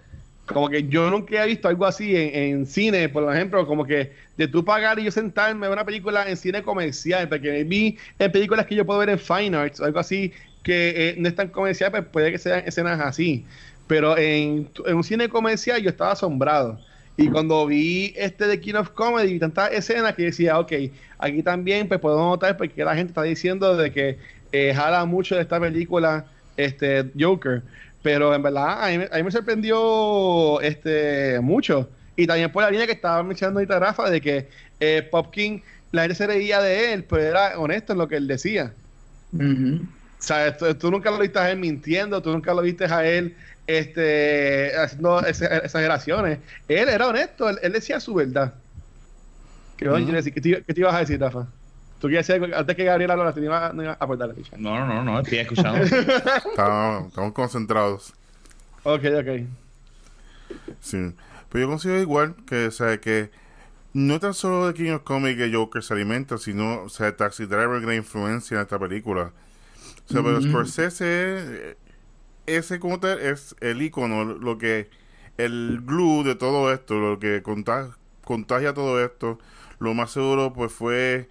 como 0.47 0.69
que 0.69 0.89
yo 0.89 1.11
nunca 1.11 1.43
he 1.43 1.47
visto 1.49 1.69
algo 1.69 1.87
así 1.87 2.17
en, 2.17 2.35
en, 2.35 2.67
cine, 2.67 3.09
por 3.09 3.33
ejemplo, 3.35 3.67
como 3.67 3.85
que 3.85 4.13
de 4.37 4.49
tú 4.49 4.65
pagar 4.65 4.99
y 4.99 5.05
yo 5.05 5.11
sentarme 5.11 5.67
a 5.67 5.69
ver 5.69 5.77
una 5.77 5.85
película 5.85 6.29
en 6.29 6.37
cine 6.37 6.63
comercial, 6.63 7.29
porque 7.29 7.65
vi 7.65 7.99
en 8.19 8.33
películas 8.33 8.67
que 8.67 8.75
yo 8.75 8.87
puedo 8.87 9.01
ver 9.01 9.11
en 9.11 9.19
Fine 9.19 9.57
Arts, 9.57 9.81
algo 9.81 9.99
así 9.99 10.33
que 10.63 11.11
eh, 11.11 11.15
no 11.19 11.29
es 11.29 11.35
tan 11.35 11.49
comercial, 11.49 11.91
pues 11.91 12.05
puede 12.07 12.33
que 12.33 12.39
sean 12.39 12.63
escenas 12.67 13.01
así. 13.01 13.45
Pero 13.87 14.17
en, 14.19 14.69
en, 14.85 14.97
un 14.97 15.05
cine 15.05 15.29
comercial 15.29 15.81
yo 15.81 15.91
estaba 15.91 16.13
asombrado. 16.13 16.81
Y 17.17 17.29
cuando 17.29 17.67
vi 17.67 18.13
este 18.17 18.47
de 18.47 18.61
King 18.61 18.75
of 18.75 18.91
Comedy 18.91 19.33
y 19.33 19.39
tantas 19.39 19.73
escenas 19.73 20.15
que 20.15 20.25
decía, 20.25 20.59
ok, 20.59 20.73
aquí 21.19 21.43
también 21.43 21.89
pues 21.89 21.99
puedo 21.99 22.19
notar 22.19 22.57
porque 22.57 22.85
la 22.85 22.95
gente 22.95 23.11
está 23.11 23.23
diciendo 23.23 23.77
de 23.77 23.91
que 23.91 24.19
eh, 24.53 24.75
jala 24.75 25.05
mucho 25.07 25.35
de 25.35 25.43
esta 25.43 25.59
película 25.59 26.27
este 26.57 27.11
Joker. 27.19 27.63
Pero 28.03 28.35
en 28.35 28.43
verdad 28.43 28.85
a 28.85 28.89
mí, 28.89 29.05
a 29.11 29.17
mí, 29.17 29.23
me 29.23 29.31
sorprendió 29.31 30.61
este 30.61 31.41
mucho. 31.41 31.89
Y 32.17 32.27
también 32.27 32.53
por 32.53 32.63
la 32.63 32.71
línea 32.71 32.87
que 32.87 32.93
estaba 32.93 33.23
mencionando 33.23 33.61
ahorita 33.61 33.79
Rafa 33.79 34.11
de 34.11 34.21
que 34.21 34.49
eh, 34.81 35.07
Popkin 35.11 35.63
la 35.93 36.03
gente 36.03 36.17
se 36.17 36.27
reía 36.27 36.61
de 36.61 36.93
él 36.93 37.05
pero 37.05 37.23
era 37.23 37.59
honesto 37.59 37.93
en 37.93 37.99
lo 37.99 38.09
que 38.09 38.17
él 38.17 38.27
decía. 38.27 38.73
Uh 39.33 39.39
-huh. 39.39 39.83
o 39.83 39.87
sea 40.19 40.57
tú, 40.57 40.75
tú, 40.75 40.91
nunca 40.91 41.11
lo 41.11 41.19
viste 41.19 41.39
a 41.39 41.51
él 41.51 41.59
mintiendo 41.59 42.23
tú 42.23 42.31
nunca 42.31 42.55
lo 42.55 42.63
viste 42.63 42.85
a 42.85 43.05
él 43.07 43.35
este 43.67 44.77
haciendo 44.77 45.21
exageraciones 45.27 46.39
él 46.69 46.89
era 46.89 47.09
honesto 47.09 47.49
él, 47.49 47.59
él 47.63 47.73
decía 47.73 48.01
su 48.01 48.15
verdad 48.15 48.55
¿Qué, 49.77 49.89
uh 49.89 49.93
-huh. 49.93 50.25
¿Qué, 50.33 50.41
te, 50.41 50.63
¿Qué, 50.63 50.75
te, 50.75 50.81
ibas 50.81 50.95
a 50.95 51.01
decir 51.01 51.21
Rafa? 51.21 51.47
¿Tú 52.01 52.09
quieres 52.09 52.27
decir 52.27 52.55
antes 52.55 52.77
que 52.77 52.85
Gabriela 52.85 53.15
hablara, 53.15 53.33
te 53.33 53.41
iba, 53.41 53.73
no 53.73 53.83
iba 53.83 53.93
a 53.93 53.97
aportar 53.97 54.29
la 54.29 54.35
ficha? 54.35 54.57
No, 54.59 54.87
no, 54.87 55.03
no, 55.03 55.21
estoy 55.21 55.39
escuchando. 55.39 55.83
estamos, 56.51 57.09
estamos, 57.09 57.33
concentrados. 57.33 58.15
Ok, 58.83 59.05
ok. 59.19 59.47
Sí. 60.81 61.15
Pero 61.51 61.65
yo 61.65 61.69
considero 61.69 62.01
igual 62.01 62.35
que, 62.47 62.67
o 62.67 62.71
sea, 62.71 62.99
que 62.99 63.31
no 63.93 64.21
tan 64.21 64.35
solo 64.35 64.67
de 64.67 64.75
King 64.75 64.93
of 64.93 65.03
Comedy 65.03 65.37
que 65.37 65.55
Joker 65.55 65.83
se 65.83 65.95
alimenta, 65.95 66.39
sino, 66.39 66.83
o 66.83 66.89
sea, 66.89 67.17
Taxi 67.17 67.47
Driver 67.47 67.81
gran 67.81 67.97
influencia 67.97 68.57
en 68.57 68.63
esta 68.63 68.79
película. 68.79 69.33
O 70.09 70.13
sea, 70.13 70.23
pero 70.23 70.41
Mm. 70.41 70.51
Scorsese, 70.51 71.77
ese 72.47 72.79
como 72.81 73.01
tal 73.01 73.19
es 73.21 73.57
el 73.61 73.83
icono, 73.83 74.25
lo 74.25 74.59
que, 74.59 74.89
el 75.39 75.81
glue 75.85 76.25
de 76.25 76.35
todo 76.35 76.73
esto, 76.73 76.99
lo 76.99 77.19
que 77.19 77.43
contagia, 77.43 77.97
contagia 78.25 78.75
todo 78.75 79.03
esto. 79.05 79.39
Lo 79.79 79.93
más 79.95 80.11
seguro, 80.13 80.53
pues 80.55 80.73
fue, 80.73 81.29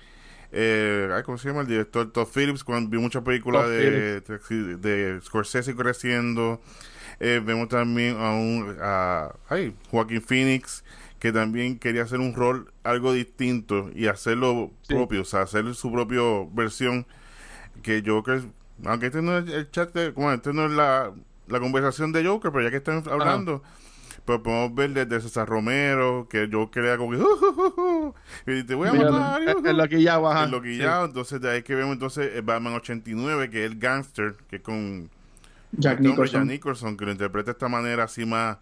eh, 0.51 1.09
ay, 1.13 1.23
¿cómo 1.23 1.37
se 1.37 1.47
llama? 1.47 1.61
El 1.61 1.67
director 1.67 2.11
Todd 2.11 2.27
Phillips, 2.27 2.63
cuando 2.63 2.89
vi 2.89 2.97
muchas 2.99 3.23
películas 3.23 3.67
de, 3.69 4.21
de 4.21 5.19
Scorsese 5.23 5.75
creciendo. 5.75 6.61
Eh, 7.19 7.41
vemos 7.43 7.69
también 7.69 8.17
a 8.19 8.31
un 8.31 8.75
a 8.81 9.33
ay, 9.47 9.73
Joaquín 9.89 10.21
Phoenix 10.21 10.83
que 11.19 11.31
también 11.31 11.79
quería 11.79 12.03
hacer 12.03 12.19
un 12.19 12.35
rol 12.35 12.71
algo 12.83 13.13
distinto 13.13 13.89
y 13.95 14.07
hacerlo 14.07 14.71
Sí. 14.81 14.93
propio, 14.93 15.21
o 15.21 15.25
sea, 15.25 15.41
hacer 15.43 15.73
su 15.73 15.91
propia 15.91 16.21
versión 16.51 17.07
que 17.83 18.03
Joker, 18.05 18.43
aunque 18.83 19.07
este 19.07 19.21
no 19.21 19.37
es 19.37 19.47
el 19.49 19.69
chat, 19.71 19.93
de, 19.93 20.11
bueno, 20.11 20.33
este 20.33 20.53
no 20.53 20.65
es 20.65 20.71
la, 20.71 21.11
la 21.47 21.59
conversación 21.59 22.11
de 22.11 22.25
Joker, 22.25 22.51
pero 22.51 22.63
ya 22.63 22.71
que 22.71 22.77
están 22.77 23.03
hablando, 23.09 23.63
pero 24.25 24.41
podemos 24.41 24.73
ver 24.75 24.91
desde 24.91 25.21
César 25.21 25.47
Romero, 25.47 26.27
que 26.29 26.49
Joker 26.51 26.83
era 26.83 26.97
como 26.97 27.11
que, 27.11 27.17
"Uh, 27.17 27.21
uh, 27.25 27.59
uh, 27.61 28.07
uh", 28.07 28.51
y 28.51 28.63
te 28.63 28.73
voy 28.75 28.89
a 28.89 28.93
matar, 28.93 29.41
el- 29.41 29.55
uh, 29.55 29.59
uh". 29.59 29.67
el 29.67 29.77
loquillado, 29.77 30.29
ajá. 30.31 30.43
El 30.45 30.51
loquillado, 30.51 31.05
entonces 31.05 31.39
de 31.41 31.51
ahí 31.51 31.61
que 31.63 31.75
vemos 31.75 31.93
entonces 31.93 32.31
el 32.35 32.41
Batman 32.41 32.73
89, 32.73 33.49
que 33.49 33.65
es 33.65 33.71
el 33.71 33.77
gangster, 33.79 34.35
que 34.49 34.57
es 34.57 34.61
con 34.61 35.09
Jack 35.71 35.97
este 35.99 36.09
Nicholson. 36.09 36.41
Jack 36.41 36.49
Nicholson, 36.51 36.97
que 36.97 37.05
lo 37.05 37.11
interpreta 37.11 37.45
de 37.47 37.51
esta 37.51 37.67
manera 37.67 38.03
así 38.05 38.25
más, 38.25 38.57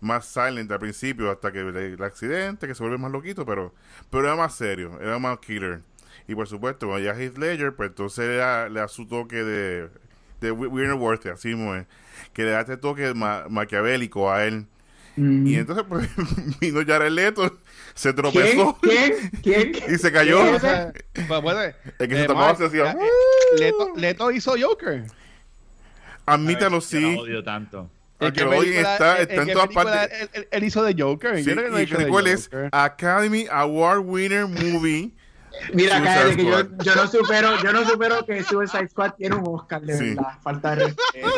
más 0.00 0.26
silent 0.26 0.70
al 0.70 0.78
principio, 0.78 1.30
hasta 1.30 1.50
que 1.50 1.60
el, 1.60 1.74
el 1.76 2.02
accidente, 2.02 2.66
que 2.66 2.74
se 2.74 2.82
vuelve 2.82 2.98
más 2.98 3.10
loquito, 3.10 3.46
pero, 3.46 3.72
pero 4.10 4.24
era 4.24 4.36
más 4.36 4.54
serio, 4.54 4.98
era 5.00 5.18
más 5.18 5.38
killer. 5.38 5.80
Y 6.28 6.34
por 6.34 6.48
supuesto, 6.48 6.86
cuando 6.88 7.04
ya 7.04 7.12
Heath 7.18 7.38
Ledger, 7.38 7.74
pues 7.74 7.90
entonces 7.90 8.26
le 8.28 8.36
da, 8.36 8.68
le 8.68 8.80
da 8.80 8.88
su 8.88 9.06
toque 9.06 9.36
de, 9.44 9.88
de 10.40 10.50
Wi- 10.52 10.66
Winter 10.68 10.94
Worth, 10.94 11.26
así 11.26 11.48
mismo 11.48 11.74
es, 11.76 11.86
que 12.32 12.42
le 12.44 12.50
da 12.50 12.60
este 12.60 12.76
toque 12.76 13.14
ma- 13.14 13.46
maquiavélico 13.48 14.30
a 14.32 14.44
él. 14.44 14.66
Mm. 15.16 15.46
Y 15.46 15.54
entonces, 15.54 15.84
pues, 15.88 16.08
vino 16.60 16.80
Jared 16.86 17.10
Leto, 17.12 17.58
se 17.94 18.12
¿Quién? 18.12 18.16
tropezó 18.16 18.78
¿Quién? 18.82 19.12
¿Quién? 19.42 19.72
y 19.94 19.98
se 19.98 20.10
cayó. 20.12 20.42
¿Quién? 20.42 20.54
O 20.56 20.60
sea, 20.60 20.92
pues, 21.28 21.42
bueno, 21.42 21.60
Es 21.62 21.74
que 21.96 22.04
eh, 22.04 22.08
se 22.22 22.26
tapaba, 22.26 22.46
Mark, 22.46 22.58
se 22.58 22.64
hacía, 22.66 22.90
eh, 22.90 22.96
Leto, 23.58 23.92
Leto 23.96 24.30
hizo 24.32 24.54
Joker. 24.60 25.04
Admítalo, 26.26 26.78
Yo 26.78 26.80
sí. 26.80 27.00
la 27.14 27.20
odio 27.20 27.44
tanto. 27.44 27.90
El 28.18 28.28
¿En 28.28 28.32
que 28.34 28.44
película- 28.46 28.92
está, 28.92 29.16
en- 29.22 29.30
está 29.30 29.42
en 29.42 29.52
todas 29.52 29.68
partes. 29.68 30.20
Él, 30.22 30.30
él- 30.32 30.48
él 30.50 30.64
hizo 30.64 30.82
de 30.82 30.94
Joker. 31.00 31.36
Sí, 31.38 31.44
Yo 31.44 31.54
no 31.54 31.78
y 31.80 31.86
de 31.86 32.08
¿cuál 32.08 32.26
es? 32.26 32.44
Joker. 32.46 32.68
Academy 32.72 33.46
Award 33.50 34.00
Winner 34.00 34.46
Movie. 34.46 35.12
Mira, 35.72 36.02
cállate, 36.02 36.36
que 36.36 36.44
yo, 36.44 36.94
no 36.94 37.06
supero, 37.06 37.50
yo 37.62 37.72
no 37.72 37.84
supero 37.84 38.24
que 38.24 38.42
Suicide 38.42 38.88
Squad 38.88 39.12
tiene 39.14 39.36
un 39.36 39.44
Oscar, 39.46 39.80
de 39.82 39.96
Sí. 39.98 40.08
verdad. 40.14 40.32
Falta 40.42 40.76
de 40.76 40.84
respeto. 40.86 41.28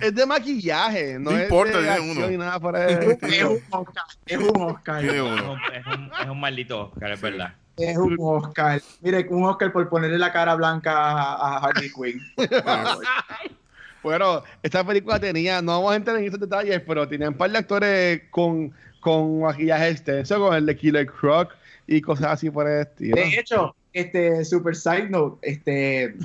Es 0.00 0.14
de 0.14 0.26
maquillaje, 0.26 1.18
no, 1.18 1.30
No 1.30 1.36
es 1.36 1.42
importa, 1.44 1.80
de 1.80 2.00
uno. 2.00 2.26
ni 2.28 2.36
nada 2.36 2.58
por 2.60 2.76
ahí. 2.76 2.92
Es 3.22 3.42
un 3.44 3.60
Oscar, 3.70 4.04
es 4.26 4.38
un 4.38 4.62
Oscar. 4.62 5.04
Es 5.04 5.20
un, 5.20 5.38
es 5.74 5.86
un- 5.86 6.10
es 6.22 6.28
un 6.28 6.40
maldito 6.40 6.90
Oscar, 6.92 7.12
es 7.12 7.20
verdad. 7.20 7.54
Es 7.76 7.96
un 7.96 8.16
Oscar. 8.18 8.80
Mire, 9.02 9.26
un 9.30 9.44
Oscar 9.44 9.72
por 9.72 9.88
ponerle 9.88 10.18
la 10.18 10.32
cara 10.32 10.54
blanca 10.54 10.92
a, 10.96 11.56
a 11.56 11.58
Harley 11.58 11.90
Quinn. 11.92 12.20
Bueno, 14.02 14.42
esta 14.62 14.84
película 14.86 15.18
tenía, 15.18 15.60
no 15.60 15.72
vamos 15.72 15.92
a 15.92 15.96
entrar 15.96 16.16
en 16.16 16.24
esos 16.26 16.38
detalles, 16.38 16.80
pero 16.86 17.08
tenía 17.08 17.28
un 17.28 17.34
par 17.36 17.50
de 17.50 17.58
actores 17.58 18.22
con, 18.30 18.72
con 19.00 19.40
maquillaje 19.40 19.88
extenso, 19.88 20.38
con 20.38 20.54
el 20.54 20.64
de 20.64 20.76
Killer 20.76 21.06
Croc 21.06 21.52
y 21.86 22.00
cosas 22.00 22.26
así 22.32 22.50
por 22.50 22.68
el 22.68 22.82
estilo. 22.82 23.16
De 23.16 23.38
hecho, 23.38 23.74
este 23.92 24.44
super 24.44 24.74
side 24.74 25.08
note, 25.08 25.38
este 25.48 26.16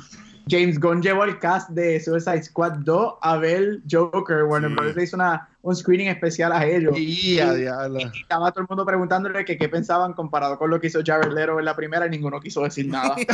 James 0.50 0.80
Gunn 0.80 1.02
llevó 1.02 1.24
el 1.24 1.40
cast 1.40 1.70
de 1.70 2.00
Suicide 2.00 2.44
Squad 2.44 2.80
2 2.80 3.16
a 3.22 3.38
ver 3.38 3.80
Joker. 3.90 4.44
Warner 4.44 4.70
Sí. 4.72 4.76
Bros. 4.76 4.96
le 4.96 5.04
hizo 5.04 5.16
una, 5.16 5.50
un 5.62 5.76
screening 5.76 6.08
especial 6.08 6.52
a 6.52 6.66
ellos. 6.66 6.98
Y 6.98 7.40
a 7.40 7.54
diablo. 7.54 8.00
Y 8.00 8.22
estaba 8.22 8.52
todo 8.52 8.62
el 8.64 8.68
mundo 8.68 8.86
preguntándole 8.86 9.46
que 9.46 9.58
qué 9.58 9.70
pensaban 9.70 10.14
comparado 10.14 10.58
con 10.58 10.70
lo 10.70 10.80
que 10.80 10.88
hizo 10.88 11.02
Jared 11.06 11.32
Leto 11.32 11.60
en 11.60 11.66
la 11.66 11.76
primera 11.76 12.08
y 12.08 12.10
ninguno 12.10 12.40
quiso 12.40 12.64
decir 12.64 12.88
nada. 12.88 13.16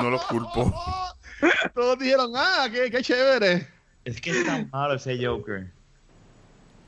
No 0.00 0.08
los 0.08 0.24
culpo. 0.26 0.72
Todos 1.74 1.98
dijeron, 1.98 2.30
ah, 2.36 2.68
qué, 2.70 2.90
qué 2.92 3.02
chévere. 3.02 3.66
Es 4.04 4.20
que 4.20 4.30
es 4.30 4.46
tan 4.46 4.70
malo 4.70 4.94
ese 4.94 5.18
Joker. 5.24 5.66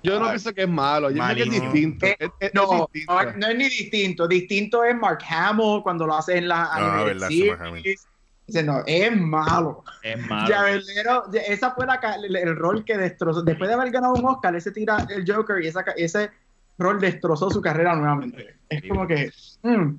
Yo 0.03 0.19
no 0.19 0.25
Ay. 0.27 0.31
pienso 0.33 0.53
que 0.53 0.63
es 0.63 0.69
malo, 0.69 1.11
yo 1.11 1.23
creo 1.23 1.37
que 1.37 1.43
es 1.43 1.51
distinto. 1.63 2.07
Eh, 2.07 2.17
Es- 2.19 2.29
es- 2.41 2.49
es 2.49 2.55
No, 2.55 2.89
distinto. 2.93 3.23
no, 3.25 3.33
no 3.39 3.47
es 3.47 3.57
ni 3.57 3.65
distinto. 3.65 4.29
Distinto 4.29 4.85
es 4.85 4.97
Mark 4.97 5.19
Hamill 5.29 5.83
cuando 5.83 6.07
lo 6.07 6.15
hace 6.17 6.39
en 6.39 6.49
la 6.49 6.65
Ah, 6.65 6.77
animated 6.77 7.07
verdad, 7.07 7.29
series. 7.29 8.07
Dice, 8.47 8.63
no, 8.65 8.83
es 8.87 9.17
malo. 9.17 9.85
Es 10.03 10.19
malo. 10.29 10.67
Leto, 10.97 11.25
esa 11.47 11.71
fue 11.71 11.87
la, 11.87 12.01
el, 12.25 12.35
el 12.37 12.57
rol 12.57 12.85
que 12.85 12.99
destrozó. 12.99 13.43
Después 13.43 13.69
de 13.69 13.75
haber 13.75 13.91
ganado 13.93 14.15
un 14.15 14.25
Oscar, 14.27 14.55
ese 14.57 14.73
tira 14.73 15.07
el 15.09 15.25
Joker 15.27 15.63
y 15.63 15.69
esa, 15.69 15.83
ese 15.97 16.31
rol 16.77 17.01
destrozó 17.01 17.51
su 17.51 17.61
carrera 17.61 17.95
nuevamente. 17.95 18.57
Es 18.69 18.83
como 18.89 19.07
que. 19.07 19.31
mm, 19.63 19.95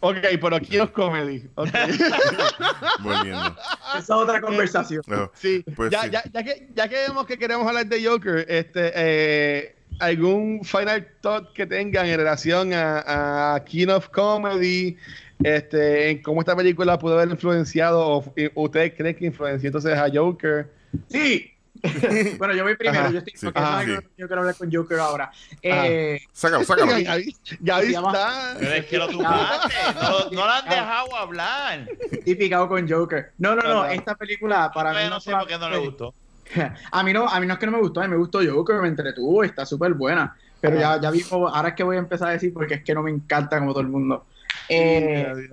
Ok, 0.00 0.16
pero 0.40 0.60
King 0.60 0.80
of 0.80 0.90
Comedy. 0.92 1.44
Ok. 1.56 1.68
Volviendo. 3.00 3.56
esa 3.90 3.98
es 3.98 4.10
otra 4.10 4.40
conversación. 4.40 5.02
No, 5.06 5.30
Sí, 5.34 5.64
Pues 5.74 5.90
ya, 5.90 6.02
sí. 6.02 6.10
Ya, 6.10 6.22
ya, 6.32 6.42
que, 6.44 6.68
ya 6.74 6.88
que 6.88 6.96
vemos 7.08 7.26
que 7.26 7.38
queremos 7.38 7.66
hablar 7.66 7.86
de 7.86 8.04
Joker, 8.04 8.46
este, 8.48 8.92
eh, 8.94 9.74
¿algún 9.98 10.64
final 10.64 11.06
thought 11.20 11.52
que 11.52 11.66
tengan 11.66 12.06
en 12.06 12.16
relación 12.16 12.72
a, 12.72 13.54
a 13.54 13.64
King 13.64 13.88
of 13.88 14.08
Comedy? 14.10 14.96
Este, 15.42 16.10
en 16.10 16.22
cómo 16.22 16.40
esta 16.40 16.56
película 16.56 16.98
pudo 16.98 17.14
haber 17.14 17.30
influenciado, 17.30 18.00
o 18.00 18.34
ustedes 18.54 18.94
creen 18.96 19.16
que 19.16 19.26
influenció 19.26 19.68
entonces 19.68 19.96
a 19.96 20.08
Joker? 20.12 20.68
Sí. 21.08 21.52
bueno, 22.38 22.54
yo 22.54 22.64
voy 22.64 22.76
primero. 22.76 23.00
Ajá, 23.00 23.10
yo, 23.10 23.18
estoy, 23.18 23.32
sí, 23.36 23.46
porque 23.46 23.58
ajá, 23.58 23.84
no, 23.84 24.00
sí. 24.00 24.06
yo 24.16 24.26
quiero 24.26 24.40
hablar 24.40 24.56
con 24.56 24.72
Joker 24.72 24.98
ahora. 24.98 25.30
Eh, 25.62 26.20
Sácalo, 26.32 26.64
sácalo. 26.64 26.92
Ya, 27.60 27.82
ya 27.82 28.00
está. 28.00 28.56
Pero 28.58 28.72
es 28.72 28.86
que 28.86 28.98
lo 28.98 29.08
tumbaste. 29.08 29.74
No, 29.94 30.30
no 30.30 30.46
lo 30.46 30.50
han 30.50 30.68
dejado 30.68 31.16
hablar. 31.16 31.88
Tipificado 32.24 32.68
con 32.68 32.88
Joker. 32.88 33.32
No, 33.38 33.54
no, 33.54 33.62
no. 33.62 33.84
Esta 33.86 34.14
película 34.14 34.70
para 34.72 34.92
mí. 34.92 35.08
No 35.08 35.20
sé 35.20 35.32
por 35.32 35.46
qué 35.46 35.58
no 35.58 35.70
le 35.70 35.78
gustó. 35.78 36.14
A 36.92 37.02
mí 37.02 37.12
no, 37.12 37.28
a 37.28 37.40
mí 37.40 37.46
no 37.46 37.52
es 37.52 37.58
que 37.58 37.66
no 37.66 37.72
me 37.72 37.80
gustó, 37.80 38.00
a 38.00 38.04
mí 38.04 38.10
me 38.10 38.16
gustó 38.16 38.40
Joker, 38.42 38.80
me 38.80 38.88
entretuvo, 38.88 39.44
está 39.44 39.66
súper 39.66 39.92
buena. 39.92 40.34
Pero 40.60 40.78
ya, 40.78 41.00
ya 41.00 41.10
vimos, 41.10 41.52
ahora 41.54 41.68
es 41.68 41.74
que 41.74 41.84
voy 41.84 41.96
a 41.96 41.98
empezar 42.00 42.28
a 42.28 42.32
decir 42.32 42.52
porque 42.54 42.74
es 42.74 42.84
que 42.84 42.94
no 42.94 43.02
me 43.02 43.10
encanta 43.10 43.58
como 43.58 43.72
todo 43.72 43.82
el 43.82 43.88
mundo. 43.88 44.24
Eh. 44.68 45.48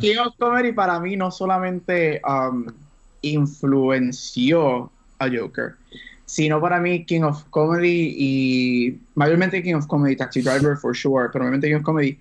King 0.00 0.16
of 0.18 0.36
Comedy 0.38 0.72
para 0.72 1.00
mí 1.00 1.16
no 1.16 1.30
solamente 1.30 2.20
um, 2.26 2.66
influenció 3.22 4.90
a 5.18 5.28
Joker, 5.28 5.74
sino 6.26 6.60
para 6.60 6.78
mí 6.80 7.04
King 7.04 7.22
of 7.22 7.44
Comedy 7.50 8.14
y 8.18 8.98
mayormente 9.14 9.62
King 9.62 9.74
of 9.74 9.86
Comedy, 9.86 10.16
Taxi 10.16 10.42
Driver 10.42 10.76
for 10.76 10.94
sure, 10.94 11.28
pero 11.32 11.44
mayormente 11.44 11.68
King 11.68 11.76
of 11.76 11.82
Comedy. 11.82 12.18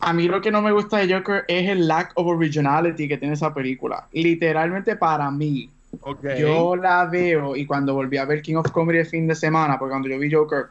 A 0.00 0.12
mí 0.14 0.28
lo 0.28 0.40
que 0.40 0.50
no 0.50 0.62
me 0.62 0.72
gusta 0.72 0.98
de 0.98 1.12
Joker 1.12 1.44
es 1.46 1.68
el 1.68 1.86
lack 1.86 2.12
of 2.14 2.26
originality 2.26 3.06
que 3.06 3.18
tiene 3.18 3.34
esa 3.34 3.52
película. 3.52 4.06
Literalmente 4.12 4.96
para 4.96 5.30
mí, 5.30 5.68
Ok. 6.00 6.24
yo 6.38 6.76
la 6.76 7.04
veo 7.06 7.54
y 7.56 7.66
cuando 7.66 7.94
volví 7.94 8.16
a 8.16 8.24
ver 8.24 8.40
King 8.42 8.56
of 8.56 8.70
Comedy 8.70 9.00
el 9.00 9.06
fin 9.06 9.26
de 9.26 9.34
semana, 9.34 9.78
porque 9.78 9.90
cuando 9.90 10.08
yo 10.08 10.18
vi 10.18 10.32
Joker, 10.32 10.66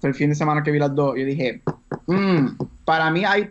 fue 0.00 0.10
el 0.10 0.14
fin 0.14 0.28
de 0.28 0.34
semana 0.36 0.62
que 0.62 0.70
vi 0.70 0.78
las 0.78 0.94
dos, 0.94 1.16
yo 1.16 1.24
dije, 1.24 1.62
"Mm, 2.06 2.48
para 2.84 3.10
mí 3.10 3.24
hay 3.24 3.50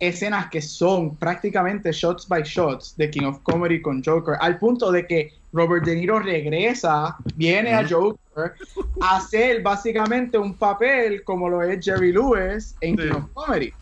escenas 0.00 0.48
que 0.50 0.62
son 0.62 1.16
prácticamente 1.16 1.92
shots 1.92 2.26
by 2.28 2.42
shots 2.42 2.96
de 2.96 3.10
King 3.10 3.24
of 3.26 3.40
Comedy 3.42 3.80
con 3.82 4.02
Joker, 4.02 4.36
al 4.40 4.58
punto 4.58 4.92
de 4.92 5.06
que 5.06 5.32
Robert 5.52 5.84
De 5.84 5.96
Niro 5.96 6.20
regresa, 6.20 7.16
viene 7.34 7.74
a 7.74 7.86
Joker 7.88 8.52
a 9.00 9.16
hacer 9.16 9.62
básicamente 9.62 10.38
un 10.38 10.54
papel 10.54 11.24
como 11.24 11.48
lo 11.48 11.62
es 11.62 11.84
Jerry 11.84 12.12
Lewis 12.12 12.76
en 12.80 12.96
Sí. 12.96 13.02
King 13.02 13.12
of 13.12 13.24
Comedy. 13.34 13.72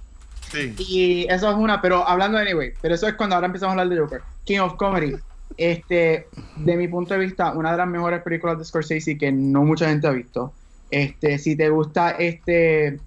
Sí. 0.53 0.75
Y 0.79 1.27
eso 1.29 1.51
es 1.51 1.57
una, 1.57 1.83
pero 1.83 2.07
hablando 2.09 2.39
anyway, 2.39 2.73
pero 2.81 2.95
eso 2.95 3.09
es 3.09 3.15
cuando 3.15 3.35
ahora 3.35 3.47
empezamos 3.49 3.77
a 3.77 3.81
hablar 3.81 3.95
de 3.95 4.01
Joker. 4.01 4.21
King 4.45 4.61
of 4.61 4.75
Comedy. 4.77 5.17
Este, 5.57 6.27
de 6.57 6.77
mi 6.77 6.87
punto 6.89 7.15
de 7.15 7.21
vista, 7.21 7.53
una 7.53 7.73
de 7.73 7.79
las 7.79 7.89
mejores 7.89 8.23
películas 8.23 8.59
de 8.59 8.65
Scorsese 8.65 9.17
que 9.17 9.33
no 9.33 9.65
mucha 9.65 9.89
gente 9.89 10.07
ha 10.07 10.11
visto. 10.11 10.53
Este, 10.91 11.39
si 11.39 11.57
te 11.57 11.69
gusta 11.69 12.13
este, 12.13 13.01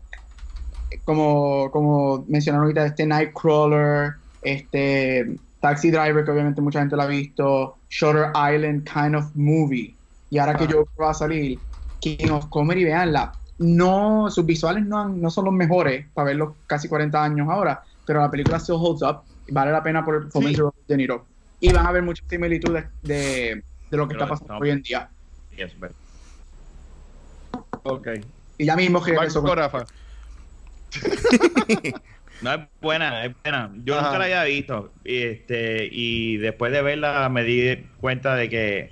como, 1.05 1.69
como 1.71 2.25
mencionaron 2.27 2.65
ahorita, 2.65 2.85
este 2.85 3.05
Nightcrawler, 3.05 4.13
este 4.41 5.35
Taxi 5.61 5.91
Driver, 5.91 6.23
que 6.25 6.31
obviamente 6.31 6.61
mucha 6.61 6.79
gente 6.79 6.95
lo 6.95 7.01
ha 7.03 7.07
visto, 7.07 7.77
Shutter 7.89 8.27
Island 8.35 8.87
kind 8.87 9.15
of 9.15 9.25
movie. 9.35 9.95
Y 10.29 10.37
ahora 10.37 10.55
que. 10.55 10.65
Joker 10.65 10.87
va 11.01 11.11
a 11.11 11.13
salir, 11.13 11.59
King 11.99 12.29
of 12.31 12.47
Comedy, 12.49 12.83
veanla. 12.83 13.33
No, 13.57 14.29
sus 14.31 14.45
visuales 14.45 14.85
no, 14.85 14.99
han- 14.99 15.21
no 15.21 15.29
son 15.29 15.45
los 15.45 15.53
mejores 15.53 16.05
para 16.13 16.27
verlos 16.27 16.53
casi 16.65 16.87
40 16.87 17.21
años 17.21 17.47
ahora, 17.49 17.83
pero 18.05 18.21
la 18.21 18.31
película 18.31 18.57
still 18.59 18.77
holds 18.79 19.01
up. 19.01 19.21
y 19.47 19.51
Vale 19.51 19.71
la 19.71 19.83
pena 19.83 20.05
por 20.05 20.15
el 20.15 20.21
performance 20.23 20.55
Sí. 20.57 20.63
de 20.87 20.97
Niro. 20.97 21.25
Y 21.59 21.73
van 21.73 21.85
a 21.85 21.89
haber 21.89 22.03
muchas 22.03 22.25
similitudes 22.29 22.85
de, 23.01 23.63
de 23.91 23.97
lo 23.97 24.07
que 24.07 24.13
Pero 24.13 24.23
está 24.23 24.27
pasando 24.27 24.53
no. 24.53 24.59
hoy 24.59 24.69
en 24.69 24.81
día. 24.81 25.09
Sí, 25.53 25.61
es 25.61 25.77
verdad. 25.79 25.95
Ok. 27.83 28.07
Y 28.57 28.65
ya 28.65 28.75
mismo 28.75 29.01
que 29.01 29.13
eso. 29.15 29.41
Rafa. 29.55 29.85
No, 32.41 32.53
es 32.53 32.59
buena, 32.79 33.25
es 33.25 33.35
buena. 33.43 33.69
Yo 33.83 33.95
Ajá. 33.95 34.03
nunca 34.07 34.19
la 34.19 34.23
había 34.25 34.43
visto. 34.45 34.93
Y, 35.03 35.17
este, 35.23 35.89
y 35.91 36.37
después 36.37 36.71
de 36.71 36.81
verla 36.81 37.27
me 37.29 37.43
di 37.43 37.85
cuenta 37.99 38.35
de 38.35 38.49
que. 38.49 38.91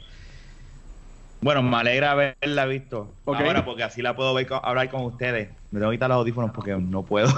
Bueno, 1.40 1.64
me 1.64 1.78
alegra 1.78 2.12
haberla 2.12 2.66
visto. 2.66 3.14
Ok. 3.26 3.40
Ahora, 3.40 3.64
porque 3.64 3.84
así 3.84 4.02
la 4.02 4.16
puedo 4.16 4.34
ver, 4.34 4.48
hablar 4.64 4.90
con 4.90 5.04
ustedes. 5.04 5.50
Me 5.72 5.80
tengo 5.80 5.92
que 5.92 5.98
quitar 5.98 6.10
los 6.10 6.18
audífonos 6.18 6.52
porque 6.52 6.76
no 6.76 7.04
puedo. 7.04 7.30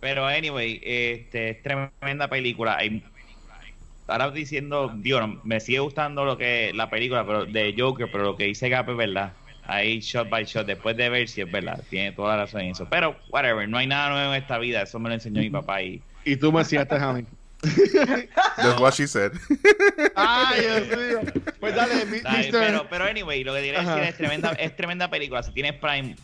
Pero, 0.00 0.26
anyway, 0.26 0.80
este, 0.84 1.50
es 1.50 1.62
tremenda 1.62 2.28
película. 2.28 2.76
Hay- 2.76 3.02
ahora 4.06 4.30
diciendo, 4.30 4.92
digo, 4.94 5.20
no, 5.20 5.40
me 5.44 5.60
sigue 5.60 5.78
gustando 5.78 6.24
lo 6.26 6.36
que 6.36 6.72
la 6.74 6.90
película 6.90 7.24
pero 7.26 7.46
de 7.46 7.74
Joker, 7.76 8.10
pero 8.12 8.24
lo 8.24 8.36
que 8.36 8.44
dice 8.44 8.68
Gap 8.68 8.90
es 8.90 8.96
verdad. 8.96 9.32
Ahí 9.66 10.00
shot 10.00 10.28
by 10.28 10.44
shot, 10.44 10.66
después 10.66 10.96
de 10.96 11.08
ver 11.08 11.26
si 11.28 11.40
es 11.40 11.50
verdad, 11.50 11.80
tiene 11.88 12.12
toda 12.12 12.36
la 12.36 12.42
razón 12.44 12.60
en 12.62 12.70
eso. 12.72 12.86
Pero, 12.90 13.16
whatever, 13.30 13.66
no 13.68 13.78
hay 13.78 13.86
nada 13.86 14.10
nuevo 14.10 14.34
en 14.34 14.42
esta 14.42 14.58
vida, 14.58 14.82
eso 14.82 14.98
me 14.98 15.08
lo 15.08 15.14
enseñó 15.14 15.40
mi 15.40 15.50
papá 15.50 15.80
y 15.82 16.02
Y 16.24 16.36
tú 16.36 16.52
me 16.52 16.60
enseñaste 16.60 16.96
a 16.96 17.12
mí. 17.12 17.24
That's 18.56 18.78
what 18.78 18.92
she 18.92 19.06
said. 19.06 19.32
Ay, 20.14 20.60
Dios 20.60 20.98
mío. 20.98 21.32
Pues 21.60 21.74
dale, 21.74 22.04
mi- 22.06 22.18
Mr. 22.20 22.50
pero, 22.52 22.86
pero 22.90 23.04
anyway, 23.06 23.42
lo 23.42 23.54
que 23.54 23.62
quería 23.62 23.80
Ajá. 23.80 23.94
decir 23.96 24.08
es 24.10 24.16
tremenda, 24.18 24.50
es 24.52 24.76
tremenda 24.76 25.08
película. 25.08 25.42
Si 25.42 25.50
tienes 25.52 25.72
Prime, 25.74 26.14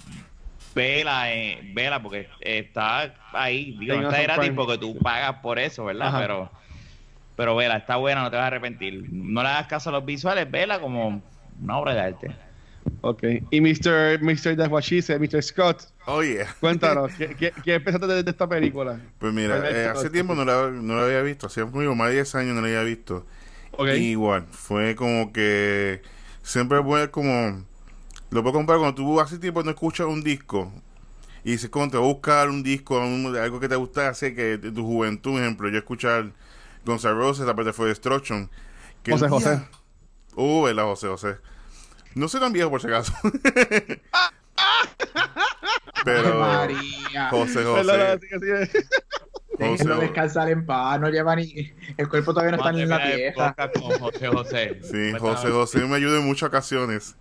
vela, 0.75 1.33
eh, 1.33 1.61
vela, 1.73 2.03
porque 2.03 2.29
está 2.41 3.15
ahí. 3.33 3.75
Digo, 3.81 3.97
no 3.97 4.11
está 4.11 4.23
gratis 4.23 4.41
Prime. 4.51 4.55
porque 4.57 4.77
tú 4.79 4.99
pagas 4.99 5.37
por 5.41 5.59
eso, 5.59 5.87
¿verdad? 5.87 6.09
Ajá. 6.09 6.19
Pero, 6.21 6.51
pero 7.37 7.57
vela, 7.57 7.79
está 7.79 7.97
buena, 7.97 8.21
no 8.23 8.31
te 8.31 8.37
vas 8.37 8.45
a 8.45 8.49
arrepentir. 8.49 9.07
No 9.11 9.43
le 9.43 9.49
hagas 9.49 9.67
caso 9.67 9.89
a 9.89 9.93
los 9.93 10.05
visuales, 10.05 10.51
vela 10.51 10.79
como 10.79 11.23
una 11.63 11.79
obra 11.79 11.95
de 11.95 12.01
arte. 12.01 12.31
Ok. 13.03 13.23
Y 13.51 13.61
Mr. 13.61 14.21
Mr. 14.21 14.57
That's 14.57 14.71
what 14.71 14.83
she 14.83 15.01
said, 15.03 15.21
Mr. 15.21 15.43
Scott, 15.43 15.83
Oh, 16.07 16.23
yeah. 16.23 16.47
cuéntanos, 16.61 17.13
¿qué, 17.19 17.35
qué, 17.35 17.53
qué 17.65 17.81
pensaste 17.81 18.07
de, 18.07 18.23
de 18.23 18.31
esta 18.31 18.49
película? 18.49 19.01
Pues 19.19 19.33
mira, 19.33 19.71
eh, 19.71 19.87
hace 19.87 20.11
tiempo 20.11 20.35
no 20.35 20.45
la, 20.45 20.71
no 20.71 20.97
la 20.97 21.05
había 21.05 21.23
visto. 21.23 21.47
Hacía 21.47 21.65
como 21.67 21.95
más 21.95 22.09
de 22.09 22.15
10 22.15 22.35
años 22.37 22.55
no 22.55 22.61
la 22.63 22.69
había 22.69 22.83
visto. 22.83 23.27
Ok. 23.73 23.89
Y 23.97 24.11
igual, 24.11 24.47
fue 24.51 24.95
como 24.97 25.33
que 25.33 26.03
siempre 26.43 26.83
fue 26.83 27.11
como. 27.11 27.65
Lo 28.31 28.43
puedo 28.43 28.55
comparar 28.55 28.81
cuando 28.81 28.95
tú 28.95 29.21
hace 29.21 29.39
tiempo 29.39 29.63
no 29.63 29.71
escuchas 29.71 30.07
un 30.07 30.23
disco 30.23 30.73
y 31.43 31.53
dices, 31.53 31.69
como 31.71 31.89
te 31.91 31.97
voy 31.97 32.11
a 32.11 32.13
buscar 32.13 32.49
un 32.49 32.63
disco, 32.63 32.99
un- 33.01 33.35
algo 33.37 33.59
que 33.61 33.69
te 33.69 33.77
gusta 33.77 34.09
hacer, 34.09 34.35
que 34.35 34.59
de 34.59 34.71
tu 34.71 34.85
juventud, 34.85 35.33
por 35.33 35.41
ejemplo, 35.41 35.69
yo 35.69 35.79
escuchar 35.79 36.31
N' 36.87 36.97
Roses, 37.15 37.49
aparte 37.49 37.73
fue 37.73 37.89
Destruction. 37.89 38.49
Que 39.03 39.13
José 39.13 39.29
José. 39.29 39.63
Uh, 40.37 40.63
¿verdad, 40.63 40.85
José 40.85 41.09
José? 41.09 41.37
No 42.15 42.29
soy 42.29 42.41
tan 42.41 42.53
viejo 42.53 42.71
por 42.71 42.81
si 42.81 42.87
acaso. 42.89 43.13
Pero 46.05 46.39
María. 46.41 47.29
José 47.31 47.63
José. 47.65 48.19
José- 49.59 49.85
descansar 50.01 50.49
en 50.51 50.65
paz, 50.65 50.99
no 51.01 51.11
lleva 51.11 51.37
ni. 51.37 51.73
El 51.97 52.09
cuerpo 52.09 52.33
todavía 52.33 52.53
no 52.53 52.57
está 52.59 52.73
ni 52.73 52.83
en 52.83 52.89
la 52.89 52.99
Vamos 52.99 53.09
a 53.09 53.11
terminar 53.11 53.29
el 53.29 53.33
pieza. 53.35 53.55
podcast 53.55 53.79
con 53.79 53.99
José 53.99 54.29
José. 54.29 54.81
Sí. 54.83 55.13
José 55.19 55.51
José 55.51 55.79
me 55.81 55.97
ayuda 55.97 56.19
en 56.19 56.27
muchas 56.27 56.49
ocasiones. 56.49 57.17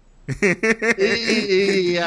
Y, 0.97 1.03
y, 1.03 1.97
y, 1.97 1.99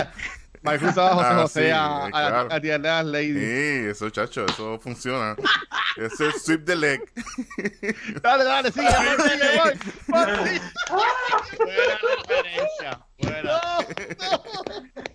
Michael 0.63 0.91
usaba 0.91 1.11
a 1.11 1.15
José 1.15 1.27
Ah, 1.33 1.43
José 1.43 1.65
sí, 1.65 1.71
a, 1.71 2.05
a, 2.07 2.11
claro. 2.11 2.49
a 2.53 2.61
tirarle 2.61 2.89
a 2.89 3.03
las 3.03 3.07
ladies. 3.07 3.37
Sí, 3.37 3.89
eso, 3.91 4.11
chacho, 4.11 4.47
eso 4.47 4.79
funciona. 4.79 5.37
Ese 5.97 6.29
es 6.29 6.43
sweep 6.45 6.65
the 6.65 6.77
leg. 6.77 7.01
Dale, 8.23 8.45
dale, 8.45 8.71
sigue, 8.73 8.87
voy, 8.87 9.29
sigue, 9.29 9.49
voy. 9.59 9.73
Buena 11.59 11.99
referencia. 12.17 13.01
Buena. 13.19 13.61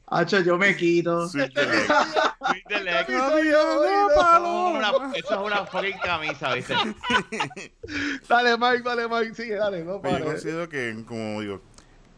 Hacho, 0.07 0.39
yo 0.41 0.57
me 0.57 0.75
quito. 0.75 1.27
Sweep 1.29 1.53
the 1.53 1.65
leg. 1.65 1.87
Tweet 1.87 2.63
de 2.67 2.83
leg. 2.83 3.05
Eso 5.15 5.33
es 5.33 5.39
una 5.39 5.65
fucking 5.65 5.97
camisa, 5.99 6.53
¿viste? 6.53 6.73
Dale, 8.29 8.57
Mike, 8.57 8.83
dale, 8.83 9.07
Mike, 9.07 9.33
sigue, 9.33 9.55
dale, 9.55 9.83
no 9.83 10.01
Pues 10.01 10.19
yo 10.19 10.25
considero 10.25 10.69
que, 10.69 11.03
como 11.07 11.41
digo, 11.41 11.61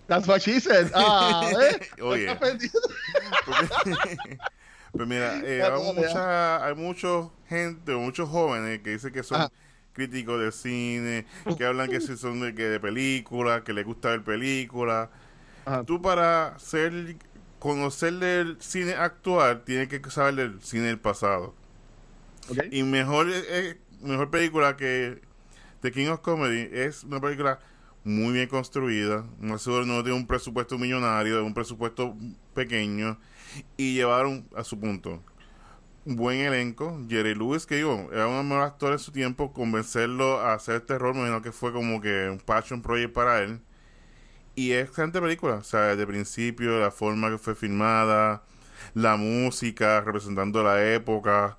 That's 0.10 0.28
what 0.28 0.42
she 0.42 0.60
said. 0.60 0.92
Ah, 0.96 1.52
¿eh? 1.62 2.02
Oye. 2.02 2.28
Pues 4.92 5.08
mira, 5.08 5.40
eh, 5.46 5.62
hay, 5.62 5.94
mucha, 5.94 6.66
hay 6.66 6.74
mucha 6.74 7.30
gente, 7.48 7.94
muchos 7.94 8.28
jóvenes 8.28 8.80
que 8.80 8.90
dicen 8.90 9.14
que 9.14 9.22
son 9.22 9.42
Ajá. 9.42 9.52
críticos 9.94 10.42
de 10.42 10.52
cine, 10.52 11.28
que 11.56 11.64
hablan 11.64 11.92
que 11.92 12.02
si 12.02 12.18
son 12.18 12.40
de, 12.40 12.56
que 12.56 12.64
de 12.64 12.80
películas, 12.80 13.62
que 13.62 13.72
les 13.72 13.86
gusta 13.86 14.10
ver 14.10 14.24
películas. 14.24 15.10
Tú 15.86 16.02
para 16.02 16.58
ser, 16.58 17.18
conocer 17.60 18.14
del 18.14 18.60
cine 18.60 18.96
actual, 18.96 19.64
tienes 19.64 19.90
que 19.90 20.02
saber 20.10 20.34
del 20.34 20.62
cine 20.64 20.88
del 20.88 21.00
pasado. 21.00 21.54
Y 22.72 22.82
mejor, 22.82 23.28
eh, 23.30 23.78
mejor 24.02 24.32
película 24.32 24.76
que 24.76 25.22
The 25.82 25.92
King 25.92 26.08
of 26.08 26.22
Comedy 26.22 26.68
es 26.72 27.04
una 27.04 27.22
película 27.22 27.60
muy 28.04 28.34
bien 28.34 28.48
construida. 28.48 29.26
No 29.40 29.58
seguro 29.58 29.86
no 29.86 30.04
tiene 30.04 30.18
un 30.18 30.28
presupuesto 30.28 30.78
millonario, 30.78 31.44
un 31.46 31.54
presupuesto 31.54 32.16
pequeño. 32.54 33.20
Y 33.78 33.96
llevaron 33.96 34.48
a 34.56 34.64
su 34.64 34.80
punto. 34.80 35.22
Un 36.06 36.16
buen 36.16 36.40
elenco. 36.40 37.00
Jerry 37.10 37.36
Lewis, 37.36 37.66
que 37.66 37.78
digo, 37.78 38.10
era 38.12 38.26
los 38.26 38.44
mejores 38.44 38.68
actores 38.68 39.02
de 39.02 39.06
su 39.06 39.12
tiempo. 39.12 39.54
Convencerlo 39.54 40.40
a 40.40 40.54
hacer 40.54 40.82
terror, 40.82 41.14
me 41.14 41.22
imagino 41.22 41.42
que 41.42 41.52
fue 41.52 41.74
como 41.74 42.02
que 42.02 42.30
un 42.30 42.40
passion 42.40 42.82
project 42.82 43.14
para 43.14 43.40
él. 43.40 43.62
Y 44.56 44.72
es 44.74 44.88
excelente 44.90 45.22
película. 45.22 45.56
O 45.56 45.64
sea, 45.64 45.82
desde 45.82 46.02
el 46.02 46.08
principio, 46.08 46.80
la 46.80 46.92
forma 46.92 47.30
que 47.30 47.38
fue 47.38 47.56
filmada, 47.56 48.44
la 48.94 49.18
música, 49.18 50.02
representando 50.02 50.64
la 50.64 50.94
época. 50.94 51.58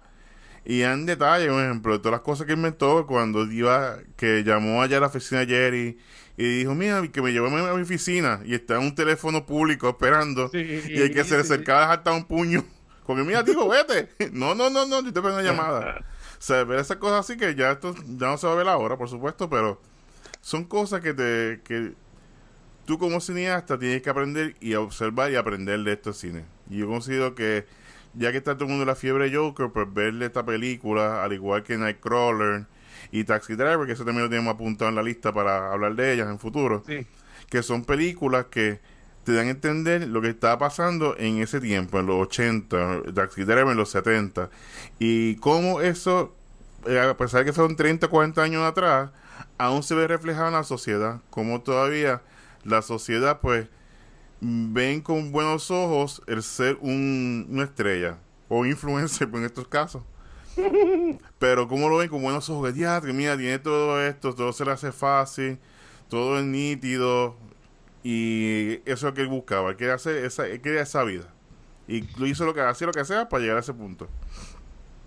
Y 0.70 0.84
en 0.84 1.04
detalle, 1.04 1.48
por 1.48 1.64
ejemplo, 1.64 1.92
de 1.94 1.98
todas 1.98 2.12
las 2.12 2.20
cosas 2.20 2.46
que 2.46 2.52
inventó 2.52 3.04
cuando 3.04 3.42
iba, 3.50 3.98
que 4.16 4.44
llamó 4.44 4.82
allá 4.82 4.98
a 4.98 5.00
la 5.00 5.08
oficina 5.08 5.44
Jerry 5.44 5.98
y 6.36 6.58
dijo, 6.58 6.76
mira, 6.76 7.02
que 7.08 7.20
me 7.20 7.32
llevó 7.32 7.48
a 7.48 7.74
mi 7.74 7.82
oficina 7.82 8.40
y 8.44 8.54
está 8.54 8.76
en 8.76 8.82
un 8.82 8.94
teléfono 8.94 9.44
público 9.44 9.88
esperando 9.88 10.48
Sí, 10.48 10.58
y 10.88 11.00
el 11.00 11.12
que 11.12 11.24
se 11.24 11.34
le 11.34 11.40
acercaba 11.40 11.92
hasta 11.92 12.12
un 12.12 12.24
puño. 12.24 12.64
Porque 13.04 13.24
mira, 13.24 13.42
tío, 13.44 13.68
vete. 13.68 14.10
No, 14.32 14.54
no, 14.54 14.70
no, 14.70 14.86
no, 14.86 15.02
yo 15.02 15.12
te 15.12 15.20
pongo 15.20 15.34
una 15.34 15.42
llamada. 15.42 16.04
O 16.38 16.42
sea, 16.42 16.62
ver 16.62 16.78
esas 16.78 16.98
cosas 16.98 17.28
así 17.28 17.36
que 17.36 17.56
ya 17.56 17.72
esto 17.72 17.92
ya 18.06 18.28
no 18.28 18.38
se 18.38 18.46
va 18.46 18.52
a 18.52 18.56
ver 18.56 18.68
ahora, 18.68 18.96
por 18.96 19.08
supuesto, 19.08 19.50
pero 19.50 19.80
son 20.40 20.64
cosas 20.64 21.00
que 21.00 21.12
te 21.12 21.60
que 21.64 21.94
tú 22.86 22.96
como 22.96 23.20
cineasta 23.20 23.76
tienes 23.76 24.00
que 24.02 24.08
aprender 24.08 24.54
y 24.60 24.74
observar 24.74 25.32
y 25.32 25.36
aprender 25.36 25.80
de 25.80 25.92
estos 25.92 26.16
cines. 26.16 26.44
Y 26.70 26.78
yo 26.78 26.86
considero 26.86 27.34
que 27.34 27.66
ya 28.14 28.32
que 28.32 28.38
está 28.38 28.54
todo 28.54 28.64
el 28.64 28.70
mundo 28.70 28.82
en 28.82 28.88
la 28.88 28.94
fiebre 28.94 29.30
de 29.30 29.36
Joker, 29.36 29.70
pues 29.72 29.92
verle 29.92 30.26
esta 30.26 30.44
película, 30.44 31.22
al 31.22 31.32
igual 31.32 31.62
que 31.62 31.76
Nightcrawler 31.78 32.66
y 33.12 33.24
Taxi 33.24 33.54
Driver, 33.54 33.86
que 33.86 33.92
eso 33.92 34.04
también 34.04 34.24
lo 34.24 34.30
tenemos 34.30 34.54
apuntado 34.54 34.88
en 34.88 34.94
la 34.96 35.02
lista 35.02 35.32
para 35.32 35.72
hablar 35.72 35.94
de 35.94 36.12
ellas 36.12 36.28
en 36.28 36.38
futuro, 36.38 36.82
Sí. 36.86 37.06
que 37.48 37.62
son 37.62 37.84
películas 37.84 38.46
que 38.50 38.80
te 39.24 39.32
dan 39.34 39.48
a 39.48 39.50
entender 39.50 40.08
lo 40.08 40.20
que 40.22 40.28
estaba 40.30 40.58
pasando 40.58 41.14
en 41.18 41.38
ese 41.42 41.60
tiempo, 41.60 41.98
en 42.00 42.06
los 42.06 42.16
80, 42.26 43.02
Taxi 43.14 43.44
Driver 43.44 43.68
en 43.68 43.76
los 43.76 43.90
70, 43.90 44.50
y 44.98 45.36
cómo 45.36 45.80
eso, 45.80 46.34
eh, 46.86 46.98
a 46.98 47.16
pesar 47.16 47.40
de 47.40 47.46
que 47.46 47.52
fueron 47.52 47.76
30, 47.76 48.08
40 48.08 48.42
años 48.42 48.62
atrás, 48.64 49.10
aún 49.58 49.82
se 49.82 49.94
ve 49.94 50.06
reflejado 50.08 50.48
en 50.48 50.54
la 50.54 50.64
sociedad, 50.64 51.20
como 51.30 51.60
todavía 51.60 52.22
la 52.64 52.82
sociedad 52.82 53.40
pues 53.40 53.68
ven 54.40 55.00
con 55.00 55.32
buenos 55.32 55.70
ojos 55.70 56.22
el 56.26 56.42
ser 56.42 56.78
un, 56.80 57.46
una 57.50 57.64
estrella 57.64 58.18
o 58.48 58.64
influencer 58.66 59.28
en 59.34 59.44
estos 59.44 59.68
casos. 59.68 60.02
Pero 61.38 61.68
como 61.68 61.88
lo 61.88 61.98
ven 61.98 62.08
con 62.08 62.22
buenos 62.22 62.48
ojos, 62.50 62.74
ya, 62.74 63.00
mira, 63.00 63.36
tiene 63.36 63.58
todo 63.58 64.02
esto, 64.04 64.34
todo 64.34 64.52
se 64.52 64.64
le 64.64 64.72
hace 64.72 64.92
fácil, 64.92 65.58
todo 66.08 66.38
es 66.38 66.44
nítido 66.44 67.36
y 68.02 68.80
eso 68.84 68.92
es 68.92 69.02
lo 69.02 69.14
que 69.14 69.22
él 69.22 69.28
buscaba, 69.28 69.76
quería 69.76 69.94
hacer 69.94 70.24
esa, 70.24 70.44
quería 70.60 70.82
esa 70.82 71.04
vida. 71.04 71.32
Y 71.86 72.02
lo 72.18 72.26
hizo 72.26 72.44
lo 72.44 72.54
que 72.54 72.60
hacía 72.60 72.86
lo 72.86 72.92
que 72.92 73.04
sea 73.04 73.28
para 73.28 73.40
llegar 73.40 73.56
a 73.56 73.60
ese 73.60 73.72
punto. 73.72 74.08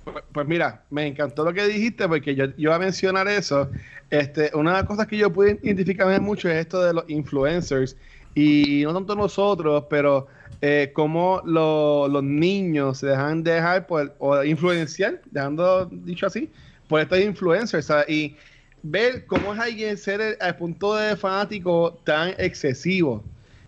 Pues, 0.03 0.23
pues 0.31 0.47
mira, 0.47 0.83
me 0.89 1.07
encantó 1.07 1.45
lo 1.45 1.53
que 1.53 1.65
dijiste 1.65 2.07
porque 2.07 2.35
yo, 2.35 2.45
yo 2.45 2.53
iba 2.57 2.75
a 2.75 2.79
mencionar 2.79 3.27
eso. 3.27 3.69
Este, 4.09 4.51
una 4.53 4.71
de 4.71 4.77
las 4.79 4.87
cosas 4.87 5.07
que 5.07 5.17
yo 5.17 5.31
pude 5.31 5.59
identificarme 5.63 6.19
mucho 6.19 6.49
es 6.49 6.57
esto 6.57 6.81
de 6.83 6.93
los 6.93 7.05
influencers 7.07 7.95
y 8.35 8.81
no 8.83 8.93
tanto 8.93 9.15
nosotros, 9.15 9.85
pero 9.89 10.27
eh, 10.61 10.91
cómo 10.93 11.41
lo- 11.45 12.07
los 12.07 12.23
niños 12.23 12.99
se 12.99 13.07
dejan 13.07 13.43
dejar 13.43 13.85
por, 13.85 14.15
o 14.19 14.43
influenciar, 14.43 15.21
dejando 15.31 15.85
dicho 15.91 16.25
así, 16.27 16.49
por 16.87 17.01
estos 17.01 17.19
influencers. 17.19 17.89
Y 18.07 18.35
ver 18.81 19.25
cómo 19.25 19.53
es 19.53 19.59
alguien 19.59 19.97
ser 19.97 20.21
el- 20.21 20.37
al 20.39 20.55
punto 20.57 20.95
de 20.95 21.15
fanático 21.17 21.99
tan 22.05 22.33
excesivo. 22.37 23.23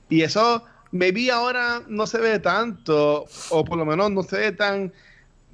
Y 0.10 0.22
eso, 0.22 0.64
maybe 0.92 1.30
ahora 1.32 1.82
no 1.88 2.08
se 2.08 2.20
ve 2.20 2.40
tanto, 2.40 3.26
o 3.50 3.64
por 3.66 3.78
lo 3.78 3.86
menos 3.86 4.12
no 4.12 4.24
se 4.24 4.38
ve 4.38 4.52
tan 4.52 4.92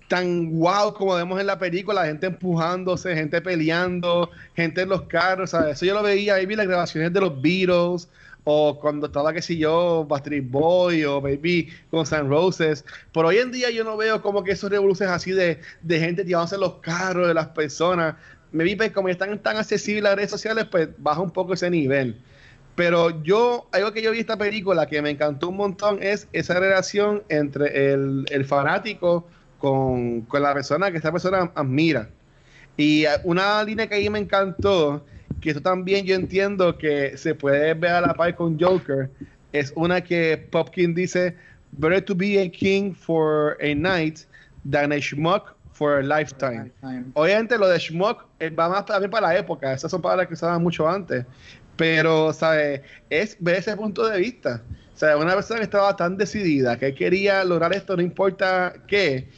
tan 0.08 0.52
wow 0.60 0.94
como 0.94 1.16
vemos 1.16 1.40
en 1.40 1.48
la 1.48 1.58
película, 1.58 2.06
gente 2.06 2.28
empujándose, 2.28 3.16
gente 3.16 3.42
peleando, 3.42 4.30
gente 4.56 4.82
en 4.82 4.90
los 4.90 5.04
carros. 5.04 5.54
Eso 5.54 5.86
yo 5.86 5.94
lo 5.94 6.04
veía 6.04 6.36
ahí, 6.36 6.46
vi 6.46 6.56
las 6.56 6.68
grabaciones 6.68 7.14
de 7.14 7.22
los 7.22 7.42
Beatles, 7.42 8.10
o 8.44 8.80
cuando 8.80 9.08
estaba, 9.08 9.34
qué 9.34 9.42
sé 9.42 9.58
yo, 9.58 10.06
Bastard 10.06 10.42
Boy 10.42 11.06
o 11.06 11.22
Baby 11.22 11.70
con 11.90 12.06
San 12.06 12.30
Roses. 12.30 12.84
Por 13.12 13.26
hoy 13.26 13.38
en 13.38 13.52
día 13.52 13.70
yo 13.70 13.84
no 13.84 13.98
veo 13.98 14.22
como 14.22 14.44
que 14.44 14.52
esos 14.52 14.72
revoluciones 14.72 15.14
así 15.14 15.32
de, 15.32 15.60
de 15.82 16.00
gente 16.00 16.24
tirándose 16.24 16.58
los 16.58 16.76
carros 16.76 17.28
de 17.28 17.34
las 17.34 17.48
personas. 17.50 18.16
Me 18.52 18.64
vi, 18.64 18.76
pues, 18.76 18.92
como 18.92 19.10
están 19.10 19.38
tan 19.40 19.58
accesibles 19.58 20.04
las 20.04 20.16
redes 20.16 20.32
sociales, 20.32 20.66
pues 20.70 20.90
baja 20.98 21.22
un 21.22 21.32
poco 21.32 21.54
ese 21.54 21.70
nivel. 21.70 22.20
Pero 22.76 23.22
yo, 23.24 23.68
algo 23.72 23.92
que 23.92 24.02
yo 24.02 24.12
vi 24.12 24.20
esta 24.20 24.38
película 24.38 24.88
que 24.88 25.02
me 25.02 25.12
encantó 25.12 25.50
un 25.50 25.58
montón 25.58 26.00
es 26.02 26.28
esa 26.34 26.60
relación 26.60 27.24
entre 27.30 27.94
el, 27.94 28.26
el 28.32 28.46
fanático 28.46 29.28
con, 29.60 30.22
con, 30.22 30.42
la 30.42 30.54
persona 30.54 30.90
que 30.90 30.98
esta 30.98 31.12
persona 31.12 31.52
admira. 31.54 32.10
Y 32.78 33.04
una 33.24 33.64
línea 33.64 33.88
que 33.88 33.96
ahí 33.96 34.10
me 34.10 34.20
encantó, 34.20 35.06
que 35.42 35.50
esto 35.50 35.62
también 35.62 36.06
yo 36.06 36.16
entiendo 36.16 36.78
que 36.78 37.18
se 37.18 37.36
puede 37.36 37.74
ver 37.74 37.92
a 37.92 38.02
la 38.02 38.14
par 38.14 38.36
con 38.36 38.60
Joker, 38.60 39.10
es 39.52 39.74
una 39.76 40.02
que 40.02 40.38
Popkin 40.38 40.94
dice, 40.94 41.36
better 41.74 42.02
to 42.02 42.16
be 42.16 42.40
a 42.40 42.50
king 42.50 42.94
for 42.94 43.58
a 43.62 43.76
night 43.76 44.20
than 44.70 44.92
a 44.92 45.02
schmuck 45.02 45.56
for 45.74 45.98
a 45.98 46.04
lifetime. 46.04 46.72
Obviamente 47.14 47.58
lo 47.58 47.68
de 47.68 47.80
schmuck 47.80 48.26
eh, 48.40 48.50
va 48.50 48.70
más 48.70 48.86
también 48.86 49.10
para 49.10 49.28
la 49.28 49.38
época, 49.38 49.74
esas 49.74 49.92
son 49.92 50.02
palabras 50.02 50.28
que 50.28 50.36
usaban 50.36 50.62
mucho 50.62 50.88
antes. 50.88 51.26
Pero, 51.76 52.32
¿sabes? 52.32 52.82
Es 53.10 53.36
ver 53.40 53.56
ese 53.56 53.76
punto 53.76 54.08
de 54.08 54.20
vista. 54.20 54.62
O 54.94 54.98
sea, 54.98 55.18
una 55.18 55.34
persona 55.34 55.60
que 55.60 55.64
estaba 55.64 55.96
tan 55.96 56.16
decidida, 56.16 56.78
que 56.78 56.94
quería 56.94 57.44
lograr 57.44 57.74
esto, 57.74 57.96
no 57.96 58.04
importa 58.04 58.74
qué. 58.88 59.30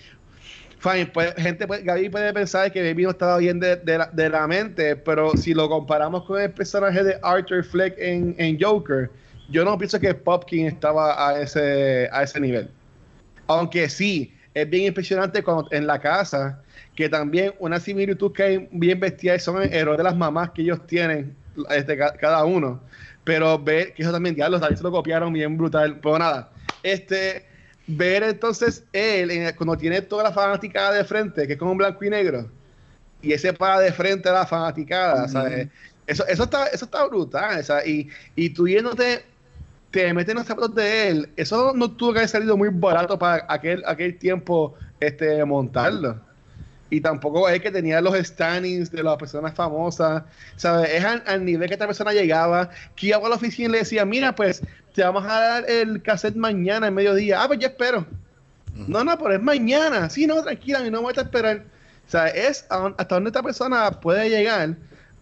Fine, 0.83 1.05
pues, 1.05 1.33
gente, 1.35 1.65
pues, 1.65 1.81
Gaby 1.81 2.09
puede 2.09 2.33
pensar 2.33 2.69
que 2.69 2.83
Baby 2.83 3.03
no 3.03 3.11
estaba 3.11 3.37
bien 3.37 3.57
de, 3.57 4.29
la, 4.29 4.47
mente, 4.47 4.97
pero 4.97 5.31
si 5.37 5.53
lo 5.53 5.69
comparamos 5.69 6.25
con 6.25 6.41
el 6.41 6.51
personaje 6.51 7.01
de 7.01 7.17
Arthur 7.23 7.63
Fleck 7.63 7.95
en, 7.97 8.35
en 8.37 8.59
Joker, 8.59 9.09
yo 9.47 9.63
no 9.63 9.77
pienso 9.77 9.97
que 9.97 10.13
Popkin 10.13 10.67
estaba 10.67 11.29
a 11.29 11.39
ese, 11.39 12.09
a 12.11 12.23
ese 12.23 12.37
nivel. 12.37 12.69
Aunque 13.47 13.87
sí, 13.87 14.35
es 14.53 14.69
bien 14.69 14.87
impresionante 14.87 15.41
cuando 15.41 15.69
en 15.71 15.87
la 15.87 15.99
casa, 15.99 16.61
que 16.97 17.07
también 17.07 17.53
una 17.59 17.79
similitud 17.79 18.33
que 18.33 18.43
hay 18.43 18.67
bien 18.73 18.99
bestial 18.99 19.39
son 19.39 19.63
el 19.63 19.73
error 19.73 19.95
de 19.95 20.03
las 20.03 20.17
mamás 20.17 20.51
que 20.51 20.63
ellos 20.63 20.85
tienen 20.85 21.33
este, 21.69 21.97
cada 21.97 22.43
uno. 22.43 22.81
Pero 23.23 23.57
ver, 23.57 23.93
que 23.93 24.01
eso 24.01 24.11
también, 24.11 24.35
ya 24.35 24.49
los 24.49 24.59
se 24.59 24.83
lo 24.83 24.91
copiaron 24.91 25.31
bien 25.31 25.57
brutal. 25.57 25.97
Pero 26.01 26.19
nada, 26.19 26.51
este, 26.83 27.52
ver 27.87 28.23
entonces 28.23 28.83
él, 28.93 29.31
cuando 29.55 29.77
tiene 29.77 30.01
toda 30.01 30.23
la 30.23 30.31
fanaticada 30.31 30.93
de 30.93 31.03
frente, 31.03 31.47
que 31.47 31.53
es 31.53 31.59
como 31.59 31.71
un 31.71 31.77
blanco 31.77 32.03
y 32.03 32.09
negro, 32.09 32.49
y 33.21 33.33
ese 33.33 33.53
para 33.53 33.79
de 33.79 33.91
frente 33.91 34.29
a 34.29 34.33
la 34.33 34.45
fanaticada, 34.45 35.25
Eso, 36.05 36.27
eso, 36.27 36.43
está, 36.43 36.67
eso 36.67 36.83
está 36.83 37.05
brutal, 37.07 37.63
Y, 37.85 38.09
y 38.35 38.49
tú 38.49 38.67
yéndote, 38.67 39.23
te 39.91 40.13
metes 40.13 40.31
en 40.31 40.37
los 40.37 40.47
zapatos 40.47 40.75
de 40.75 41.07
él, 41.07 41.29
eso 41.37 41.71
no 41.73 41.91
tuvo 41.91 42.13
que 42.13 42.19
haber 42.19 42.29
salido 42.29 42.57
muy 42.57 42.69
barato 42.71 43.17
para 43.17 43.45
aquel, 43.47 43.83
aquel 43.85 44.17
tiempo 44.17 44.75
este, 44.99 45.45
montarlo 45.45 46.19
y 46.93 47.01
tampoco 47.01 47.49
es 47.49 47.59
que 47.59 47.71
tenía 47.71 47.99
los 48.01 48.15
standings 48.15 48.91
de 48.91 49.01
las 49.01 49.17
personas 49.17 49.55
famosas, 49.55 50.21
¿sabes? 50.57 50.91
Es 50.91 51.03
al, 51.03 51.43
nivel 51.43 51.67
que 51.67 51.73
esta 51.73 51.87
persona 51.87 52.13
llegaba, 52.13 52.69
que 52.95 53.07
iba 53.07 53.17
a 53.17 53.29
la 53.29 53.35
oficina 53.35 53.69
y 53.69 53.71
le 53.71 53.77
decía, 53.79 54.05
mira, 54.05 54.35
pues 54.35 54.61
te 54.93 55.01
vamos 55.01 55.25
a 55.25 55.39
dar 55.39 55.69
el 55.69 56.03
cassette 56.03 56.35
mañana, 56.35 56.87
en 56.87 56.93
mediodía. 56.93 57.41
Ah, 57.41 57.47
pues 57.47 57.57
yo 57.57 57.67
espero. 57.67 58.05
No, 58.75 59.03
no, 59.03 59.17
pero 59.17 59.33
es 59.33 59.41
mañana. 59.41 60.07
Sí, 60.11 60.27
no, 60.27 60.43
tranquila, 60.43 60.87
no 60.91 61.01
voy 61.01 61.15
a 61.17 61.21
esperar. 61.21 61.63
O 62.07 62.11
sea, 62.11 62.27
es 62.27 62.67
hasta 62.69 63.15
donde 63.15 63.29
esta 63.29 63.41
persona 63.41 63.89
puede 63.89 64.29
llegar 64.29 64.75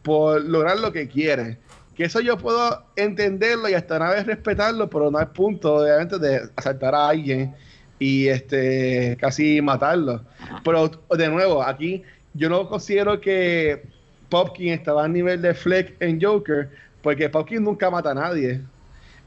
por 0.04 0.44
lograr 0.44 0.78
lo 0.78 0.92
que 0.92 1.08
quiere. 1.08 1.58
Que 1.96 2.04
eso 2.04 2.20
yo 2.20 2.38
puedo 2.38 2.84
entenderlo 2.98 3.70
y 3.70 3.76
hasta 3.76 3.96
una 3.96 4.10
vez 4.10 4.26
respetarlo, 4.26 4.90
pero 4.90 5.10
no 5.10 5.22
es 5.22 5.28
punto, 5.30 5.76
obviamente, 5.76 6.20
de 6.20 6.50
asaltar 6.58 6.96
a 6.96 7.08
alguien 7.08 7.56
y 8.02 8.30
este 8.30 9.16
casi 9.22 9.62
matarlo. 9.62 10.24
Pero 10.64 10.90
de 11.16 11.30
nuevo, 11.30 11.62
aquí 11.62 12.02
yo 12.34 12.50
no 12.50 12.68
considero 12.68 13.22
que 13.22 13.84
Popkin 14.28 14.74
estaba 14.74 15.06
a 15.06 15.08
nivel 15.08 15.44
de 15.44 15.54
Fleck 15.54 16.02
en 16.02 16.20
Joker, 16.20 16.68
porque 17.04 17.30
Popkin 17.30 17.64
nunca 17.64 17.92
mata 17.92 18.10
a 18.10 18.16
nadie. 18.16 18.62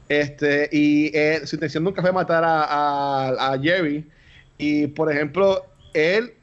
Este, 0.09 0.67
y 0.73 1.09
su 1.45 1.55
intención 1.55 1.85
nunca 1.85 2.01
fue 2.01 2.11
matar 2.11 2.43
a, 2.43 3.53
a, 3.53 3.57
Jerry. 3.59 4.05
Y 4.57 4.87
por 4.87 5.09
ejemplo, 5.09 5.65
él 5.93 6.33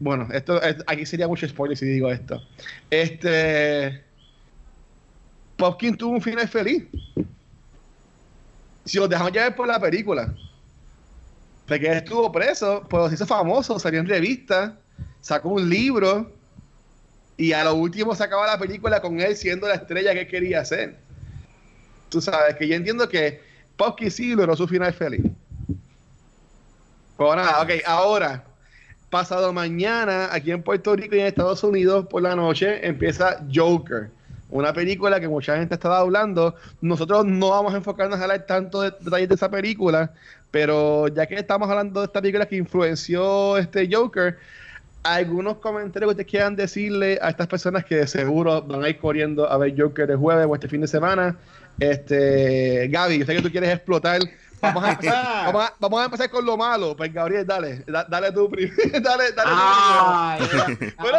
bueno, 0.00 0.28
esto 0.32 0.60
aquí 0.86 1.06
sería 1.06 1.28
mucho 1.28 1.48
spoiler 1.48 1.78
si 1.78 1.86
digo 1.86 2.10
esto. 2.10 2.42
Este 2.90 4.02
Popkin 5.56 5.96
tuvo 5.96 6.10
un 6.10 6.20
final 6.20 6.46
feliz. 6.46 6.84
Si 8.84 8.98
dejamos 9.08 9.32
ya 9.32 9.44
ver 9.44 9.56
por 9.56 9.66
la 9.66 9.80
película, 9.80 10.34
porque 11.66 11.92
estuvo 11.92 12.30
preso, 12.30 12.84
pues 12.88 13.08
se 13.08 13.14
hizo 13.16 13.26
famoso, 13.26 13.78
salió 13.78 14.00
en 14.00 14.06
revista, 14.06 14.78
sacó 15.20 15.50
un 15.50 15.68
libro 15.68 16.32
y 17.36 17.52
a 17.52 17.64
lo 17.64 17.74
último 17.74 18.14
sacaba 18.14 18.46
la 18.46 18.58
película 18.58 19.00
con 19.00 19.20
él 19.20 19.36
siendo 19.36 19.66
la 19.68 19.74
estrella 19.74 20.14
que 20.14 20.26
quería 20.26 20.64
ser. 20.64 20.96
Tú 22.08 22.20
sabes 22.20 22.54
que 22.56 22.68
yo 22.68 22.76
entiendo 22.76 23.08
que 23.08 23.40
Popkin 23.76 24.10
sí 24.10 24.34
logró 24.34 24.54
su 24.56 24.68
final 24.68 24.92
feliz. 24.92 25.22
Pues 27.16 27.36
nada, 27.36 27.62
ok, 27.62 27.70
ahora, 27.84 28.44
pasado 29.10 29.52
mañana, 29.52 30.28
aquí 30.32 30.52
en 30.52 30.62
Puerto 30.62 30.94
Rico 30.94 31.16
y 31.16 31.20
en 31.20 31.26
Estados 31.26 31.64
Unidos 31.64 32.06
por 32.08 32.22
la 32.22 32.36
noche, 32.36 32.86
empieza 32.86 33.44
Joker 33.52 34.10
una 34.50 34.72
película 34.72 35.20
que 35.20 35.28
mucha 35.28 35.56
gente 35.56 35.74
estaba 35.74 35.98
hablando. 35.98 36.54
Nosotros 36.80 37.24
no 37.24 37.50
vamos 37.50 37.74
a 37.74 37.78
enfocarnos 37.78 38.18
a 38.18 38.22
hablar 38.22 38.46
tanto 38.46 38.82
de 38.82 38.90
detalles 38.90 39.28
de 39.28 39.34
esa 39.34 39.50
película, 39.50 40.12
pero 40.50 41.08
ya 41.08 41.26
que 41.26 41.34
estamos 41.34 41.68
hablando 41.68 42.00
de 42.00 42.06
esta 42.06 42.20
película 42.20 42.46
que 42.46 42.56
influenció 42.56 43.58
este 43.58 43.88
Joker, 43.90 44.38
algunos 45.02 45.58
comentarios 45.58 46.08
que 46.08 46.12
ustedes 46.12 46.30
quieran 46.30 46.56
decirle 46.56 47.18
a 47.22 47.30
estas 47.30 47.46
personas 47.46 47.84
que 47.84 48.06
seguro 48.06 48.62
van 48.62 48.84
a 48.84 48.88
ir 48.88 48.98
corriendo 48.98 49.50
a 49.50 49.56
ver 49.56 49.74
Joker 49.78 50.10
el 50.10 50.16
jueves 50.16 50.46
o 50.48 50.54
este 50.54 50.68
fin 50.68 50.80
de 50.80 50.88
semana. 50.88 51.36
Este, 51.78 52.88
Gaby, 52.88 53.18
yo 53.18 53.26
sé 53.26 53.36
que 53.36 53.42
tú 53.42 53.50
quieres 53.50 53.70
explotar 53.70 54.20
Vamos 54.60 54.84
a, 54.84 54.90
empezar, 54.92 55.52
vamos, 55.80 56.00
a, 56.00 56.04
empezar 56.04 56.30
con 56.30 56.44
lo 56.44 56.56
malo. 56.56 56.96
Pues 56.96 57.12
Gabriel, 57.12 57.46
dale, 57.46 57.84
dale 58.08 58.32
tú 58.32 58.48
primero. 58.50 59.00
dale, 59.00 59.32
dale 59.32 59.50
ah, 59.52 60.38
bueno, 60.98 61.18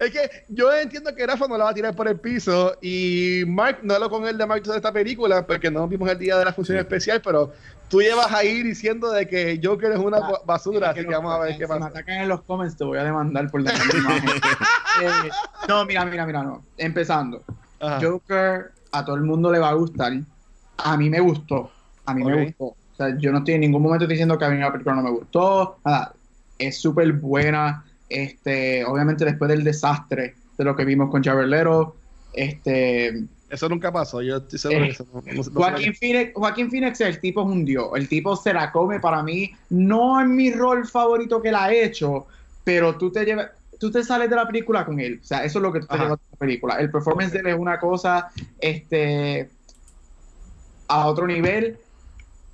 es 0.00 0.10
que 0.10 0.44
yo 0.48 0.72
entiendo 0.72 1.14
que 1.14 1.26
Rafa 1.26 1.46
no 1.46 1.58
la 1.58 1.64
va 1.64 1.70
a 1.70 1.74
tirar 1.74 1.94
por 1.94 2.08
el 2.08 2.18
piso 2.18 2.76
y 2.80 3.42
Mark, 3.46 3.80
no 3.82 3.94
hablo 3.94 4.10
con 4.10 4.26
él 4.26 4.38
de 4.38 4.46
Mark 4.46 4.62
de 4.62 4.76
esta 4.76 4.92
película 4.92 5.46
porque 5.46 5.70
no 5.70 5.86
vimos 5.86 6.08
el 6.10 6.18
día 6.18 6.36
de 6.36 6.44
la 6.44 6.52
función 6.52 6.78
especial, 6.78 7.20
pero 7.22 7.52
tú 7.88 8.00
llevas 8.00 8.32
ahí 8.32 8.62
diciendo 8.62 9.10
de 9.10 9.26
que 9.26 9.60
Joker 9.62 9.92
es 9.92 9.98
una 9.98 10.18
ah, 10.18 10.40
basura, 10.44 10.90
así 10.90 11.00
que 11.00 11.06
vamos 11.06 11.34
a 11.34 11.38
ver 11.38 11.58
qué 11.58 11.66
pasa. 11.66 11.78
Si 11.78 11.84
me 11.84 11.90
atacan 11.90 12.14
en 12.16 12.28
los 12.28 12.42
comments, 12.42 12.76
te 12.76 12.84
voy 12.84 12.98
a 12.98 13.04
demandar 13.04 13.50
por 13.50 13.62
la 13.62 13.70
eh, 15.02 15.30
No, 15.68 15.84
mira, 15.84 16.04
mira, 16.04 16.26
mira, 16.26 16.42
no. 16.42 16.62
Empezando. 16.76 17.42
Joker 18.00 18.72
a 18.92 19.04
todo 19.04 19.16
el 19.16 19.22
mundo 19.22 19.50
le 19.52 19.58
va 19.58 19.70
a 19.70 19.74
gustar. 19.74 20.12
A 20.78 20.96
mí 20.96 21.10
me 21.10 21.20
gustó. 21.20 21.70
A 22.04 22.14
mí 22.14 22.24
me 22.24 22.44
gustó. 22.44 22.76
O 22.98 23.04
sea, 23.04 23.16
yo 23.16 23.30
no 23.30 23.38
estoy 23.38 23.54
en 23.54 23.60
ningún 23.60 23.82
momento 23.82 24.06
diciendo 24.06 24.36
que 24.36 24.44
a 24.44 24.50
mí 24.50 24.58
la 24.58 24.72
película 24.72 24.96
no 24.96 25.02
me 25.02 25.10
gustó. 25.10 25.78
Nada, 25.84 26.12
es 26.58 26.78
súper 26.78 27.12
buena. 27.12 27.84
Este, 28.08 28.84
obviamente 28.84 29.24
después 29.24 29.48
del 29.48 29.62
desastre 29.62 30.34
de 30.56 30.64
lo 30.64 30.74
que 30.74 30.84
vimos 30.84 31.10
con 31.10 31.22
Javelero, 31.22 31.94
este... 32.32 33.24
Eso 33.50 33.68
nunca 33.68 33.90
pasó, 33.90 34.20
yo 34.20 34.38
estoy 34.38 34.58
seguro 34.58 34.80
de 34.80 34.88
eso. 34.90 35.06
Joaquín, 35.54 35.94
Phoenix, 35.94 36.32
Joaquín 36.34 36.70
Phoenix, 36.70 37.00
el 37.00 37.18
tipo 37.20 37.42
es 37.42 37.46
un 37.46 37.64
dios. 37.64 37.88
El 37.94 38.08
tipo 38.08 38.36
se 38.36 38.52
la 38.52 38.72
come 38.72 39.00
para 39.00 39.22
mí. 39.22 39.52
No 39.70 40.20
es 40.20 40.26
mi 40.26 40.52
rol 40.52 40.86
favorito 40.86 41.40
que 41.40 41.52
la 41.52 41.64
ha 41.64 41.72
hecho, 41.72 42.26
pero 42.64 42.96
tú 42.96 43.10
te 43.10 43.24
llevas 43.24 43.50
tú 43.78 43.90
te 43.90 44.04
sales 44.04 44.28
de 44.28 44.36
la 44.36 44.46
película 44.46 44.84
con 44.84 44.98
él. 45.00 45.20
O 45.22 45.24
sea, 45.24 45.44
eso 45.44 45.60
es 45.60 45.62
lo 45.62 45.72
que 45.72 45.80
tú 45.80 45.86
te 45.86 45.96
llevas 45.96 46.18
de 46.18 46.26
la 46.32 46.36
película. 46.36 46.74
El 46.74 46.90
performance 46.90 47.32
de 47.32 47.38
él 47.38 47.46
es 47.46 47.58
una 47.58 47.78
cosa 47.78 48.30
este, 48.60 49.48
a 50.88 51.06
otro 51.06 51.26
nivel. 51.26 51.78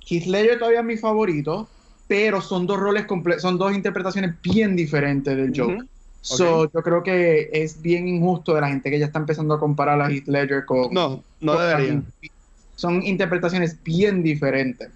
Keith 0.05 0.25
Ledger 0.25 0.59
todavía 0.59 0.79
es 0.79 0.85
mi 0.85 0.97
favorito, 0.97 1.67
pero 2.07 2.41
son 2.41 2.67
dos 2.67 2.79
roles 2.79 3.05
son 3.39 3.57
dos 3.57 3.73
interpretaciones 3.73 4.35
bien 4.41 4.75
diferentes 4.75 5.35
del 5.35 5.53
Joker. 5.55 5.85
So, 6.21 6.71
yo 6.71 6.81
creo 6.81 7.03
que 7.03 7.49
es 7.53 7.81
bien 7.81 8.07
injusto 8.07 8.55
de 8.55 8.61
la 8.61 8.69
gente 8.69 8.89
que 8.89 8.97
ya 8.97 9.05
está 9.05 9.19
empezando 9.19 9.53
a 9.53 9.59
comparar 9.59 10.01
a 10.01 10.09
Heath 10.09 10.27
Ledger 10.27 10.65
con. 10.65 10.91
No, 10.91 11.23
no 11.39 11.59
deberían. 11.59 12.05
Son 12.75 13.03
interpretaciones 13.03 13.81
bien 13.83 14.23
diferentes. 14.23 14.89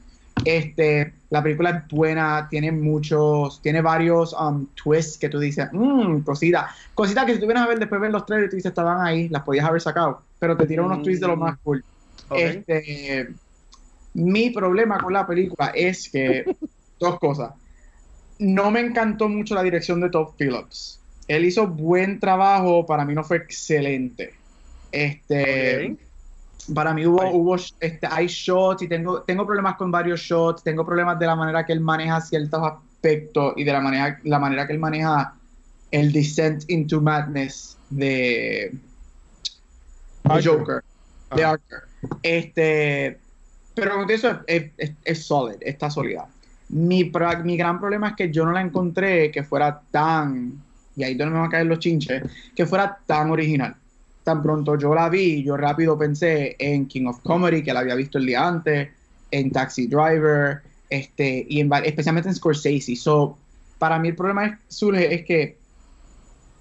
Este, 0.45 1.13
la 1.29 1.43
película 1.43 1.69
es 1.69 1.87
buena, 1.87 2.47
tiene 2.49 2.71
muchos, 2.71 3.61
tiene 3.61 3.81
varios 3.81 4.33
um, 4.33 4.65
twists 4.73 5.17
que 5.17 5.29
tú 5.29 5.37
dices, 5.39 5.67
mmm, 5.71 6.19
cosita, 6.21 6.73
cositas 6.93 7.25
que 7.25 7.33
si 7.33 7.39
tú 7.39 7.45
vienes 7.45 7.63
a 7.63 7.67
ver 7.67 7.77
después 7.77 7.99
ver 8.01 8.11
los 8.11 8.25
trailers, 8.25 8.49
tú 8.49 8.55
dices, 8.55 8.69
estaban 8.69 9.05
ahí, 9.05 9.29
las 9.29 9.43
podías 9.43 9.65
haber 9.65 9.81
sacado, 9.81 10.21
pero 10.39 10.55
te 10.55 10.65
tiran 10.65 10.85
unos 10.85 11.03
twists 11.03 11.21
de 11.21 11.27
lo 11.27 11.35
más 11.35 11.57
cool. 11.59 11.83
Este, 12.31 13.29
mi 14.19 14.49
problema 14.49 14.99
con 14.99 15.13
la 15.13 15.25
película 15.25 15.71
es 15.73 16.09
que, 16.09 16.45
dos 16.99 17.19
cosas. 17.19 17.53
No 18.39 18.71
me 18.71 18.79
encantó 18.79 19.27
mucho 19.27 19.55
la 19.55 19.63
dirección 19.63 19.99
de 20.01 20.09
Todd 20.09 20.29
Phillips. 20.37 20.99
Él 21.27 21.45
hizo 21.45 21.67
buen 21.67 22.19
trabajo, 22.19 22.85
para 22.85 23.05
mí 23.05 23.13
no 23.13 23.23
fue 23.23 23.37
excelente. 23.37 24.33
Este, 24.91 25.95
para 26.73 26.93
mí 26.93 27.05
hubo, 27.05 27.29
hubo 27.31 27.55
este, 27.55 28.07
hay 28.09 28.27
shots 28.27 28.81
y 28.83 28.87
tengo, 28.87 29.21
tengo 29.23 29.45
problemas 29.45 29.75
con 29.75 29.91
varios 29.91 30.21
shots, 30.21 30.63
tengo 30.63 30.85
problemas 30.85 31.19
de 31.19 31.25
la 31.25 31.35
manera 31.35 31.65
que 31.65 31.73
él 31.73 31.81
maneja 31.81 32.21
ciertos 32.21 32.61
aspectos 32.63 33.53
y 33.57 33.63
de 33.63 33.71
la 33.71 33.81
manera, 33.81 34.19
la 34.23 34.39
manera 34.39 34.67
que 34.67 34.73
él 34.73 34.79
maneja 34.79 35.35
el 35.91 36.11
descent 36.11 36.63
into 36.69 37.01
madness 37.01 37.77
de, 37.89 38.71
de. 40.23 40.43
Joker, 40.43 40.83
de. 41.35 41.43
Arthur. 41.43 41.83
Este, 42.23 43.19
pero 43.79 43.93
como 43.93 44.05
te 44.05 44.17
digo, 44.17 44.29
es, 44.47 44.71
es, 44.77 44.91
es 45.03 45.25
solid, 45.25 45.55
está 45.61 45.89
sólida. 45.89 46.27
Mi, 46.69 47.11
mi 47.43 47.57
gran 47.57 47.79
problema 47.79 48.09
es 48.09 48.15
que 48.15 48.31
yo 48.31 48.45
no 48.45 48.51
la 48.51 48.61
encontré 48.61 49.31
que 49.31 49.43
fuera 49.43 49.81
tan, 49.91 50.61
y 50.95 51.03
ahí 51.03 51.15
donde 51.15 51.33
me 51.33 51.39
van 51.39 51.47
a 51.47 51.51
caer 51.51 51.65
los 51.65 51.79
chinches, 51.79 52.23
que 52.55 52.65
fuera 52.65 52.99
tan 53.05 53.31
original. 53.31 53.75
Tan 54.23 54.43
pronto 54.43 54.77
yo 54.77 54.93
la 54.93 55.09
vi, 55.09 55.43
yo 55.43 55.57
rápido 55.57 55.97
pensé 55.97 56.55
en 56.59 56.87
King 56.87 57.07
of 57.07 57.19
Comedy, 57.21 57.63
que 57.63 57.73
la 57.73 57.79
había 57.79 57.95
visto 57.95 58.17
el 58.19 58.27
día 58.27 58.47
antes, 58.47 58.89
en 59.31 59.51
Taxi 59.51 59.87
Driver, 59.87 60.61
este, 60.89 61.45
y 61.49 61.59
en, 61.59 61.71
especialmente 61.85 62.29
en 62.29 62.35
Scorsese. 62.35 62.95
So, 62.95 63.37
para 63.79 63.97
mí 63.97 64.09
el 64.09 64.15
problema 64.15 64.45
es- 64.45 64.57
surge 64.67 65.13
es 65.13 65.25
que 65.25 65.57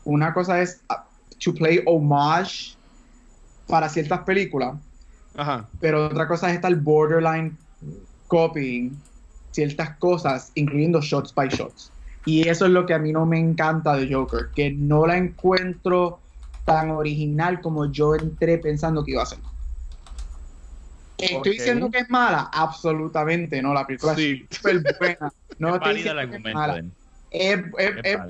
una 0.05 0.33
cosa 0.33 0.63
es 0.63 0.81
uh, 0.91 0.95
to 1.39 1.53
play 1.53 1.83
homage 1.85 2.77
para 3.67 3.89
ciertas 3.89 4.21
películas, 4.21 4.75
Ajá. 5.39 5.67
pero 5.81 6.07
otra 6.07 6.27
cosa 6.29 6.49
es 6.51 6.57
estar 6.57 6.75
borderline 6.77 7.57
copying 8.27 8.95
ciertas 9.53 9.97
cosas, 9.99 10.53
incluyendo 10.55 11.01
shots 11.01 11.35
by 11.35 11.49
shots. 11.49 11.91
Y 12.27 12.47
eso 12.49 12.67
es 12.67 12.73
lo 12.73 12.85
que 12.85 12.93
a 12.95 12.99
mí 12.99 13.13
no 13.13 13.25
me 13.25 13.39
encanta 13.39 13.97
de 13.97 14.13
Joker, 14.13 14.49
que 14.55 14.71
no 14.71 15.07
la 15.07 15.17
encuentro 15.17 16.19
tan 16.67 16.91
original 16.91 17.61
como 17.63 17.91
yo 17.91 18.15
entré 18.15 18.59
pensando 18.59 19.03
que 19.05 19.13
iba 19.13 19.23
a 19.23 19.27
ser. 19.27 19.39
¿Estoy 21.17 21.37
Ok. 21.39 21.47
diciendo 21.47 21.91
que 21.91 21.99
es 22.01 22.11
mala? 22.11 22.51
Absolutamente 22.53 23.61
no, 23.63 23.73
la 23.75 23.87
película 23.87 24.15
Sí. 24.15 24.47
es 24.51 24.57
súper 24.57 24.83
buena. 24.99 25.33
No 25.59 25.69
es 25.71 25.75
estoy 25.77 26.03
el 26.07 26.55
mala. 26.55 26.83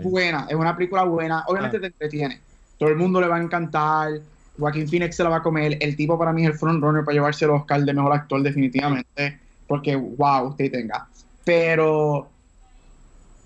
buena, 0.03 0.47
es 0.49 0.55
una 0.55 0.75
película 0.75 1.03
buena. 1.05 1.45
Obviamente 1.47 1.77
Ah. 1.77 1.81
te 1.81 1.87
entretiene. 1.89 2.41
Todo 2.79 2.89
el 2.89 2.97
mundo 2.97 3.21
le 3.21 3.29
va 3.29 3.37
a 3.37 3.43
encantar. 3.43 4.13
Joaquín 4.59 4.89
Phoenix 4.89 5.17
se 5.17 5.23
la 5.23 5.31
va 5.31 5.37
a 5.37 5.43
comer. 5.43 5.79
El 5.81 5.97
tipo 5.97 6.19
para 6.19 6.33
mí 6.33 6.45
es 6.45 6.51
el 6.51 6.59
frontrunner 6.59 7.05
para 7.05 7.15
llevarse 7.15 7.45
el 7.45 7.53
Oscar 7.53 7.83
de 7.85 7.95
mejor 7.95 8.13
actor, 8.13 8.43
definitivamente. 8.43 9.39
Porque, 9.67 9.97
wow, 9.97 10.49
usted 10.49 10.71
tenga. 10.71 11.07
Pero 11.45 12.29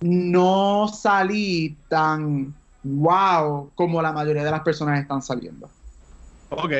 no 0.01 0.89
salí 0.89 1.77
tan 1.89 2.55
wow 2.83 3.71
como 3.75 4.03
la 4.03 4.13
mayoría 4.13 4.45
de 4.45 4.51
las 4.51 4.63
personas 4.63 5.01
están 5.01 5.23
saliendo. 5.23 5.69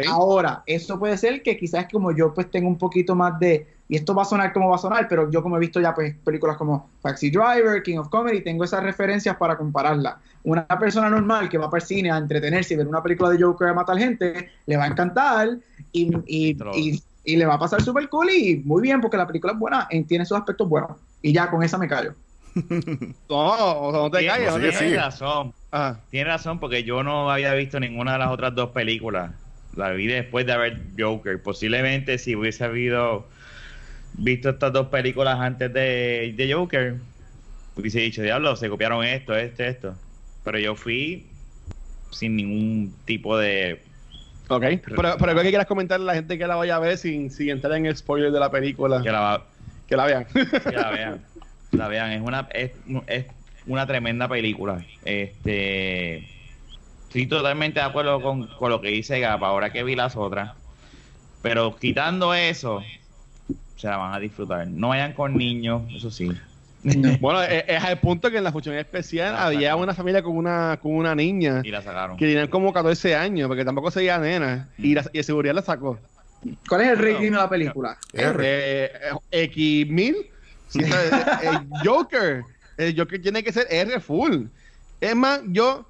Ahora, 0.09 0.63
eso 0.67 0.99
puede 0.99 1.17
ser 1.17 1.43
que 1.43 1.57
quizás 1.57 1.87
como 1.91 2.13
yo 2.15 2.33
pues 2.35 2.51
tengo 2.51 2.69
un 2.69 2.79
poquito 2.79 3.15
más 3.15 3.39
de, 3.41 3.67
y 3.89 3.97
esto 3.97 4.15
va 4.15 4.23
a 4.23 4.27
sonar 4.27 4.53
como 4.53 4.69
va 4.71 4.77
a 4.77 4.79
sonar, 4.79 5.07
pero 5.09 5.31
yo 5.31 5.43
como 5.43 5.57
he 5.57 5.61
visto 5.61 5.81
ya 5.81 5.95
pues 5.95 6.15
películas 6.25 6.57
como 6.57 6.91
Taxi 7.03 7.31
Driver, 7.31 7.83
King 7.83 7.99
of 7.99 8.09
Comedy, 8.09 8.41
tengo 8.43 8.65
esas 8.65 8.83
referencias 8.83 9.37
para 9.37 9.57
compararla. 9.57 10.19
Una 10.45 10.67
persona 10.67 11.09
normal 11.09 11.49
que 11.49 11.59
va 11.59 11.71
para 11.71 11.83
el 11.83 11.87
cine 11.87 12.11
a 12.11 12.19
entretenerse 12.19 12.75
y 12.75 12.77
ver 12.77 12.87
una 12.89 13.03
película 13.03 13.31
de 13.31 13.43
Joker 13.43 13.69
a 13.69 13.75
matar 13.75 13.97
gente, 13.99 14.51
le 14.67 14.77
va 14.77 14.85
a 14.85 14.89
encantar 14.89 15.49
y, 15.93 16.11
y, 16.27 16.57
y- 16.75 17.03
y 17.25 17.37
le 17.37 17.47
va 17.47 17.55
a 17.55 17.59
pasar 17.61 17.81
súper 17.81 18.09
cool 18.09 18.31
y 18.31 18.57
muy 18.65 18.83
bien 18.83 19.01
porque 19.01 19.17
la 19.17 19.27
película 19.29 19.53
es 19.53 19.59
buena, 19.61 19.87
eh, 19.91 20.03
tiene 20.03 20.27
sus 20.27 20.37
aspectos 20.37 20.69
buenos. 20.69 20.91
Y 21.23 21.33
ya 21.33 21.49
con 21.49 21.63
esa 21.63 21.79
me 21.79 21.87
callo. 21.87 22.15
No, 23.29 23.93
no 23.93 24.11
te 24.11 24.27
calles. 24.27 24.49
no 24.51 24.55
te 24.57 24.61
sigue, 24.61 24.71
Tiene 24.73 24.73
sigue. 24.73 24.97
razón. 24.97 25.55
Ajá. 25.71 26.01
Tiene 26.11 26.31
razón, 26.31 26.59
porque 26.59 26.83
yo 26.85 27.03
no 27.03 27.31
había 27.31 27.55
visto 27.55 27.79
ninguna 27.81 28.15
de 28.15 28.19
las 28.19 28.29
otras 28.31 28.55
dos 28.55 28.71
películas. 28.71 29.31
La 29.77 29.91
vi 29.91 30.07
después 30.07 30.47
de 30.47 30.57
ver 30.57 30.81
Joker. 30.99 31.43
Posiblemente 31.43 32.19
si 32.19 32.37
hubiese 32.37 32.65
habido 32.65 33.27
visto 34.15 34.51
estas 34.51 34.73
dos 34.73 34.89
películas 34.89 35.41
antes 35.41 35.73
de, 35.73 36.35
de 36.37 36.53
Joker, 36.53 36.97
hubiese 37.77 38.01
dicho, 38.01 38.23
diablo, 38.23 38.55
se 38.57 38.69
copiaron 38.69 39.05
esto, 39.05 39.35
esto, 39.35 39.63
esto. 39.63 39.95
Pero 40.45 40.59
yo 40.59 40.75
fui 40.75 41.27
sin 42.11 42.37
ningún 42.37 42.95
tipo 43.05 43.39
de... 43.39 43.81
Ok. 44.49 44.65
Pero, 44.85 45.17
pero 45.19 45.35
¿qué 45.43 45.49
quieras 45.49 45.67
comentarle 45.67 46.05
a 46.05 46.07
la 46.09 46.15
gente 46.15 46.37
que 46.37 46.47
la 46.47 46.57
vaya 46.57 46.77
a 46.77 46.79
ver 46.79 46.99
sin, 46.99 47.31
sin 47.31 47.49
entrar 47.49 47.75
en 47.75 47.87
el 47.87 47.97
spoiler 47.97 48.31
de 48.31 48.41
la 48.41 48.51
película? 48.51 49.01
Que 49.03 49.11
la, 49.11 49.43
Que 49.89 49.97
la 49.97 50.05
vean. 50.05 50.27
que 50.35 50.73
la 50.73 50.91
vean. 50.91 51.23
La 51.71 51.89
vean. 51.89 52.13
Es 52.13 52.21
una, 52.21 52.49
es, 52.53 52.73
es 53.07 53.27
una 53.67 53.87
tremenda 53.87 54.29
película. 54.29 54.85
Este... 55.05 56.29
Estoy 57.13 57.27
totalmente 57.27 57.79
de 57.79 57.85
acuerdo 57.85 58.23
con, 58.23 58.47
con 58.47 58.71
lo 58.71 58.81
que 58.81 58.89
dice 58.89 59.21
Gapa 59.21 59.47
ahora 59.49 59.71
que 59.71 59.83
vi 59.85 59.95
las 59.95 60.17
otras. 60.17 60.53
Pero 61.43 61.77
quitando 61.77 62.33
eso, 62.33 62.83
se 63.77 63.87
la 63.87 63.99
van 63.99 64.15
a 64.15 64.19
disfrutar. 64.19 64.67
No 64.67 64.89
vayan 64.89 65.13
con 65.13 65.37
niños, 65.37 65.83
eso 65.95 66.11
sí. 66.11 66.31
bueno, 67.21 67.43
es, 67.43 67.65
es 67.69 67.85
al 67.85 68.01
punto 68.01 68.31
que 68.31 68.39
en 68.39 68.45
la 68.45 68.51
función 68.51 68.77
especial 68.77 69.37
había 69.37 69.77
una 69.77 69.93
familia 69.93 70.23
con 70.23 70.35
una, 70.39 70.79
con 70.81 70.95
una 70.95 71.15
niña 71.15 71.61
Y 71.63 71.71
la 71.71 71.83
sacaron. 71.83 72.17
que 72.17 72.25
tenían 72.25 72.49
como 72.49 72.73
14 72.73 73.15
años, 73.15 73.47
porque 73.47 73.67
tampoco 73.67 73.91
se 73.91 74.01
veía 74.01 74.19
nena. 74.19 74.71
Y, 74.79 74.95
la, 74.95 75.05
y 75.13 75.19
el 75.19 75.25
seguridad 75.25 75.55
la 75.55 75.61
sacó. 75.63 75.99
¿Cuál 76.67 76.81
es 76.81 76.89
el 76.89 76.99
rating 76.99 77.31
de 77.33 77.37
la 77.37 77.49
película? 77.51 77.99
R. 78.15 78.43
Eh, 78.43 78.91
eh, 79.31 79.51
X1000. 79.53 80.17
Sí, 80.69 80.83
o 80.83 80.87
sea, 80.87 81.41
el, 81.43 81.49
el 81.57 81.69
Joker. 81.85 82.43
El 82.79 82.97
Joker 82.99 83.21
tiene 83.21 83.45
que 83.45 83.53
ser 83.53 83.67
R 83.69 84.01
full. 84.01 84.47
Es 84.99 85.15
más, 85.15 85.43
yo. 85.49 85.87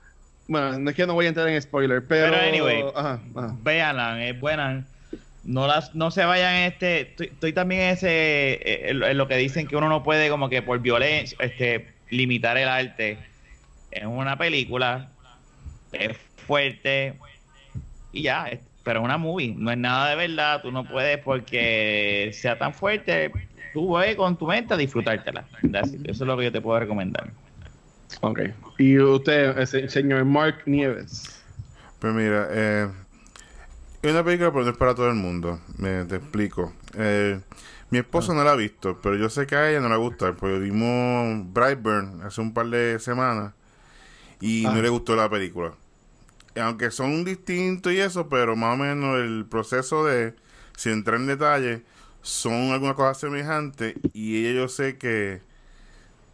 Bueno, 0.48 0.78
no 0.78 0.90
es 0.90 0.96
que 0.96 1.06
no 1.06 1.14
voy 1.14 1.26
a 1.26 1.28
entrar 1.28 1.48
en 1.48 1.60
spoiler, 1.60 2.04
pero. 2.06 2.30
Pero 2.30 2.42
anyway, 2.42 2.84
Ajá, 2.94 3.20
ajá. 3.34 3.56
Véanla, 3.62 4.26
es 4.26 4.38
buena. 4.38 4.84
No 5.44 5.66
las, 5.66 5.94
no 5.94 6.10
se 6.10 6.24
vayan 6.24 6.54
este. 6.54 7.02
Estoy, 7.02 7.26
estoy 7.28 7.52
también 7.52 7.82
en 7.82 7.88
ese 7.90 8.52
eh, 8.54 8.90
en, 8.90 9.02
en 9.02 9.18
lo 9.18 9.28
que 9.28 9.36
dicen 9.36 9.66
que 9.66 9.76
uno 9.76 9.88
no 9.88 10.02
puede 10.02 10.28
como 10.28 10.48
que 10.48 10.62
por 10.62 10.78
violencia, 10.80 11.36
este, 11.40 11.88
limitar 12.10 12.56
el 12.56 12.68
arte. 12.68 13.18
Es 13.90 14.04
una 14.04 14.36
película, 14.38 15.10
es 15.92 16.16
fuerte 16.46 17.14
y 18.12 18.22
ya, 18.22 18.50
pero 18.82 19.00
es 19.00 19.04
una 19.04 19.18
movie, 19.18 19.54
no 19.56 19.70
es 19.70 19.78
nada 19.78 20.10
de 20.10 20.16
verdad. 20.16 20.62
Tú 20.62 20.70
no 20.72 20.84
puedes 20.84 21.18
porque 21.18 22.30
sea 22.32 22.58
tan 22.58 22.74
fuerte. 22.74 23.30
Tú 23.72 23.96
ve 23.96 24.16
con 24.16 24.36
tu 24.36 24.46
mente 24.46 24.74
a 24.74 24.76
disfrutártela. 24.76 25.44
Eso 25.72 25.96
es 26.04 26.20
lo 26.20 26.36
que 26.36 26.44
yo 26.44 26.52
te 26.52 26.60
puedo 26.60 26.78
recomendar. 26.78 27.30
Ok. 28.20 28.40
Y 28.78 28.98
usted, 28.98 29.58
ese 29.58 29.88
señor 29.88 30.24
Mark 30.24 30.62
Nieves. 30.66 31.42
Pues 31.98 32.14
mira, 32.14 32.48
eh, 32.50 32.88
es 34.02 34.10
una 34.10 34.24
película, 34.24 34.50
pero 34.52 34.64
no 34.64 34.70
es 34.70 34.76
para 34.76 34.94
todo 34.94 35.08
el 35.08 35.14
mundo. 35.14 35.60
Me, 35.78 36.04
te 36.04 36.16
explico. 36.16 36.72
Eh, 36.96 37.40
mi 37.90 37.98
esposa 37.98 38.34
no 38.34 38.42
la 38.42 38.52
ha 38.52 38.56
visto, 38.56 38.98
pero 39.02 39.16
yo 39.16 39.28
sé 39.28 39.46
que 39.46 39.54
a 39.54 39.70
ella 39.70 39.80
no 39.80 39.88
le 39.88 39.96
gusta, 39.96 40.32
porque 40.34 40.58
vimos 40.58 41.52
Brightburn 41.52 42.22
hace 42.22 42.40
un 42.40 42.52
par 42.54 42.66
de 42.66 42.98
semanas 42.98 43.52
y 44.40 44.64
Ah. 44.66 44.72
no 44.74 44.82
le 44.82 44.88
gustó 44.88 45.14
la 45.14 45.28
película. 45.28 45.74
Aunque 46.60 46.90
son 46.90 47.24
distintos 47.24 47.92
y 47.92 47.98
eso, 48.00 48.28
pero 48.28 48.56
más 48.56 48.74
o 48.74 48.76
menos 48.76 49.18
el 49.20 49.46
proceso 49.48 50.04
de, 50.04 50.34
sin 50.76 50.92
entrar 50.92 51.18
en 51.20 51.26
detalle, 51.26 51.82
son 52.22 52.72
algunas 52.72 52.94
cosas 52.96 53.18
semejantes 53.20 53.94
y 54.12 54.38
ella 54.46 54.60
yo 54.60 54.68
sé 54.68 54.96
que 54.98 55.40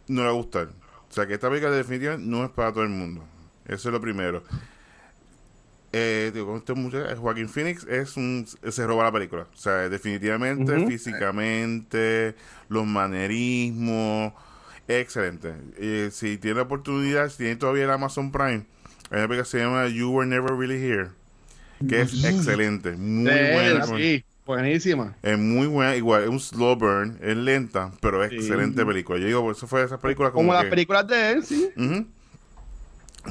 no 0.07 0.21
le 0.21 0.27
va 0.27 0.33
a 0.33 0.35
gustar. 0.35 0.69
O 1.09 1.13
sea 1.13 1.27
que 1.27 1.33
esta 1.35 1.49
película 1.49 1.71
definitivamente 1.71 2.27
no 2.29 2.43
es 2.45 2.51
para 2.51 2.71
todo 2.71 2.83
el 2.83 2.89
mundo. 2.89 3.23
Eso 3.65 3.89
es 3.89 3.93
lo 3.93 4.01
primero. 4.01 4.43
Eh, 5.91 6.29
digo, 6.33 6.55
este 6.57 6.73
muchacho, 6.75 7.15
Joaquín 7.19 7.49
Phoenix 7.49 7.83
es 7.87 8.15
un 8.15 8.45
se 8.47 8.85
roba 8.85 9.05
la 9.05 9.11
película. 9.11 9.47
O 9.51 9.57
sea, 9.57 9.89
definitivamente, 9.89 10.79
físicamente, 10.81 12.35
los 12.67 12.85
manerismos, 12.85 14.33
excelente. 14.87 15.55
Eh, 15.77 16.09
si 16.11 16.37
tiene 16.37 16.57
la 16.57 16.63
oportunidad, 16.63 17.29
si 17.29 17.37
tiene 17.37 17.55
todavía 17.55 17.85
el 17.85 17.91
Amazon 17.91 18.31
Prime, 18.31 18.65
hay 19.09 19.17
una 19.19 19.27
película 19.27 19.43
que 19.43 19.49
se 19.49 19.59
llama 19.59 19.87
You 19.87 20.11
Were 20.11 20.29
Never 20.29 20.53
Really 20.55 20.75
Here, 20.83 21.09
que 21.87 22.01
es 22.01 22.15
excelente, 22.23 22.93
muy 22.97 23.47
Sí, 23.51 23.51
buena. 23.51 23.85
sí, 23.95 24.25
buenísima. 24.55 25.15
Es 25.21 25.37
muy 25.37 25.67
buena, 25.67 25.95
igual, 25.95 26.23
es 26.23 26.29
un 26.29 26.39
slow 26.39 26.75
burn, 26.75 27.17
es 27.21 27.35
lenta, 27.37 27.91
pero 28.01 28.23
es 28.23 28.29
Sí. 28.31 28.35
excelente 28.37 28.85
película. 28.85 29.19
Yo 29.19 29.25
digo, 29.27 29.51
eso 29.51 29.67
fue 29.67 29.81
de 29.81 29.85
esas 29.85 29.99
películas 29.99 30.31
como, 30.31 30.41
Como 30.43 30.53
las 30.53 30.63
que- 30.65 30.69
películas 30.71 31.07
de 31.07 31.31
él, 31.31 31.43
sí. 31.45 31.71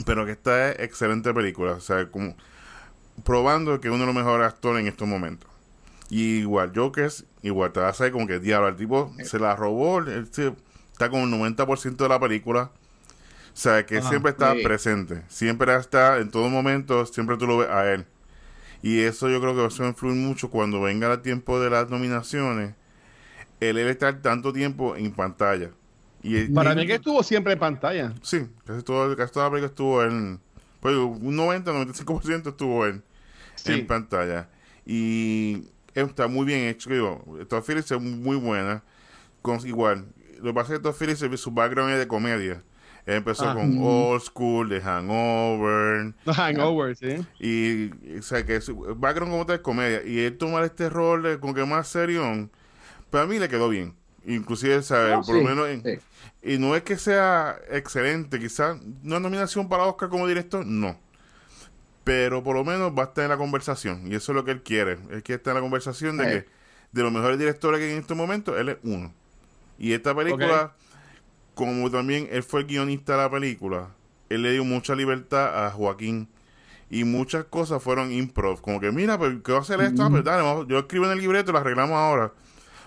Pero 0.07 0.25
que 0.27 0.33
esta 0.33 0.71
es 0.73 0.81
excelente 0.81 1.33
película. 1.33 1.73
O 1.73 1.81
sea, 1.81 2.07
como 2.11 2.35
probando 3.25 3.81
que 3.81 3.89
es 3.89 3.93
uno 3.95 4.03
de 4.03 4.07
los 4.07 4.15
mejores 4.15 4.47
actores 4.47 4.81
en 4.83 4.87
estos 4.87 5.09
momentos. 5.09 5.49
Y 6.11 6.39
igual, 6.39 6.73
Joker, 6.75 7.11
igual 7.43 7.73
te 7.73 7.81
va 7.81 7.87
a 7.87 7.91
hacer 7.91 8.13
como 8.13 8.27
que 8.27 8.39
diablo, 8.39 8.69
el 8.69 8.77
tipo 8.77 9.13
se 9.25 9.39
la 9.39 9.57
robó, 9.57 9.99
él 9.99 10.29
se- 10.31 10.55
está 10.93 11.11
con 11.11 11.21
el 11.21 11.31
90% 11.31 12.05
de 12.05 12.09
la 12.09 12.21
película. 12.21 12.71
O 13.53 13.61
sea, 13.61 13.85
que 13.85 13.99
Ajá, 13.99 14.09
siempre 14.09 14.31
está 14.31 14.55
sí. 14.55 14.63
presente. 14.63 15.23
Siempre 15.29 15.75
está, 15.75 16.19
en 16.19 16.31
todo 16.31 16.49
momento, 16.49 17.05
siempre 17.07 17.37
tú 17.37 17.47
lo 17.47 17.59
ves 17.59 17.69
a 17.71 17.93
él. 17.93 18.07
Y 18.83 19.01
eso 19.01 19.29
yo 19.29 19.41
creo 19.41 19.55
que 19.55 19.61
va 19.63 19.87
a 19.87 19.89
influir 19.89 20.15
mucho 20.17 20.51
cuando 20.51 20.81
venga 20.81 21.13
el 21.13 21.21
tiempo 21.23 21.61
de 21.61 21.71
las 21.71 21.91
nominaciones. 21.91 22.75
Él, 23.61 23.77
él 23.79 23.89
estar 23.89 24.23
tanto 24.23 24.53
tiempo 24.53 24.95
en 24.97 25.13
pantalla. 25.13 25.71
Y, 26.23 26.45
Para 26.49 26.73
y- 26.73 26.77
mí 26.77 26.87
que 26.87 26.95
estuvo 26.95 27.23
siempre 27.23 27.55
en 27.55 27.59
pantalla. 27.59 28.15
Sí, 28.23 28.47
casi, 28.65 28.83
todo, 28.83 29.17
casi 29.17 29.33
toda 29.33 29.47
la 29.47 29.51
película 29.51 29.69
estuvo 29.69 30.03
en. 30.05 30.41
Pues 30.81 30.95
un 30.95 31.37
90-95% 31.37 32.51
estuvo 32.51 32.87
en, 32.87 33.03
Sí. 33.57 33.73
en 33.73 33.87
pantalla. 33.87 34.49
Y 34.87 35.65
está 35.95 36.29
muy 36.29 36.47
bien 36.47 36.69
hecho. 36.69 36.89
Digo, 36.91 37.25
Todd 37.49 37.65
Phillips 37.67 37.91
es 37.91 38.01
muy 38.01 38.37
buena. 38.37 38.83
Con, 39.43 39.65
igual, 39.67 40.07
lo 40.39 40.45
que 40.51 40.55
pasa 40.55 40.73
es 40.75 40.79
que 40.79 40.83
Todd 40.85 40.95
Phillips, 40.95 41.41
su 41.41 41.51
background 41.51 41.93
es 41.93 41.99
de 41.99 42.07
comedia. 42.07 42.63
Él 43.09 43.15
empezó 43.15 43.49
Ah. 43.49 43.55
con 43.55 43.79
Old 43.81 44.21
School, 44.21 44.69
The 44.69 44.83
Hangover. 44.83 46.13
The 46.27 46.33
Hangover, 46.35 46.95
sí. 46.95 47.17
Y, 47.41 48.19
o 48.19 48.23
sea, 48.23 48.45
que 48.45 48.61
su 48.61 48.77
background 48.97 49.33
como 49.33 49.47
tal 49.47 49.57
es 49.57 49.63
comedia. 49.63 50.03
Y 50.05 50.21
él 50.21 50.37
tomar 50.37 50.63
este 50.65 50.91
rol 50.91 51.23
de, 51.23 51.41
como 51.41 51.55
que 51.55 51.65
más 51.65 51.89
serio, 51.89 52.51
para 53.11 53.25
mí 53.27 53.39
le 53.39 53.49
quedó 53.49 53.71
bien. 53.71 53.95
Inclusive, 54.27 54.83
¿sabes? 54.83 55.13
No, 55.13 55.23
Por 55.23 55.37
lo 55.37 55.43
menos... 55.43 55.69
en- 55.69 55.83
sí. 55.83 55.99
y 56.43 56.59
no 56.59 56.77
es 56.77 56.83
que 56.83 56.99
sea 56.99 57.57
excelente, 57.71 58.39
quizás 58.39 58.79
una 59.03 59.19
nominación 59.19 59.71
para 59.71 59.85
Oscar 59.85 60.11
como 60.11 60.27
director, 60.27 60.67
no. 60.67 60.99
Pero 62.05 62.43
por 62.43 62.57
lo 62.57 62.65
menos 62.65 62.93
va 62.93 63.05
a 63.05 63.07
estar 63.07 63.25
en 63.25 63.31
la 63.31 63.37
conversación. 63.39 64.03
Y 64.11 64.15
eso 64.17 64.33
es 64.33 64.37
lo 64.37 64.45
que 64.45 64.51
él 64.51 64.63
quiere. 64.63 64.99
Él 65.11 65.23
quiere 65.23 65.37
estar 65.37 65.53
en 65.53 65.57
la 65.57 65.61
conversación 65.63 66.17
de 66.19 66.25
Eh. 66.25 66.45
que 66.45 66.49
de 66.93 67.03
los 67.03 67.13
mejores 67.13 67.39
directores 67.39 67.81
que 67.81 67.87
hay 67.87 67.93
en 67.93 67.99
este 68.01 68.15
momento, 68.15 68.57
él 68.59 68.69
es 68.71 68.77
uno. 68.83 69.13
Y 69.79 69.93
esta 69.93 70.15
película, 70.15 70.75
como 71.59 71.91
también 71.91 72.29
él 72.31 72.45
fue 72.45 72.61
el 72.61 72.67
guionista 72.67 73.13
de 73.17 73.19
la 73.19 73.31
película, 73.31 73.89
él 74.29 74.43
le 74.43 74.53
dio 74.53 74.65
mucha 74.65 74.95
libertad 74.95 75.67
a 75.67 75.71
Joaquín. 75.73 76.29
Y 76.91 77.03
muchas 77.05 77.45
cosas 77.47 77.83
fueron 77.83 78.13
improv. 78.13 78.61
Como 78.63 78.81
que, 78.81 78.91
mira, 78.93 79.19
pues, 79.19 79.35
¿qué 79.45 79.53
va 79.53 79.59
a 79.59 79.61
hacer 79.61 79.79
esto? 79.81 80.03
Ah, 80.05 80.09
pues, 80.11 80.25
dale, 80.25 80.43
vamos- 80.43 80.67
yo 80.69 80.79
escribo 80.79 81.05
en 81.07 81.11
el 81.13 81.19
libreto 81.19 81.51
y 81.51 81.53
lo 81.53 81.59
arreglamos 81.59 81.97
ahora. 81.97 82.33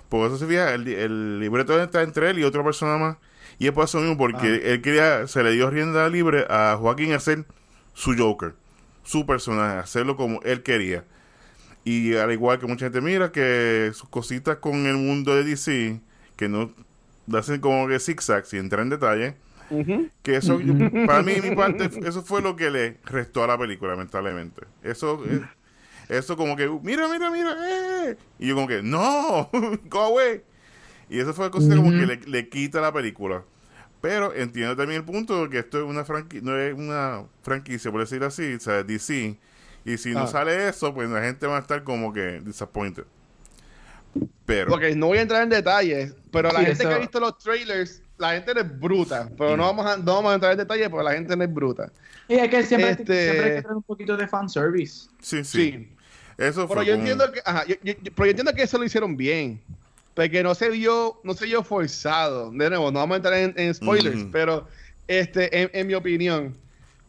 Por 0.10 0.26
eso 0.26 0.38
se 0.38 0.48
fija, 0.48 0.74
el, 0.74 0.88
el 0.88 1.40
libreto 1.40 1.80
está 1.80 2.02
entre 2.02 2.30
él 2.32 2.40
y 2.40 2.44
otra 2.44 2.64
persona 2.64 2.98
más. 2.98 3.18
Y 3.60 3.68
es 3.68 3.74
por 3.74 3.84
eso 3.84 4.00
mismo, 4.00 4.18
porque 4.18 4.72
él 4.74 4.82
quería, 4.82 5.28
se 5.28 5.44
le 5.44 5.52
dio 5.52 5.70
rienda 5.70 6.08
libre 6.10 6.48
a 6.50 6.78
Joaquín 6.80 7.12
a 7.12 7.18
hacer 7.18 7.46
su 7.94 8.16
Joker, 8.18 8.56
su 9.04 9.26
personaje, 9.26 9.78
hacerlo 9.80 10.16
como 10.16 10.40
él 10.44 10.64
quería. 10.64 11.04
Y 11.84 12.16
al 12.16 12.32
igual 12.32 12.58
que 12.60 12.68
mucha 12.68 12.86
gente 12.86 13.02
mira 13.02 13.32
que 13.32 13.92
sus 13.94 14.10
cositas 14.10 14.58
con 14.58 14.86
el 14.88 14.96
mundo 14.96 15.36
de 15.36 15.44
DC, 15.44 16.00
que 16.38 16.48
no 16.50 16.72
hacen 17.38 17.60
como 17.62 17.88
que 17.88 18.00
zigzags 18.00 18.54
y 18.54 18.58
entrar 18.58 18.82
en 18.82 18.90
detalle, 18.90 19.36
que 20.24 20.36
eso, 20.36 20.60
para 21.08 21.22
mí, 21.24 21.34
mi 21.42 21.56
parte, 21.56 21.90
eso 22.06 22.24
fue 22.24 22.42
lo 22.42 22.56
que 22.56 22.70
le 22.70 22.98
restó 23.06 23.44
a 23.44 23.48
la 23.48 23.58
película, 23.58 23.92
lamentablemente. 23.92 24.62
Eso, 24.84 25.24
eh, 25.26 25.42
eso 26.10 26.36
como 26.36 26.56
que, 26.56 26.68
mira, 26.84 27.08
mira, 27.08 27.32
mira, 27.32 27.56
eh. 28.10 28.18
Y 28.40 28.48
yo 28.48 28.56
como 28.56 28.68
que, 28.68 28.82
no, 28.84 29.50
go 29.90 30.00
away. 30.02 30.42
Y 31.10 31.20
eso 31.20 31.34
fue 31.34 31.50
cosa 31.52 31.76
como 31.76 31.90
que 31.92 32.06
le, 32.06 32.16
le 32.26 32.50
quita 32.50 32.82
la 32.82 32.92
película. 32.94 33.44
Pero 34.02 34.34
entiendo 34.34 34.76
también 34.76 35.02
el 35.02 35.06
punto 35.06 35.44
de 35.44 35.50
que 35.50 35.60
esto 35.60 35.78
es 35.78 35.84
una 35.86 36.04
franquicia, 36.04 36.42
no 36.44 36.58
es 36.58 36.74
una 36.74 37.24
franquicia, 37.44 37.92
por 37.92 38.00
decirlo 38.02 38.26
así, 38.28 38.54
o 38.56 38.60
sea, 38.60 38.84
DC. 38.84 39.38
Y 39.86 39.98
si 39.98 40.12
no 40.12 40.22
Ah. 40.22 40.28
sale 40.28 40.70
eso, 40.70 40.94
pues 40.94 41.10
la 41.10 41.22
gente 41.22 41.48
va 41.48 41.58
a 41.58 41.60
estar 41.60 41.84
como 41.84 42.12
que 42.12 42.40
disappointed. 42.42 43.04
Pero, 44.46 44.74
Ok, 44.76 44.82
no 44.96 45.08
voy 45.08 45.18
a 45.20 45.22
entrar 45.22 45.44
en 45.44 45.50
detalles, 45.50 46.14
pero 46.32 46.52
la 46.52 46.60
Sí, 46.60 46.66
gente 46.66 46.84
eso- 46.84 46.90
que 46.90 46.96
ha 46.96 47.00
visto 47.00 47.20
los 47.20 47.38
trailers, 47.38 48.02
la 48.18 48.34
gente 48.34 48.54
no 48.54 48.62
es 48.62 48.80
bruta. 48.80 49.30
Pero 49.38 49.56
no, 49.58 49.64
vamos 49.64 49.86
a, 49.86 49.98
no 49.98 50.16
vamos 50.16 50.32
a 50.32 50.36
entrar 50.36 50.52
en 50.52 50.58
detalles 50.58 50.90
porque 50.90 51.04
la 51.06 51.14
gente 51.14 51.36
no 51.36 51.44
es 51.44 51.54
bruta. 51.54 51.92
Y 52.28 52.36
es 52.36 52.50
que 52.50 52.64
siempre, 52.64 52.92
Este- 52.92 53.24
siempre 53.24 53.46
hay 53.46 53.56
que 53.58 53.62
tener 53.62 53.78
un 53.78 53.84
poquito 53.84 54.18
de 54.18 54.28
fanservice. 54.28 55.08
sí, 55.22 55.44
sí. 55.44 55.72
Sí. 55.72 55.90
Eso 56.38 56.68
Pero 56.68 56.80
fue 56.82 56.86
yo 56.86 56.94
como- 56.94 57.08
entiendo 57.08 57.32
que, 57.32 57.42
ajá, 57.46 57.66
yo, 57.68 57.76
yo- 57.84 57.94
yo- 58.02 58.12
pero 58.16 58.26
yo 58.26 58.30
entiendo 58.32 58.54
que 58.54 58.64
eso 58.64 58.78
lo 58.78 58.84
hicieron 58.84 59.16
bien. 59.16 59.62
Porque 60.14 60.44
no 60.44 60.54
se 60.56 60.70
vio, 60.70 61.20
no 61.24 61.34
se 61.34 61.46
vio 61.46 61.64
forzado. 61.64 62.52
De 62.52 62.70
nuevo, 62.70 62.92
no 62.92 63.00
vamos 63.00 63.14
a 63.16 63.18
entrar 63.18 63.34
en, 63.36 63.54
en 63.56 63.74
spoilers, 63.74 64.24
Ujú. 64.24 64.32
pero 64.32 64.68
este, 65.08 65.62
en, 65.62 65.70
en 65.74 65.88
mi 65.88 65.94
opinión, 65.94 66.56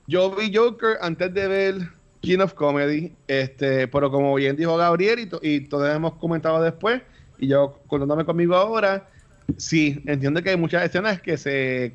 yo 0.06 0.30
vi 0.36 0.54
Joker 0.54 0.98
antes 1.00 1.32
de 1.34 1.48
ver 1.48 1.88
King 2.22 2.38
of 2.38 2.54
Comedy, 2.54 3.12
este, 3.26 3.86
pero 3.88 4.10
como 4.10 4.34
bien 4.34 4.56
dijo 4.56 4.76
Gabriel 4.76 5.18
y, 5.42 5.48
y 5.48 5.60
todos 5.60 5.94
hemos 5.94 6.14
comentado 6.14 6.62
después, 6.62 7.02
y 7.38 7.48
yo 7.48 7.80
contándome 7.88 8.24
conmigo 8.24 8.54
ahora, 8.54 9.08
sí, 9.56 10.02
entiendo 10.06 10.42
que 10.42 10.50
hay 10.50 10.56
muchas 10.56 10.84
escenas 10.84 11.20
que 11.20 11.36
se 11.36 11.92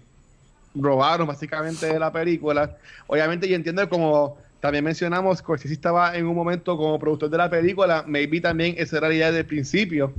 robaron 0.75 1.27
básicamente 1.27 1.87
de 1.87 1.97
la 1.97 2.11
película. 2.11 2.77
Obviamente 3.07 3.47
yo 3.47 3.55
entiendo 3.55 3.87
como 3.89 4.37
también 4.59 4.83
mencionamos, 4.83 5.39
Scorsese 5.39 5.73
estaba 5.73 6.15
en 6.17 6.27
un 6.27 6.35
momento 6.35 6.75
como 6.77 6.99
productor 6.99 7.29
de 7.29 7.37
la 7.37 7.49
película, 7.49 8.03
maybe 8.05 8.41
también 8.41 8.75
esa 8.77 8.97
era 8.97 9.07
la 9.07 9.13
idea 9.15 9.31
principio, 9.45 10.13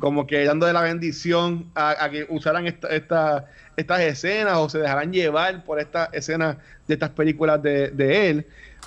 como 0.00 0.26
que 0.26 0.44
dándole 0.44 0.72
la 0.72 0.82
bendición 0.82 1.66
a, 1.74 2.04
a 2.04 2.10
que 2.10 2.26
usaran 2.28 2.66
esta, 2.66 2.88
esta- 2.88 3.46
estas 3.76 4.00
escenas 4.00 4.56
o 4.56 4.68
se 4.68 4.78
dejaran 4.78 5.12
llevar 5.12 5.62
por 5.64 5.78
estas 5.78 6.08
escenas 6.12 6.56
de 6.88 6.94
estas 6.94 7.10
películas 7.10 7.62
de, 7.62 7.90
de 7.90 8.30
él. 8.30 8.46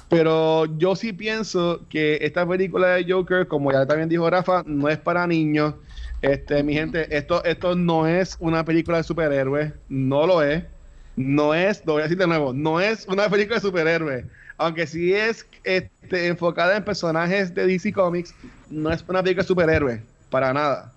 Pero 0.10 0.66
yo 0.78 0.96
sí 0.96 1.14
pienso 1.14 1.88
que 1.90 2.18
esta 2.22 2.48
película 2.48 2.96
de 2.96 3.06
Joker, 3.12 3.48
como 3.48 3.72
ya 3.72 3.86
también 3.86 4.10
dijo 4.10 4.30
Rafa, 4.30 4.64
no 4.66 4.90
es 4.90 4.98
para 4.98 5.28
niños. 5.28 5.76
Este, 6.22 6.64
mi 6.64 6.74
gente, 6.74 7.16
esto, 7.16 7.44
esto 7.44 7.76
no 7.76 8.08
es 8.08 8.36
una 8.40 8.66
película 8.66 8.98
de 8.98 9.04
superhéroes, 9.04 9.74
no 9.88 10.26
lo 10.28 10.42
es. 10.44 10.64
No 11.16 11.54
es, 11.54 11.86
lo 11.86 11.94
voy 11.94 12.02
a 12.02 12.04
decir 12.04 12.18
de 12.18 12.28
nuevo, 12.28 12.54
no 12.54 12.80
es 12.80 13.06
una 13.08 13.30
película 13.30 13.56
de 13.58 13.62
superhéroes. 13.62 14.26
Aunque 14.58 14.88
sí 14.88 15.14
es 15.14 15.46
este, 15.64 16.28
enfocada 16.28 16.78
en 16.78 16.84
personajes 16.86 17.54
de 17.54 17.68
DC 17.68 17.92
Comics, 17.94 18.36
no 18.70 18.92
es 18.92 19.04
una 19.08 19.22
película 19.22 19.44
de 19.44 19.48
superhéroes, 19.48 20.02
para 20.30 20.54
nada. 20.54 20.94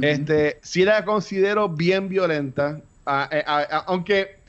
Este, 0.00 0.58
sí 0.62 0.84
la 0.84 1.04
considero 1.04 1.68
bien 1.68 2.08
violenta, 2.08 2.80
a- 3.06 3.24
a- 3.24 3.60
a- 3.78 3.84
aunque 3.86 4.39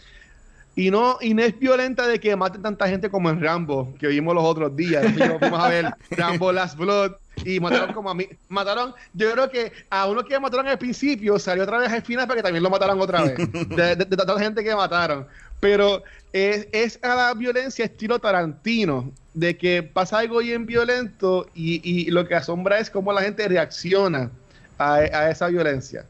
y 0.82 0.90
no, 0.90 1.20
y 1.22 1.36
no 1.36 1.44
es 1.44 1.60
violenta 1.60 2.08
de 2.08 2.20
que 2.20 2.36
maten 2.36 2.64
tanta 2.64 2.88
gente 2.88 3.08
como 3.12 3.30
en 3.30 3.40
Rambo, 3.40 3.94
que 4.00 4.08
vimos 4.08 4.34
los 4.34 4.44
otros 4.44 4.76
días. 4.76 5.06
Fuimos 5.40 5.64
a 5.64 5.70
ver 5.70 5.94
Rambo 6.10 6.52
Last 6.52 6.76
Blood 6.76 7.12
y 7.46 7.60
mataron 7.60 7.94
como 7.94 8.10
a 8.10 8.16
mí. 8.16 8.26
Mataron, 8.50 8.96
yo 9.14 9.32
creo 9.32 9.48
que 9.52 9.72
a 9.92 10.08
uno 10.08 10.24
que 10.24 10.40
mataron 10.40 10.68
al 10.68 10.80
principio 10.80 11.38
salió 11.38 11.66
otra 11.66 11.78
vez 11.78 11.92
al 11.92 12.02
final 12.02 12.26
para 12.26 12.38
que 12.38 12.44
también 12.44 12.64
lo 12.64 12.72
mataran 12.72 13.00
otra 13.00 13.22
vez. 13.22 13.38
De, 13.38 13.96
tanta 13.96 14.40
gente 14.40 14.64
que 14.64 14.76
mataron. 14.76 15.28
Pero 15.60 16.02
es, 16.34 16.68
es 16.72 16.98
a 17.04 17.14
la 17.14 17.34
violencia 17.36 17.86
estilo 17.86 18.18
Tarantino, 18.18 19.12
de 19.36 19.56
que 19.58 19.84
pasa 19.84 20.18
algo 20.18 20.40
bien 20.40 20.66
violento 20.66 21.48
y, 21.54 22.10
lo 22.10 22.28
que 22.28 22.34
asombra 22.34 22.80
es 22.80 22.90
cómo 22.90 23.14
la 23.14 23.22
gente 23.22 23.48
reacciona 23.48 24.32
a 24.80 25.30
esa 25.30 25.46
violencia. 25.46 26.06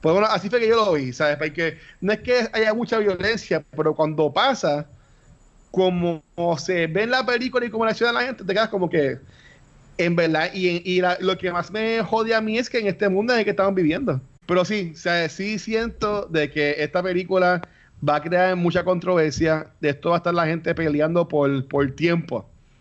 Pues 0.00 0.14
bueno, 0.14 0.28
así 0.30 0.48
fue 0.48 0.60
que 0.60 0.68
yo 0.68 0.76
lo 0.76 0.92
vi, 0.94 1.12
¿sabes? 1.12 1.36
Porque 1.36 1.78
no 2.00 2.12
es 2.12 2.20
que 2.20 2.48
haya 2.52 2.72
mucha 2.74 2.98
violencia, 2.98 3.64
pero 3.76 3.94
cuando 3.94 4.32
pasa, 4.32 4.86
como 5.70 6.22
se 6.58 6.86
ve 6.86 7.02
en 7.04 7.10
la 7.10 7.24
película 7.24 7.66
y 7.66 7.70
como 7.70 7.84
la 7.84 7.94
ciudad 7.94 8.12
la 8.14 8.22
gente, 8.22 8.44
te 8.44 8.52
quedas 8.52 8.68
como 8.70 8.88
que, 8.88 9.18
en 9.98 10.16
verdad, 10.16 10.50
y, 10.54 10.68
y 10.90 11.02
lo 11.20 11.36
que 11.38 11.52
más 11.52 11.70
me 11.70 12.02
jode 12.02 12.34
a 12.34 12.40
mí 12.40 12.58
es 12.58 12.70
que 12.70 12.78
en 12.78 12.86
este 12.86 13.08
mundo 13.08 13.32
en 13.32 13.40
el 13.40 13.44
que 13.44 13.50
estamos 13.50 13.74
viviendo. 13.74 14.20
Pero 14.46 14.64
sí, 14.64 14.94
sea, 14.96 15.28
sí 15.28 15.58
siento 15.58 16.26
de 16.26 16.50
que 16.50 16.82
esta 16.82 17.02
película 17.02 17.62
va 18.06 18.16
a 18.16 18.22
crear 18.22 18.56
mucha 18.56 18.84
controversia, 18.84 19.72
de 19.80 19.90
esto 19.90 20.10
va 20.10 20.16
a 20.16 20.18
estar 20.18 20.34
la 20.34 20.46
gente 20.46 20.74
peleando 20.74 21.28
por, 21.28 21.66
por 21.68 21.90
tiempo. 21.92 22.36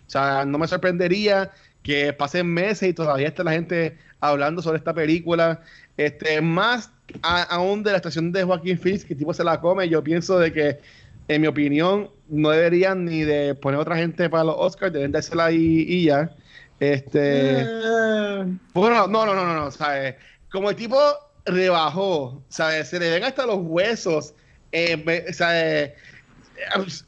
O 0.07 0.09
sea, 0.09 0.45
no 0.45 0.57
me 0.57 0.67
sorprendería 0.67 1.51
que 1.84 2.13
pasen 2.13 2.47
meses 2.47 2.89
y 2.89 2.93
todavía 2.93 3.28
esté 3.28 3.43
la 3.43 3.51
gente 3.51 3.97
hablando 4.20 4.61
sobre 4.61 4.78
esta 4.80 4.93
película. 4.93 5.61
Este, 5.97 6.41
más 6.41 6.91
aún 7.22 7.84
de 7.84 7.91
la 7.91 7.97
estación 7.97 8.32
de 8.32 8.43
Joaquín 8.43 8.78
Phoenix, 8.78 9.05
que 9.05 9.16
tipo 9.16 9.34
se 9.34 9.43
la 9.43 9.60
come, 9.60 9.88
yo 9.89 10.03
pienso 10.03 10.39
de 10.39 10.51
que, 10.53 10.80
en 11.28 11.41
mi 11.41 11.47
opinión, 11.47 12.10
no 12.28 12.49
deberían 12.49 13.05
ni 13.05 13.22
de 13.22 13.55
poner 13.55 13.80
otra 13.80 13.97
gente 13.97 14.30
para 14.30 14.43
los 14.45 14.55
Oscars, 14.57 14.93
deben 14.93 15.12
dársela 15.12 15.45
ahí 15.45 15.86
y 15.88 16.05
ya. 16.05 16.32
Este, 16.80 17.62
Eh, 17.62 18.45
bueno, 18.74 19.07
no, 19.07 19.26
no, 19.26 19.36
no, 19.36 19.45
no, 19.45 19.53
no, 19.53 19.72
¿sabes? 19.72 20.16
Como 20.51 20.70
el 20.70 20.76
tipo 20.76 20.97
rebajó, 21.45 22.41
¿sabes? 22.49 22.89
Se 22.89 22.99
le 22.99 23.10
ven 23.10 23.24
hasta 23.24 23.45
los 23.45 23.57
huesos, 23.62 24.34
eh, 24.72 25.26
¿sabes? 25.34 25.91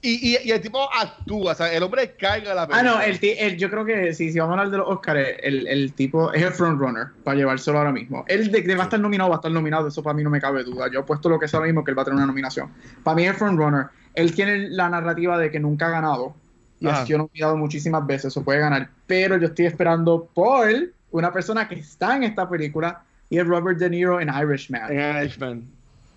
Y, 0.01 0.35
y, 0.35 0.37
y 0.45 0.51
el 0.51 0.61
tipo 0.61 0.79
actúa, 0.93 1.53
¿sabes? 1.55 1.73
El 1.75 1.83
hombre 1.83 2.15
carga 2.17 2.53
la 2.53 2.63
Ah, 2.63 2.67
película. 2.67 2.91
no, 2.95 3.01
el, 3.01 3.19
el- 3.21 3.57
yo 3.57 3.69
creo 3.69 3.85
que 3.85 4.13
sí, 4.13 4.31
si 4.31 4.39
vamos 4.39 4.51
a 4.57 4.59
hablar 4.59 4.71
de 4.71 4.77
los 4.77 4.87
Oscars, 4.87 5.27
el, 5.43 5.67
el 5.67 5.93
tipo 5.93 6.31
es 6.33 6.41
el 6.41 6.51
frontrunner 6.51 7.07
para 7.23 7.37
llevárselo 7.37 7.77
ahora 7.77 7.91
mismo. 7.91 8.23
Él 8.27 8.51
de 8.51 8.63
que 8.63 8.75
va 8.75 8.83
a 8.83 8.85
estar 8.85 8.99
nominado, 8.99 9.29
va 9.29 9.35
a 9.35 9.39
estar 9.39 9.51
nominado, 9.51 9.87
eso 9.87 10.01
para 10.01 10.13
mí 10.15 10.23
no 10.23 10.29
me 10.29 10.39
cabe 10.41 10.63
duda. 10.63 10.89
Yo 10.91 11.01
he 11.01 11.03
puesto 11.03 11.29
lo 11.29 11.37
que 11.39 11.45
es 11.45 11.53
ahora 11.53 11.67
mismo 11.67 11.83
que 11.83 11.91
él 11.91 11.97
va 11.97 12.03
a 12.03 12.05
tener 12.05 12.17
una 12.17 12.25
nominación. 12.27 12.69
Para 13.03 13.15
mí 13.15 13.23
es 13.23 13.29
el 13.31 13.35
frontrunner. 13.35 13.87
Él 14.13 14.33
tiene 14.33 14.69
la 14.69 14.89
narrativa 14.89 15.37
de 15.37 15.51
que 15.51 15.59
nunca 15.59 15.87
ha 15.87 15.91
ganado 15.91 16.35
y 16.79 16.87
ha 16.87 17.05
sido 17.05 17.19
nominado 17.19 17.55
muchísimas 17.57 18.05
veces, 18.07 18.25
eso 18.25 18.43
puede 18.43 18.59
ganar. 18.59 18.89
Pero 19.07 19.37
yo 19.37 19.47
estoy 19.47 19.67
esperando 19.67 20.29
por 20.33 20.67
una 21.11 21.31
persona 21.31 21.67
que 21.67 21.75
está 21.75 22.15
en 22.15 22.23
esta 22.23 22.49
película 22.49 23.03
y 23.29 23.37
es 23.37 23.45
Robert 23.45 23.77
De 23.77 23.89
Niro 23.89 24.19
en 24.19 24.29
Irishman. 24.29 24.91
En 24.91 25.17
Irishman. 25.17 25.63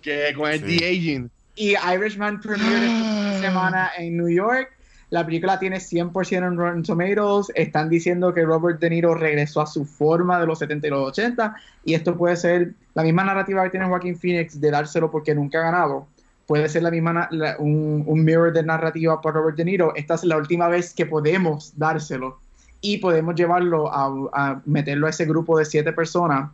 Que 0.01 0.33
con 0.35 0.49
el 0.51 0.59
Sí. 0.59 0.77
de-aging. 0.79 1.29
Y 1.55 1.73
Irishman 1.93 2.39
premiered 2.41 2.83
este 2.83 3.03
fin 3.03 3.29
de 3.31 3.39
semana 3.47 3.89
en 3.97 4.17
New 4.17 4.29
York. 4.29 4.71
La 5.11 5.25
película 5.25 5.57
tiene 5.59 5.77
100% 5.77 6.47
en 6.47 6.57
Rotten 6.57 6.83
Tomatoes. 6.83 7.51
Están 7.55 7.89
diciendo 7.89 8.33
que 8.33 8.43
Robert 8.43 8.79
De 8.79 8.89
Niro 8.89 9.13
regresó 9.13 9.61
a 9.61 9.67
su 9.67 9.85
forma 9.85 10.39
de 10.39 10.47
los 10.47 10.59
70 10.59 10.87
y 10.87 10.89
los 10.89 11.07
80. 11.09 11.55
Y 11.85 11.93
esto 11.93 12.17
puede 12.17 12.35
ser 12.35 12.73
la 12.95 13.03
misma 13.03 13.23
narrativa 13.23 13.63
que 13.63 13.69
tiene 13.69 13.85
Joaquin 13.87 14.17
Phoenix 14.17 14.59
de 14.59 14.71
dárselo 14.71 15.11
porque 15.11 15.33
nunca 15.35 15.59
ha 15.59 15.71
ganado. 15.71 16.07
Puede 16.47 16.67
ser 16.69 16.83
la 16.83 16.91
misma 16.91 17.27
la- 17.31 17.55
un, 17.59 18.03
un 18.05 18.23
mirror 18.23 18.51
de 18.51 18.63
narrativa 18.63 19.21
para 19.21 19.39
Robert 19.39 19.57
De 19.57 19.65
Niro. 19.65 19.93
Esta 19.95 20.15
es 20.15 20.23
la 20.25 20.37
última 20.37 20.67
vez 20.67 20.93
que 20.93 21.05
podemos 21.05 21.73
dárselo. 21.77 22.39
y 22.81 22.97
podemos 22.97 23.33
llevarlo 23.35 23.91
a, 23.91 24.05
a 24.33 24.61
meterlo 24.65 25.07
a 25.07 25.09
ese 25.09 25.25
grupo 25.25 25.57
de 25.57 25.65
siete 25.65 25.91
personas 25.93 26.51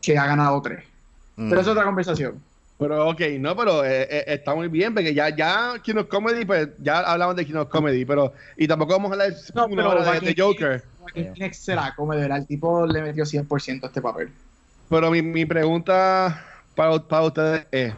que 0.00 0.16
ha 0.16 0.24
ganado 0.26 0.62
tres. 0.62 0.84
Mm. 1.36 1.48
Pero 1.50 1.60
es 1.60 1.66
otra 1.68 1.84
conversación. 1.84 2.40
Pero 2.78 3.08
ok, 3.08 3.20
no, 3.40 3.56
pero 3.56 3.84
eh, 3.84 4.06
eh, 4.08 4.24
está 4.28 4.54
muy 4.54 4.68
bien, 4.68 4.94
porque 4.94 5.12
ya, 5.12 5.34
ya 5.34 5.74
Kino 5.82 6.08
Comedy, 6.08 6.44
pues 6.44 6.68
ya 6.78 7.00
hablamos 7.00 7.34
de 7.34 7.44
Kino 7.44 7.68
Comedy, 7.68 8.04
pero, 8.04 8.32
y 8.56 8.68
tampoco 8.68 8.92
vamos 8.92 9.10
a 9.10 9.14
hablar 9.14 9.32
No, 9.54 9.66
una 9.66 9.76
pero 9.76 10.00
hora 10.00 10.20
de, 10.20 10.34
Joker. 10.36 10.84
Phoenix 11.12 11.58
se 11.58 11.74
la 11.74 11.92
come. 11.96 12.24
El 12.24 12.46
tipo 12.46 12.86
le 12.86 13.02
metió 13.02 13.24
100% 13.24 13.82
a 13.82 13.86
este 13.88 14.00
papel. 14.00 14.30
Pero 14.88 15.10
mi, 15.10 15.22
mi 15.22 15.44
pregunta 15.44 16.44
para, 16.76 17.00
para 17.00 17.22
ustedes 17.24 17.66
es, 17.72 17.94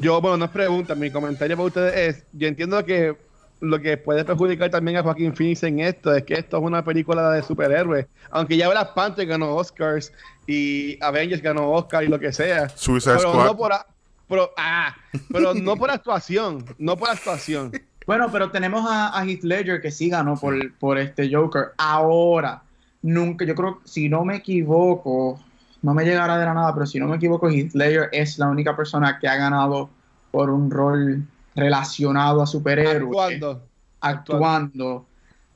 yo, 0.00 0.20
bueno, 0.20 0.36
no 0.36 0.44
es 0.46 0.50
pregunta, 0.50 0.94
mi 0.96 1.10
comentario 1.10 1.56
para 1.56 1.66
ustedes 1.66 2.16
es, 2.16 2.24
yo 2.32 2.48
entiendo 2.48 2.84
que 2.84 3.16
lo 3.60 3.80
que 3.80 3.96
puede 3.96 4.24
perjudicar 4.24 4.70
también 4.70 4.98
a 4.98 5.02
Joaquín 5.02 5.34
Phoenix 5.34 5.62
en 5.62 5.80
esto 5.80 6.14
es 6.14 6.24
que 6.24 6.34
esto 6.34 6.58
es 6.58 6.62
una 6.62 6.84
película 6.84 7.30
de 7.30 7.42
superhéroes, 7.42 8.06
aunque 8.30 8.56
ya 8.56 8.68
Black 8.68 8.92
Panther 8.94 9.26
ganó 9.26 9.54
Oscars 9.56 10.12
y 10.46 10.98
Avengers 11.02 11.40
ganó 11.42 11.70
Oscar 11.70 12.04
y 12.04 12.08
lo 12.08 12.18
que 12.20 12.32
sea, 12.32 12.68
Suicide 12.68 13.16
pero 13.16 13.30
Squad. 13.32 13.44
no 13.46 13.56
por 13.56 13.72
a- 13.72 13.86
pero, 14.28 14.50
ah, 14.58 14.94
pero 15.32 15.54
no 15.54 15.76
por 15.76 15.90
actuación, 15.90 16.64
no 16.78 16.96
por 16.96 17.08
actuación. 17.10 17.72
Bueno, 18.06 18.28
pero 18.30 18.50
tenemos 18.50 18.84
a, 18.88 19.18
a 19.18 19.24
Heath 19.24 19.42
Ledger 19.44 19.80
que 19.80 19.90
sí 19.90 20.08
ganó 20.10 20.36
por, 20.36 20.54
por 20.78 20.98
este 20.98 21.32
Joker. 21.32 21.72
Ahora, 21.78 22.62
nunca, 23.02 23.44
yo 23.44 23.54
creo, 23.54 23.80
si 23.84 24.08
no 24.08 24.24
me 24.24 24.36
equivoco, 24.36 25.40
no 25.82 25.94
me 25.94 26.04
llegará 26.04 26.38
de 26.38 26.44
la 26.44 26.54
nada, 26.54 26.74
pero 26.74 26.86
si 26.86 26.98
no 27.00 27.06
me 27.06 27.16
equivoco, 27.16 27.48
Heath 27.48 27.74
Ledger 27.74 28.08
es 28.12 28.38
la 28.38 28.48
única 28.48 28.76
persona 28.76 29.18
que 29.20 29.28
ha 29.28 29.36
ganado 29.36 29.90
por 30.30 30.50
un 30.50 30.70
rol 30.70 31.22
relacionado 31.56 32.42
a 32.42 32.46
superhéroes. 32.46 33.02
Actuando. 33.18 33.66
actuando. 34.00 35.06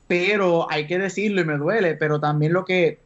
Pero 0.07 0.69
hay 0.69 0.87
que 0.87 0.97
decirlo 0.99 1.41
y 1.41 1.45
me 1.45 1.57
duele, 1.57 1.95
pero 1.95 2.19
también 2.19 2.51
lo 2.53 2.65
que 2.65 2.99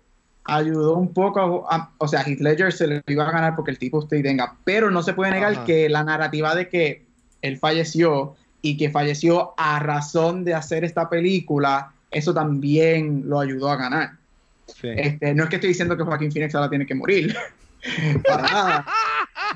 ayudó 0.45 0.95
un 0.95 1.13
poco, 1.13 1.65
a- 1.69 1.91
o 1.97 2.07
sea, 2.07 2.21
Heath 2.23 2.39
Ledger 2.39 2.71
se 2.73 2.87
le 2.87 3.01
iba 3.07 3.27
a 3.27 3.31
ganar 3.31 3.55
porque 3.55 3.71
el 3.71 3.77
tipo 3.79 3.97
usted 3.99 4.23
tenga, 4.23 4.55
pero 4.63 4.89
no 4.89 5.03
se 5.03 5.13
puede 5.13 5.31
negar 5.31 5.53
Ajá. 5.53 5.65
que 5.65 5.89
la 5.89 6.03
narrativa 6.03 6.55
de 6.55 6.67
que 6.69 7.05
él 7.41 7.57
falleció 7.57 8.35
y 8.61 8.77
que 8.77 8.89
falleció 8.89 9.53
a 9.57 9.79
razón 9.79 10.43
de 10.43 10.55
hacer 10.55 10.83
esta 10.83 11.09
película, 11.09 11.91
eso 12.09 12.33
también 12.33 13.23
lo 13.27 13.39
ayudó 13.39 13.69
a 13.69 13.75
ganar. 13.75 14.11
Sí. 14.67 14.87
Este, 14.95 15.35
no 15.35 15.43
es 15.43 15.49
que 15.49 15.57
estoy 15.57 15.69
diciendo 15.69 15.95
que 15.95 16.03
Joaquín 16.03 16.31
Phoenix 16.31 16.55
ahora 16.55 16.69
tiene 16.69 16.87
que 16.87 16.95
morir, 16.95 17.35
para 18.27 18.41
nada. 18.41 18.85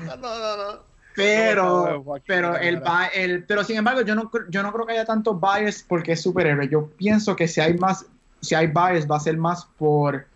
no, 0.06 0.16
no, 0.16 0.56
no. 0.56 0.89
Pero, 1.14 2.04
pero, 2.26 2.56
el, 2.56 2.82
el, 3.14 3.44
pero 3.44 3.64
sin 3.64 3.76
embargo, 3.76 4.02
yo 4.02 4.14
no, 4.14 4.30
yo 4.48 4.62
no 4.62 4.72
creo 4.72 4.86
que 4.86 4.92
haya 4.92 5.04
tanto 5.04 5.38
bias 5.38 5.84
porque 5.88 6.12
es 6.12 6.22
superhéroe. 6.22 6.68
Yo 6.68 6.88
pienso 6.96 7.34
que 7.36 7.48
si 7.48 7.60
hay 7.60 7.74
más, 7.74 8.06
si 8.40 8.54
hay 8.54 8.68
bias, 8.68 9.10
va 9.10 9.16
a 9.16 9.20
ser 9.20 9.36
más 9.36 9.66
por 9.76 10.26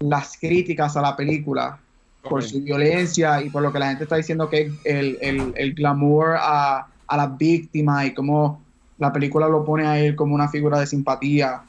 las 0.00 0.36
críticas 0.38 0.96
a 0.96 1.02
la 1.02 1.16
película, 1.16 1.80
por 2.20 2.42
su 2.42 2.60
violencia 2.62 3.40
y 3.42 3.50
por 3.50 3.62
lo 3.62 3.72
que 3.72 3.78
la 3.78 3.88
gente 3.88 4.04
está 4.04 4.16
diciendo 4.16 4.48
que 4.48 4.60
es 4.60 4.72
el, 4.84 5.18
el, 5.20 5.54
el 5.56 5.74
glamour 5.74 6.36
a, 6.38 6.88
a 7.06 7.16
las 7.16 7.38
víctimas 7.38 8.06
y 8.06 8.14
cómo 8.14 8.64
la 8.98 9.12
película 9.12 9.48
lo 9.48 9.64
pone 9.64 9.86
a 9.86 9.98
él 9.98 10.16
como 10.16 10.34
una 10.34 10.48
figura 10.48 10.80
de 10.80 10.86
simpatía 10.86 11.62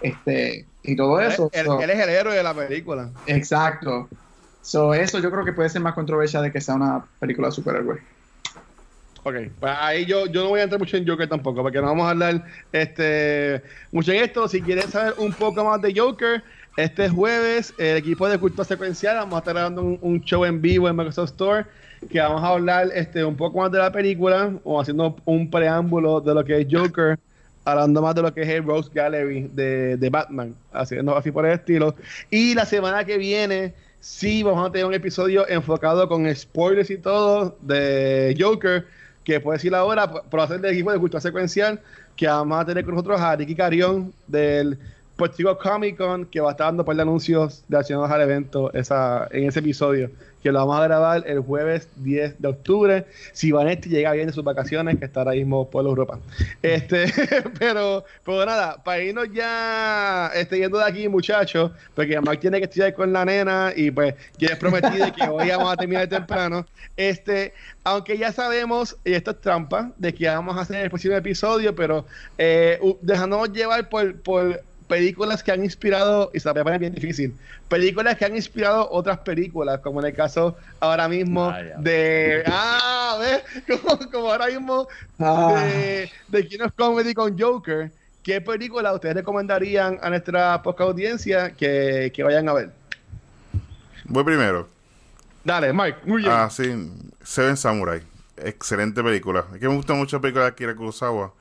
este 0.00 0.66
y 0.82 0.96
todo 0.96 1.20
eso. 1.20 1.48
Él, 1.52 1.66
So- 1.66 1.80
él 1.80 1.90
es 1.90 1.98
el 2.00 2.08
héroe 2.08 2.34
de 2.34 2.42
la 2.42 2.54
película. 2.54 3.10
Exacto. 3.26 4.08
So, 4.62 4.94
eso 4.94 5.18
yo 5.18 5.30
creo 5.30 5.44
que 5.44 5.52
puede 5.52 5.68
ser 5.68 5.80
más 5.80 5.94
controversia 5.94 6.40
de 6.40 6.52
que 6.52 6.60
sea 6.60 6.74
una 6.74 7.04
película 7.18 7.48
de 7.48 7.52
superhéroe. 7.52 8.00
Ok, 9.22 9.34
pues 9.58 9.72
ahí 9.78 10.06
yo, 10.06 10.26
yo 10.26 10.44
no 10.44 10.48
voy 10.48 10.60
a 10.60 10.62
entrar 10.62 10.78
mucho 10.78 10.96
en 10.96 11.06
Joker 11.06 11.28
tampoco, 11.28 11.62
porque 11.62 11.78
no 11.78 11.88
vamos 11.88 12.06
a 12.06 12.10
hablar 12.10 12.44
este, 12.72 13.62
mucho 13.92 14.12
en 14.12 14.24
esto. 14.24 14.48
Si 14.48 14.62
quieres 14.62 14.86
saber 14.86 15.14
un 15.18 15.32
poco 15.32 15.62
más 15.64 15.80
de 15.82 15.92
Joker, 15.94 16.42
este 16.76 17.08
jueves 17.10 17.74
el 17.76 17.98
equipo 17.98 18.28
de 18.28 18.38
Cultura 18.38 18.64
Secuencial 18.64 19.16
vamos 19.16 19.34
a 19.34 19.38
estar 19.38 19.54
dando 19.54 19.82
un, 19.82 19.98
un 20.00 20.20
show 20.22 20.44
en 20.44 20.62
vivo 20.62 20.88
en 20.88 20.96
Microsoft 20.96 21.30
Store 21.30 21.66
que 22.08 22.20
vamos 22.20 22.42
a 22.42 22.48
hablar 22.48 22.88
este, 22.94 23.24
un 23.24 23.36
poco 23.36 23.58
más 23.58 23.70
de 23.70 23.78
la 23.78 23.92
película 23.92 24.52
o 24.64 24.80
haciendo 24.80 25.16
un 25.24 25.50
preámbulo 25.50 26.20
de 26.20 26.34
lo 26.34 26.44
que 26.44 26.60
es 26.60 26.66
Joker, 26.70 27.18
hablando 27.64 28.00
más 28.00 28.14
de 28.14 28.22
lo 28.22 28.32
que 28.32 28.42
es 28.42 28.48
el 28.48 28.64
Rose 28.64 28.90
Gallery 28.92 29.50
de, 29.52 29.96
de 29.96 30.10
Batman, 30.10 30.54
haciendo 30.72 31.16
así 31.16 31.30
por 31.30 31.44
el 31.44 31.52
estilo. 31.52 31.94
Y 32.30 32.54
la 32.54 32.64
semana 32.64 33.04
que 33.04 33.18
viene 33.18 33.74
sí 34.00 34.42
vamos 34.42 34.66
a 34.66 34.72
tener 34.72 34.86
un 34.86 34.94
episodio 34.94 35.46
enfocado 35.48 36.08
con 36.08 36.34
spoilers 36.34 36.90
y 36.90 36.96
todo 36.96 37.56
de 37.60 38.36
Joker, 38.38 38.86
que 39.24 39.40
puedo 39.40 39.56
decir 39.56 39.74
ahora, 39.74 40.10
por 40.10 40.40
hacer 40.40 40.60
del 40.60 40.72
equipo 40.72 40.90
de 40.90 40.98
cultura 40.98 41.20
secuencial, 41.20 41.80
que 42.16 42.26
vamos 42.26 42.60
a 42.60 42.64
tener 42.64 42.84
con 42.84 42.94
nosotros 42.94 43.20
a 43.20 43.36
Ricky 43.36 43.54
Carión 43.54 44.12
del 44.26 44.78
Puerto 45.16 45.58
Comic 45.58 45.98
Con, 45.98 46.24
que 46.24 46.40
va 46.40 46.48
a 46.48 46.52
estar 46.52 46.68
dando 46.68 46.84
par 46.84 46.96
de 46.96 47.02
anuncios 47.02 47.62
relacionados 47.68 48.10
al 48.10 48.22
evento 48.22 48.72
esa, 48.72 49.28
en 49.30 49.44
ese 49.44 49.60
episodio, 49.60 50.10
que 50.42 50.52
lo 50.52 50.58
vamos 50.60 50.80
a 50.80 50.84
grabar 50.84 51.24
el 51.26 51.40
jueves 51.40 51.88
10 51.96 52.40
de 52.40 52.48
octubre. 52.48 53.06
Si 53.32 53.52
Vanetti 53.52 53.88
llega 53.88 54.12
bien 54.12 54.26
de 54.26 54.32
sus 54.32 54.44
vacaciones, 54.44 54.98
que 54.98 55.04
está 55.04 55.20
ahora 55.20 55.32
mismo 55.32 55.68
por 55.68 55.84
Europa. 55.84 56.18
Este, 56.62 57.12
pero, 57.58 58.04
pero 58.24 58.46
nada, 58.46 58.82
para 58.82 59.02
irnos 59.02 59.28
ya 59.32 60.30
este, 60.34 60.58
yendo 60.58 60.78
de 60.78 60.84
aquí, 60.84 61.08
muchachos, 61.08 61.72
porque 61.94 62.20
Mark 62.20 62.40
tiene 62.40 62.58
que 62.58 62.64
estudiar 62.64 62.94
con 62.94 63.12
la 63.12 63.24
nena 63.24 63.72
y 63.74 63.90
pues 63.90 64.14
ya 64.38 64.48
es 64.48 64.56
prometido 64.56 65.12
que 65.12 65.24
hoy 65.24 65.48
vamos 65.48 65.72
a 65.72 65.76
terminar 65.76 66.08
temprano. 66.08 66.66
Este, 66.96 67.52
aunque 67.84 68.16
ya 68.18 68.32
sabemos, 68.32 68.96
y 69.04 69.12
esto 69.12 69.32
es 69.32 69.40
trampa, 69.40 69.92
de 69.96 70.14
que 70.14 70.26
vamos 70.26 70.56
a 70.56 70.62
hacer 70.62 70.84
el 70.84 70.90
próximo 70.90 71.16
episodio, 71.16 71.74
pero 71.74 72.06
eh, 72.38 72.80
dejándonos 73.00 73.52
llevar 73.52 73.88
por, 73.88 74.20
por 74.20 74.62
películas 74.90 75.42
que 75.42 75.52
han 75.52 75.64
inspirado, 75.64 76.30
y 76.34 76.40
se 76.40 76.46
la 76.48 76.52
voy 76.52 76.60
a 76.60 76.64
poner 76.64 76.80
bien 76.80 76.94
difícil, 76.94 77.34
películas 77.68 78.16
que 78.18 78.26
han 78.26 78.36
inspirado 78.36 78.90
otras 78.90 79.18
películas, 79.20 79.80
como 79.80 80.00
en 80.00 80.06
el 80.08 80.14
caso 80.14 80.56
ahora 80.80 81.08
mismo 81.08 81.46
Vaya. 81.46 81.76
de... 81.78 82.42
Ah, 82.46 83.16
¿ves? 83.18 83.64
Como, 83.80 84.10
como 84.10 84.30
ahora 84.32 84.46
mismo 84.48 84.86
Ah. 85.18 85.54
de, 85.64 86.10
de 86.28 86.46
King 86.48 86.60
of 86.66 86.72
Comedy 86.76 87.14
con 87.14 87.38
Joker, 87.38 87.90
¿qué 88.22 88.40
película 88.40 88.92
ustedes 88.92 89.14
recomendarían 89.14 89.98
a 90.02 90.10
nuestra 90.10 90.60
poca 90.62 90.84
audiencia 90.84 91.52
que, 91.52 92.12
que 92.14 92.22
vayan 92.22 92.48
a 92.48 92.52
ver? 92.52 92.70
Voy 94.04 94.24
primero. 94.24 94.68
Dale, 95.44 95.72
Mike, 95.72 95.98
muy 96.04 96.22
bien. 96.22 96.32
Ah, 96.34 96.50
sí. 96.50 96.90
Seven 97.22 97.56
Samurai. 97.56 98.02
Excelente 98.36 99.02
película. 99.02 99.44
Es 99.54 99.60
que 99.60 99.68
me 99.68 99.74
gusta 99.76 99.94
mucho 99.94 100.16
la 100.16 100.22
película 100.22 100.44
de 100.44 100.50
Akira 100.50 100.74
Kurosawa. 100.74 101.32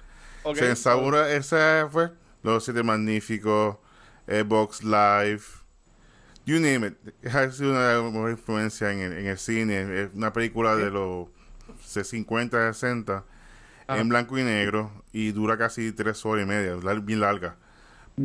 Ok. 0.44 0.56
Seven 0.56 0.76
Samurai, 0.76 1.34
esa 1.34 1.88
fue 1.92 2.10
Los 2.44 2.64
Siete 2.66 2.84
Magníficos, 2.84 3.78
eh, 4.28 4.44
Box 4.46 4.84
Life, 4.84 5.60
you 6.46 6.60
name 6.60 6.88
it. 6.88 7.26
Ha 7.34 7.52
sido 7.52 7.72
una 7.72 7.88
de 7.90 7.96
las 8.02 8.12
mejores 8.12 8.38
influencias 8.38 8.92
en 8.94 9.00
el, 9.00 9.14
en 9.14 9.28
el 9.28 9.38
cine. 9.38 10.02
Es 10.04 10.10
una 10.14 10.32
película 10.34 10.76
de 10.76 10.90
los 10.92 11.28
50, 11.84 12.74
60, 12.74 13.26
Ah. 13.92 13.98
en 13.98 14.08
blanco 14.08 14.38
y 14.38 14.44
negro, 14.44 14.92
y 15.12 15.32
dura 15.32 15.58
casi 15.58 15.92
tres 15.92 16.24
horas 16.24 16.46
y 16.46 16.48
media, 16.48 16.76
bien 17.02 17.20
larga. 17.22 17.56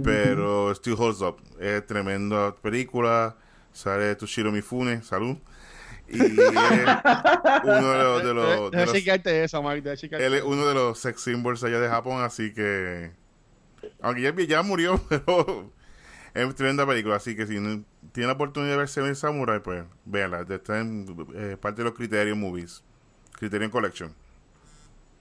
Pero 0.03 0.73
still 0.75 0.95
holds 0.99 1.21
up. 1.23 1.37
Es 1.61 1.87
tremenda 1.87 2.55
película. 2.57 3.37
Sale 3.73 4.15
Toshiro 4.17 4.51
Mifune, 4.53 5.03
salud. 5.03 5.37
Y 6.09 6.21
es 6.21 6.29
uno 7.65 7.91
de 7.93 7.99
los, 8.03 8.23
de 8.25 8.35
los, 8.35 8.71
de 8.73 8.77
Deja 8.79 8.87
los- 8.87 8.95
eso, 8.95 8.95
chequearte 10.03 10.27
él 10.27 10.35
es 10.35 10.43
uno 10.43 10.67
de 10.67 10.75
los 10.75 10.99
sex 10.99 11.23
symbols 11.23 11.65
allá 11.65 11.81
de 11.81 11.89
Japón, 11.89 12.23
así 12.23 12.53
que. 12.53 13.13
Aunque 14.05 14.23
ya, 14.23 14.33
ya 14.47 14.63
murió, 14.63 15.01
pero. 15.09 15.73
Es 16.35 16.53
tremenda 16.57 16.85
película, 16.85 17.15
así 17.17 17.37
que 17.37 17.47
si 17.47 17.61
no- 17.61 17.85
tiene 18.13 18.27
la 18.27 18.33
oportunidad 18.33 18.73
de 18.73 18.79
ver 18.79 18.89
Seven 18.89 19.15
Samurai, 19.15 19.61
pues 19.63 19.85
véanla. 20.05 20.45
Está 20.49 20.81
en 20.81 21.07
eh, 21.37 21.57
parte 21.61 21.83
de 21.83 21.85
los 21.89 21.95
Criterion 21.97 22.39
Movies. 22.41 22.83
Criterion 23.39 23.71
Collection. 23.71 24.13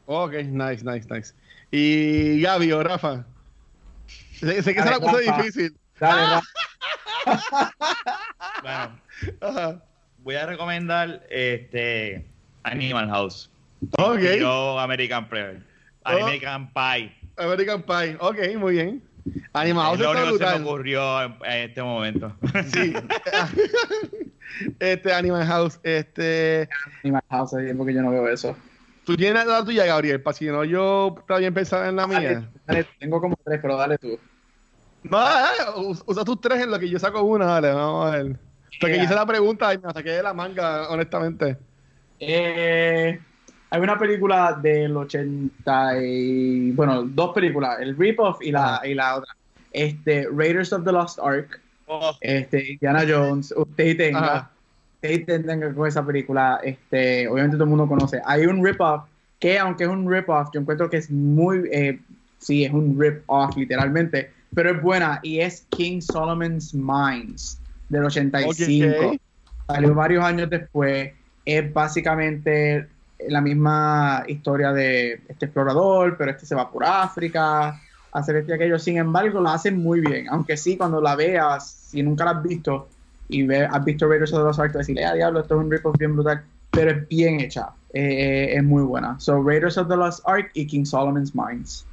Ok, 0.08 0.34
nice, 0.46 0.84
nice, 0.84 1.08
nice. 1.10 1.34
Y 1.70 2.42
Gaby 2.42 2.72
o 2.72 2.84
Rafa. 2.84 3.26
Sé, 4.40 4.64
sé 4.64 4.74
que 4.74 4.82
se 4.82 4.90
la 4.90 4.98
Dale, 4.98 5.06
puso 5.06 5.18
difícil. 5.20 5.78
Dale, 6.00 6.42
Rafa. 7.26 7.72
Bueno, 8.64 9.00
Ajá. 9.42 9.84
voy 10.20 10.36
a 10.36 10.46
recomendar 10.46 11.26
este 11.30 12.26
Animal 12.64 13.08
House. 13.10 13.50
Ok. 13.98 14.20
Yo 14.40 14.80
American 14.80 15.28
Prayer. 15.30 15.62
Oh. 16.06 16.10
American 16.10 16.72
Pie. 16.74 17.16
American 17.38 17.82
Pie. 17.84 18.18
Ok, 18.20 18.38
muy 18.58 18.74
bien. 18.74 19.04
Animado 19.54 19.94
es 19.94 20.00
lo 20.02 20.12
único 20.12 20.38
que 20.38 20.46
se 20.46 20.60
me 20.60 20.66
ocurrió 20.66 21.24
en, 21.24 21.36
en 21.46 21.70
este 21.70 21.82
momento. 21.82 22.36
Sí. 22.74 22.94
este 24.80 25.14
Animal 25.14 25.46
House. 25.46 25.80
Este. 25.84 26.68
Animal 27.04 27.24
House, 27.30 27.54
hace 27.54 27.64
tiempo 27.64 27.86
que 27.86 27.94
yo 27.94 28.02
no 28.02 28.12
veo 28.12 28.28
eso. 28.28 28.56
Tú 29.06 29.16
tienes 29.18 29.46
la 29.46 29.64
tuya, 29.64 29.86
Gabriel, 29.86 30.22
para 30.22 30.34
si 30.36 30.46
no 30.46 30.64
yo 30.64 31.16
también 31.28 31.54
pensaba 31.54 31.90
en 31.90 31.96
la 31.98 32.08
mía. 32.08 32.22
Dale, 32.22 32.48
dale, 32.66 32.88
tengo 33.00 33.20
como 33.20 33.36
tres, 33.44 33.60
pero 33.62 33.78
dale 33.78 33.98
tú. 33.98 34.18
No, 35.04 35.18
dale, 35.20 35.58
usa 36.06 36.24
tus 36.24 36.40
tres 36.40 36.62
en 36.62 36.72
lo 36.72 36.80
que 36.80 36.90
yo 36.90 36.98
saco 37.00 37.22
una, 37.24 37.46
dale, 37.46 37.74
vamos 37.74 38.08
a 38.08 38.18
ver. 38.18 38.40
Porque 38.80 38.96
Yeah. 38.96 39.04
hice 39.04 39.16
la 39.16 39.26
pregunta 39.26 39.74
y 39.74 39.78
me 39.78 39.92
saqué 39.94 40.12
de 40.12 40.24
la 40.24 40.34
manga, 40.34 40.90
honestamente. 40.90 41.58
Eh, 42.20 43.20
hay 43.74 43.82
una 43.82 43.98
película 43.98 44.60
del 44.62 44.96
80 44.96 46.04
y, 46.04 46.72
bueno, 46.74 47.02
dos 47.06 47.34
películas, 47.34 47.80
el 47.82 47.98
rip-off 47.98 48.38
y 48.40 48.52
la, 48.52 48.80
y 48.84 48.94
la 48.94 49.16
otra. 49.16 49.36
Este, 49.72 50.28
Raiders 50.32 50.72
of 50.72 50.84
the 50.84 50.92
Lost 50.92 51.18
Ark, 51.18 51.60
Oh, 51.88 52.16
este, 52.22 52.74
Indiana 52.74 53.04
Jones, 53.08 53.52
usted 53.58 53.98
tenga, 53.98 54.20
Ajá. 54.20 54.52
usted 55.02 55.26
tenga 55.26 55.74
con 55.74 55.88
esa 55.88 56.06
película, 56.06 56.60
este, 56.64 57.28
obviamente 57.28 57.58
todo 57.58 57.64
el 57.64 57.70
mundo 57.72 57.88
conoce. 57.88 58.22
Hay 58.26 58.46
un 58.46 58.64
rip-off 58.64 59.06
que, 59.40 59.58
aunque 59.58 59.86
es 59.86 59.90
un 59.90 60.08
rip-off, 60.08 60.50
yo 60.54 60.62
encuentro 60.62 60.88
que 60.88 60.98
es 60.98 61.10
muy, 61.10 61.68
eh, 61.72 62.00
sí, 62.38 62.66
es 62.66 62.72
un 62.72 62.96
rip-off 63.00 63.58
literalmente, 63.58 64.30
pero 64.54 64.70
es 64.70 64.84
buena 64.84 65.20
y 65.24 65.40
es 65.40 65.66
King 65.72 66.00
Solomon's 66.00 66.76
Mines 66.76 67.60
del 67.90 68.06
85. 68.06 69.08
Ok. 69.08 69.18
Salió 69.66 69.96
varios 69.96 70.24
años 70.24 70.48
después. 70.48 71.12
Es 71.46 71.74
básicamente 71.74 72.88
la 73.30 73.42
misma 73.42 74.24
historia 74.28 74.72
de 74.72 75.22
este 75.28 75.46
explorador, 75.46 76.16
pero 76.18 76.32
este 76.32 76.46
se 76.46 76.56
va 76.56 76.70
por 76.72 76.84
África, 76.86 77.80
hacer 78.12 78.38
este 78.38 78.52
y 78.52 78.56
aquello. 78.56 78.80
Sin 78.80 78.98
embargo, 78.98 79.42
la 79.42 79.54
hacen 79.54 79.78
muy 79.82 80.02
bien. 80.02 80.28
Aunque 80.30 80.58
sí, 80.58 80.78
cuando 80.78 81.02
la 81.02 81.16
veas, 81.16 81.68
si 81.90 82.04
nunca 82.04 82.26
la 82.26 82.32
has 82.32 82.44
visto 82.44 82.88
y 83.30 83.44
ve- 83.44 83.66
has 83.66 83.84
visto 83.86 84.08
Raiders 84.08 84.34
of 84.34 84.40
the 84.40 84.46
Lost 84.46 84.60
Ark, 84.60 84.72
te 84.72 84.78
vas 84.80 84.88
a 84.88 84.92
decir, 84.92 85.04
ah, 85.06 85.14
diablo, 85.14 85.40
esto 85.42 85.56
es 85.56 85.66
un 85.66 85.72
rip-off 85.72 85.98
bien 85.98 86.14
brutal. 86.14 86.44
Pero 86.72 86.92
es 86.92 87.08
bien 87.08 87.40
hecha. 87.40 87.70
Eh, 87.94 88.54
es 88.56 88.64
muy 88.64 88.84
buena. 88.84 89.20
So, 89.20 89.42
Raiders 89.44 89.78
of 89.78 89.88
the 89.88 89.96
Lost 89.96 90.28
Ark 90.28 90.50
y 90.56 90.66
King 90.66 90.86
Solomon's 90.86 91.34
Mines. 91.36 91.86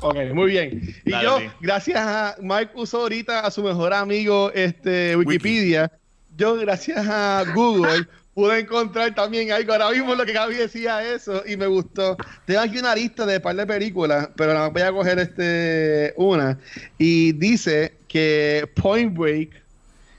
Ok, 0.00 0.16
muy 0.34 0.50
bien. 0.50 0.94
Y 1.04 1.10
Dale, 1.10 1.24
yo, 1.24 1.38
gracias 1.60 1.96
a 1.98 2.36
Mike 2.42 2.72
usó 2.74 3.02
ahorita 3.02 3.40
a 3.40 3.50
su 3.50 3.62
mejor 3.62 3.94
amigo 3.94 4.50
este 4.52 5.16
Wikipedia, 5.16 5.90
yo 6.36 6.56
gracias 6.56 7.06
a 7.08 7.44
Google 7.54 8.06
pude 8.36 8.58
encontrar 8.58 9.14
también 9.14 9.50
algo. 9.50 9.72
Ahora 9.72 9.90
mismo 9.92 10.14
lo 10.14 10.26
que 10.26 10.34
Gaby 10.34 10.56
decía 10.56 11.02
eso 11.10 11.42
y 11.46 11.56
me 11.56 11.66
gustó. 11.66 12.18
Tengo 12.44 12.60
aquí 12.60 12.78
una 12.78 12.94
lista 12.94 13.24
de 13.24 13.40
par 13.40 13.56
de 13.56 13.66
películas, 13.66 14.28
pero 14.36 14.52
nada 14.52 14.66
más 14.66 14.74
voy 14.74 14.82
a 14.82 14.92
coger 14.92 15.18
este 15.18 16.12
una. 16.18 16.58
Y 16.98 17.32
dice 17.32 17.94
que 18.08 18.68
Point 18.74 19.16
Break 19.16 19.62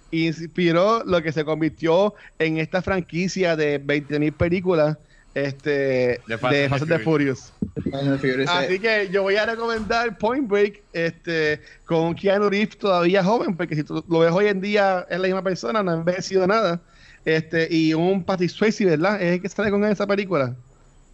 inspiró 0.10 1.04
lo 1.04 1.22
que 1.22 1.32
se 1.32 1.46
convirtió 1.46 2.16
en 2.40 2.58
esta 2.58 2.82
franquicia 2.82 3.56
de 3.56 3.80
20.000 3.80 4.34
películas 4.34 4.98
este, 5.36 6.20
De 6.26 6.40
Fast 6.40 6.56
de 6.56 6.64
and 6.64 6.70
Fast 6.72 6.82
and 6.82 6.92
the 6.92 6.98
the 6.98 7.04
Furious. 7.04 7.54
Así 8.50 8.80
que 8.80 9.10
yo 9.12 9.22
voy 9.22 9.36
a 9.36 9.46
recomendar 9.46 10.18
Point 10.18 10.48
Break 10.48 10.82
este, 10.92 11.62
con 11.86 12.16
Keanu 12.16 12.50
Reeves 12.50 12.80
todavía 12.80 13.24
joven, 13.24 13.56
porque 13.56 13.76
si 13.76 13.84
tú 13.84 14.04
lo 14.10 14.20
ves 14.20 14.32
hoy 14.32 14.48
en 14.48 14.60
día 14.60 15.06
es 15.08 15.20
la 15.20 15.28
misma 15.28 15.44
persona, 15.44 15.84
no 15.84 15.92
ha 15.92 15.94
envejecido 15.94 16.48
nada. 16.48 16.82
Este, 17.28 17.68
y 17.70 17.94
un 17.94 18.24
Patrick 18.24 18.50
Swayze, 18.50 18.86
¿verdad? 18.86 19.22
Es 19.22 19.34
el 19.34 19.42
que 19.42 19.50
sale 19.50 19.70
con 19.70 19.84
esa 19.84 20.08
película. 20.08 20.56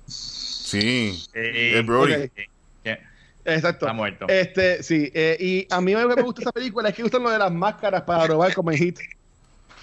Sí. 0.05 1.23
eh, 1.33 1.73
Es 1.79 1.85
Brody. 1.85 2.13
eh, 2.13 2.99
Exacto. 3.45 3.85
Está 3.87 3.93
muerto. 3.93 4.27
Este, 4.29 4.83
sí. 4.83 5.11
eh, 5.13 5.35
y 5.39 5.67
a 5.73 5.81
mí 5.81 5.91
lo 5.93 6.07
que 6.07 6.15
me 6.15 6.21
gusta 6.21 6.41
esa 6.41 6.51
película 6.51 6.89
es 6.89 6.95
que 6.95 7.01
gustan 7.01 7.23
lo 7.23 7.31
de 7.31 7.39
las 7.39 7.51
máscaras 7.51 8.03
para 8.03 8.27
robar 8.27 8.53
como 8.53 8.71
en 8.71 8.77
Hit. 8.77 8.99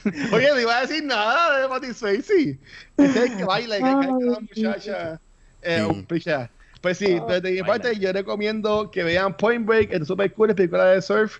Oye, 0.32 0.48
no 0.50 0.60
iba 0.60 0.78
a 0.78 0.82
decir 0.86 1.04
nada 1.04 1.58
de 1.62 1.68
Patrick 1.68 1.94
Swayze. 1.94 2.58
Ese 2.96 3.08
es 3.08 3.16
el 3.16 3.36
que 3.36 3.44
baila, 3.44 3.76
el 3.76 3.82
que 3.82 3.90
cae 3.90 4.06
con 4.06 4.26
la 4.30 4.38
muchacha. 4.40 5.20
Eh, 5.62 5.78
Sí. 5.84 5.90
un 5.90 6.04
picha. 6.06 6.48
Pues 6.80 6.96
sí, 6.96 7.06
entonces 7.06 7.42
de 7.42 7.50
mi 7.52 7.62
parte 7.62 7.98
yo 7.98 8.12
recomiendo 8.12 8.88
que 8.90 9.02
vean 9.02 9.36
Point 9.36 9.66
Break, 9.66 9.92
es 9.92 10.06
super 10.06 10.32
cool, 10.32 10.50
es 10.50 10.56
película 10.56 10.86
de 10.86 11.02
surf. 11.02 11.38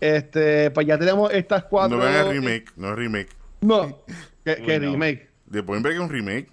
Este, 0.00 0.70
pues 0.72 0.84
ya 0.86 0.98
tenemos 0.98 1.32
estas 1.32 1.62
cuatro. 1.64 1.96
No 1.96 2.02
vean 2.04 2.26
el 2.26 2.32
remake, 2.32 2.72
no 2.76 2.90
es 2.90 2.96
remake. 2.96 3.28
No, 3.62 3.98
que 4.44 4.80
no. 4.80 4.92
remake. 4.92 5.30
De 5.46 5.62
Point 5.62 5.82
Break 5.82 5.96
es 5.96 6.00
un 6.02 6.08
remake. 6.10 6.48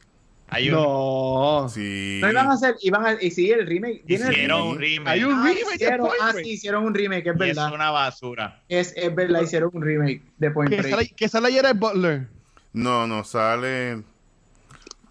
Hay 0.52 0.70
un, 0.70 0.76
No. 0.76 1.68
Sí. 1.70 2.20
No 2.22 2.32
iban 2.32 2.48
a 2.48 2.54
hacer, 2.54 2.76
iban 2.82 3.06
a, 3.06 3.22
y 3.22 3.30
sí, 3.30 3.52
el 3.52 3.68
remake. 3.68 4.04
¿Tiene 4.06 4.26
el 4.26 4.32
hicieron 4.32 4.58
remake? 4.60 4.72
un 4.74 4.80
remake. 4.80 5.08
Hay 5.10 5.24
un 5.24 5.34
Ah, 5.34 5.44
remake 5.44 5.66
de 5.70 5.76
hicieron, 5.76 6.10
ah, 6.22 6.34
sí, 6.36 6.50
hicieron 6.50 6.84
un 6.86 6.94
remake, 6.96 7.20
es 7.20 7.26
y 7.26 7.30
es 7.30 7.38
verdad. 7.38 7.74
una 7.74 7.92
basura. 7.92 8.64
Es, 8.68 8.94
es 8.96 9.14
verdad, 9.14 9.42
hicieron 9.42 9.70
un 9.74 9.82
remake 9.84 10.24
de 10.38 10.52
Point 10.52 10.72
Break. 10.72 10.90
sale, 10.90 11.10
que 11.10 11.30
sale 11.30 11.74
Butler. 11.74 12.28
No, 12.74 13.06
no, 13.06 13.24
sale. 13.24 14.04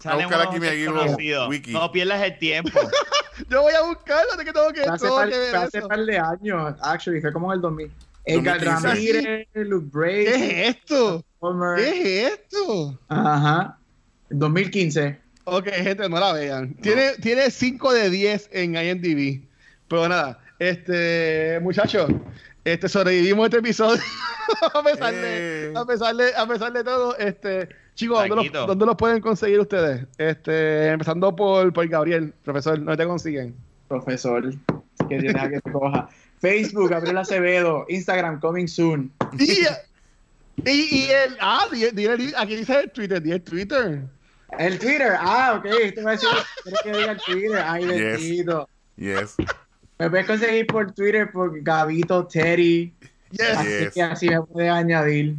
Buscar 0.03 0.17
unos 0.17 0.31
aquí 0.47 0.59
mi. 0.59 1.47
Wiki. 1.49 1.73
No 1.73 1.91
pierdas 1.91 2.21
el 2.21 2.37
tiempo. 2.37 2.79
Yo 3.49 3.61
voy 3.61 3.73
a 3.73 3.81
buscarlo, 3.83 4.35
de 4.37 4.45
que 4.45 4.51
tengo 4.51 4.71
que, 4.73 4.81
hace, 4.81 5.07
par, 5.07 5.29
que 5.29 5.35
hace 5.55 5.81
par 5.81 5.99
de 6.05 6.17
años, 6.17 6.75
actually, 6.81 7.21
fue 7.21 7.31
como 7.31 7.51
en 7.51 7.57
el 7.57 7.61
2000. 7.61 7.91
Edgar 8.25 8.63
2015. 8.63 8.87
Ramírez, 8.87 9.47
Luke 9.53 9.87
Brady, 9.91 10.25
¿Qué 10.25 10.35
es 10.67 10.75
esto? 10.75 11.25
Homer. 11.39 11.77
¿Qué 11.77 12.25
es 12.25 12.33
esto? 12.33 12.99
Ajá. 13.07 13.77
2015. 14.29 15.19
Ok, 15.45 15.67
gente, 15.69 16.07
no 16.09 16.19
la 16.19 16.33
vean. 16.33 16.75
Tiene, 16.75 17.13
tiene 17.21 17.49
5 17.49 17.93
de 17.93 18.09
10 18.09 18.49
en 18.53 18.75
IMDb. 18.75 19.47
Pero 19.87 20.07
nada, 20.07 20.39
este, 20.59 21.59
muchachos, 21.61 22.11
este, 22.63 22.87
sobrevivimos 22.87 23.45
este 23.45 23.57
episodio. 23.57 24.01
a, 24.73 24.83
pesar 24.83 25.13
de, 25.13 25.69
Eh. 25.69 25.73
a, 25.75 25.85
pesar 25.85 26.15
de, 26.15 26.35
a 26.35 26.47
pesar 26.47 26.73
de 26.73 26.83
todo, 26.83 27.17
este, 27.17 27.69
chicos, 27.95 28.27
¿dónde 28.27 28.49
los, 28.51 28.67
dónde 28.67 28.85
los 28.85 28.95
pueden 28.95 29.21
conseguir 29.21 29.59
ustedes? 29.59 30.05
Este, 30.17 30.89
empezando 30.89 31.35
por, 31.35 31.73
por 31.73 31.87
Gabriel, 31.87 32.33
profesor, 32.43 32.77
¿dónde 32.77 32.97
te 32.97 33.07
consiguen? 33.07 33.55
Profesor, 33.87 34.53
que 35.09 35.17
Dios 35.17 35.33
deja 35.33 35.49
que 35.49 35.61
coja. 35.61 36.09
Facebook, 36.39 36.89
Gabriel 36.89 37.17
Acevedo. 37.17 37.85
Instagram, 37.89 38.39
coming 38.39 38.67
soon. 38.67 39.11
Y, 39.37 39.65
y, 40.65 40.71
y 41.05 41.09
el, 41.11 41.37
ah, 41.39 41.65
aquí 42.37 42.55
dice 42.55 42.79
el 42.81 42.91
Twitter, 42.91 43.21
di 43.21 43.31
el 43.31 43.41
Twitter. 43.41 44.01
El 44.57 44.79
Twitter. 44.79 45.13
Ah, 45.19 45.55
ok. 45.57 45.65
Esto 45.65 46.07
a 46.07 46.11
decir, 46.11 46.29
¿quieres 46.63 46.81
que 46.83 46.91
diga 46.93 47.11
el 47.11 47.17
Twitter? 47.21 47.63
Ay, 47.65 47.85
bendito. 47.85 48.69
Yes. 48.97 49.35
Me 49.99 50.09
puedes 50.09 50.25
conseguir 50.25 50.65
por 50.67 50.91
Twitter 50.93 51.31
por 51.31 51.61
Gabito 51.61 52.25
Teddy. 52.27 52.93
Yes. 53.31 53.41
Así 53.57 53.67
Yes. 53.69 53.93
que 53.93 54.01
así 54.01 54.29
me 54.29 54.41
puedes 54.41 54.71
añadir. 54.71 55.35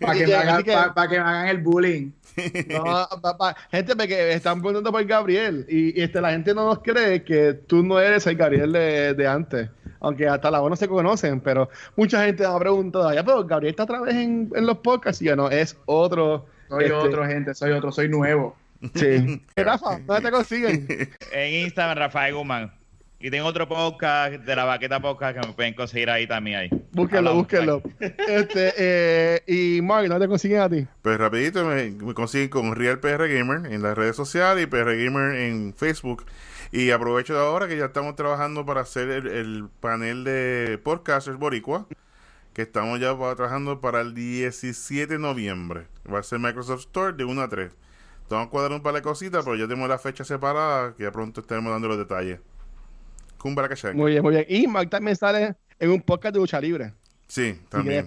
Para 0.00 0.12
que, 0.14 0.20
me 0.20 0.26
que- 0.26 0.36
hagan, 0.36 0.54
así 0.56 0.64
que- 0.64 0.72
pa- 0.72 0.94
pa' 0.94 1.08
que 1.08 1.14
me 1.18 1.24
hagan 1.24 1.46
el 1.48 1.58
bullying. 1.58 2.10
No, 2.68 3.08
papá, 3.20 3.56
gente 3.70 3.94
porque 3.96 4.32
están 4.32 4.60
preguntando 4.60 4.92
por 4.92 5.04
Gabriel 5.04 5.66
y, 5.68 5.98
y, 5.98 6.02
este, 6.02 6.20
la 6.20 6.30
gente 6.30 6.54
no 6.54 6.64
nos 6.66 6.78
cree 6.78 7.22
que 7.24 7.54
tú 7.54 7.82
no 7.82 7.98
eres 7.98 8.26
el 8.26 8.36
Gabriel 8.36 8.72
de, 8.72 9.14
de 9.14 9.26
antes. 9.26 9.68
Aunque 10.00 10.26
hasta 10.26 10.50
la 10.50 10.60
voz 10.60 10.70
no 10.70 10.76
se 10.76 10.88
conocen, 10.88 11.40
pero 11.40 11.68
mucha 11.94 12.24
gente 12.24 12.42
me 12.42 12.54
ha 12.54 12.58
preguntado, 12.58 13.12
ya, 13.12 13.22
pero 13.22 13.44
Gabriel 13.44 13.70
está 13.70 13.84
otra 13.84 14.00
vez 14.00 14.14
en, 14.14 14.50
en 14.54 14.66
los 14.66 14.78
podcasts 14.78 15.20
y 15.22 15.26
yo 15.26 15.36
no, 15.36 15.50
es 15.50 15.76
otro. 15.86 16.46
Soy 16.68 16.84
este, 16.84 16.94
otro, 16.94 17.26
gente. 17.26 17.54
Soy 17.54 17.72
otro. 17.72 17.92
Soy 17.92 18.08
nuevo. 18.08 18.56
Sí. 18.94 19.42
Rafa, 19.56 19.98
¿dónde 20.06 20.22
te 20.22 20.30
consiguen? 20.30 20.86
En 21.32 21.64
Instagram, 21.64 21.98
Rafael 21.98 22.34
Guzmán. 22.34 22.72
Y 23.22 23.30
tengo 23.30 23.46
otro 23.46 23.68
podcast 23.68 24.32
de 24.32 24.56
la 24.56 24.64
Baqueta 24.64 24.98
Podcast 24.98 25.38
que 25.38 25.46
me 25.46 25.52
pueden 25.52 25.74
conseguir 25.74 26.08
ahí 26.08 26.26
también. 26.26 26.56
Ahí. 26.56 26.70
Búsquenlo, 26.92 27.34
búsquenlo. 27.34 27.82
Este, 28.00 28.72
eh, 28.78 29.42
y 29.46 29.82
Mark, 29.82 30.08
¿dónde 30.08 30.24
te 30.24 30.28
consiguen 30.28 30.60
a 30.60 30.70
ti? 30.70 30.86
Pues 31.02 31.18
rapidito 31.18 31.62
me, 31.66 31.90
me 31.90 32.14
consiguen 32.14 32.48
con 32.48 32.74
Real 32.74 32.98
PR 32.98 33.28
Gamer 33.28 33.70
en 33.70 33.82
las 33.82 33.98
redes 33.98 34.16
sociales 34.16 34.64
y 34.64 34.66
PR 34.66 34.96
Gamer 34.96 35.34
en 35.34 35.74
Facebook. 35.74 36.24
Y 36.72 36.90
aprovecho 36.90 37.34
de 37.34 37.40
ahora 37.40 37.66
que 37.66 37.76
ya 37.76 37.86
estamos 37.86 38.14
trabajando 38.14 38.64
para 38.64 38.82
hacer 38.82 39.10
el, 39.10 39.26
el 39.26 39.68
panel 39.80 40.24
de 40.24 40.80
podcasters 40.82 41.36
boricua, 41.36 41.86
que 42.52 42.62
estamos 42.62 43.00
ya 43.00 43.16
trabajando 43.34 43.80
para 43.80 44.00
el 44.00 44.14
17 44.14 45.14
de 45.14 45.18
noviembre. 45.18 45.86
Va 46.12 46.20
a 46.20 46.22
ser 46.22 46.38
Microsoft 46.38 46.80
Store 46.80 47.12
de 47.16 47.24
1 47.24 47.42
a 47.42 47.48
3. 47.48 47.72
Vamos 48.28 48.46
a 48.46 48.50
cuadrar 48.50 48.72
un 48.72 48.82
par 48.82 48.94
de 48.94 49.02
cositas, 49.02 49.44
pero 49.44 49.56
ya 49.56 49.66
tenemos 49.66 49.88
la 49.88 49.98
fecha 49.98 50.22
separada, 50.22 50.94
que 50.94 51.02
ya 51.02 51.10
pronto 51.10 51.40
estaremos 51.40 51.72
dando 51.72 51.88
los 51.88 51.98
detalles. 51.98 52.38
Kumbara. 53.38 53.68
Muy 53.94 54.12
bien, 54.12 54.22
muy 54.22 54.34
bien. 54.34 54.46
Y 54.48 54.66
Mark 54.68 54.90
también 54.90 55.16
sale 55.16 55.56
en 55.78 55.90
un 55.90 56.00
podcast 56.02 56.34
de 56.34 56.40
lucha 56.40 56.60
libre. 56.60 56.94
Sí, 57.26 57.58
Si 57.70 57.80
quieres 57.82 58.06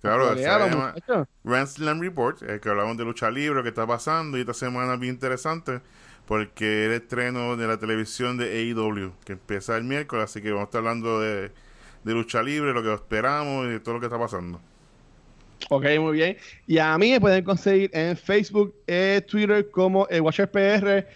Claro, 0.00 0.34
se. 0.36 1.26
Grand 1.42 1.66
Slam 1.66 2.00
Report, 2.00 2.42
el 2.42 2.60
que 2.60 2.68
hablamos 2.68 2.96
de 2.96 3.04
lucha 3.04 3.30
libre, 3.30 3.62
que 3.62 3.70
está 3.70 3.86
pasando, 3.86 4.38
y 4.38 4.42
esta 4.42 4.54
semana 4.54 4.94
es 4.94 5.00
bien 5.00 5.14
interesante, 5.14 5.80
porque 6.26 6.86
el 6.86 6.92
estreno 6.92 7.56
de 7.56 7.66
la 7.66 7.78
televisión 7.78 8.36
de 8.38 8.46
AEW, 8.46 9.12
que 9.24 9.32
empieza 9.34 9.76
el 9.76 9.84
miércoles, 9.84 10.24
así 10.24 10.40
que 10.42 10.50
vamos 10.50 10.62
a 10.62 10.64
estar 10.66 10.78
hablando 10.78 11.20
de, 11.20 11.52
de 12.04 12.12
lucha 12.12 12.42
libre, 12.42 12.72
lo 12.72 12.82
que 12.82 12.94
esperamos 12.94 13.66
y 13.66 13.70
de 13.70 13.80
todo 13.80 13.94
lo 13.94 14.00
que 14.00 14.06
está 14.06 14.18
pasando. 14.18 14.60
Ok, 15.70 15.84
muy 15.98 16.12
bien. 16.12 16.36
Y 16.66 16.78
a 16.78 16.96
mí 16.98 17.10
me 17.12 17.20
pueden 17.20 17.44
conseguir 17.44 17.90
en 17.94 18.16
Facebook, 18.16 18.74
eh, 18.86 19.22
Twitter 19.26 19.70
como 19.70 20.06
el 20.08 20.20
Watcher 20.20 20.50
PR. 20.50 21.06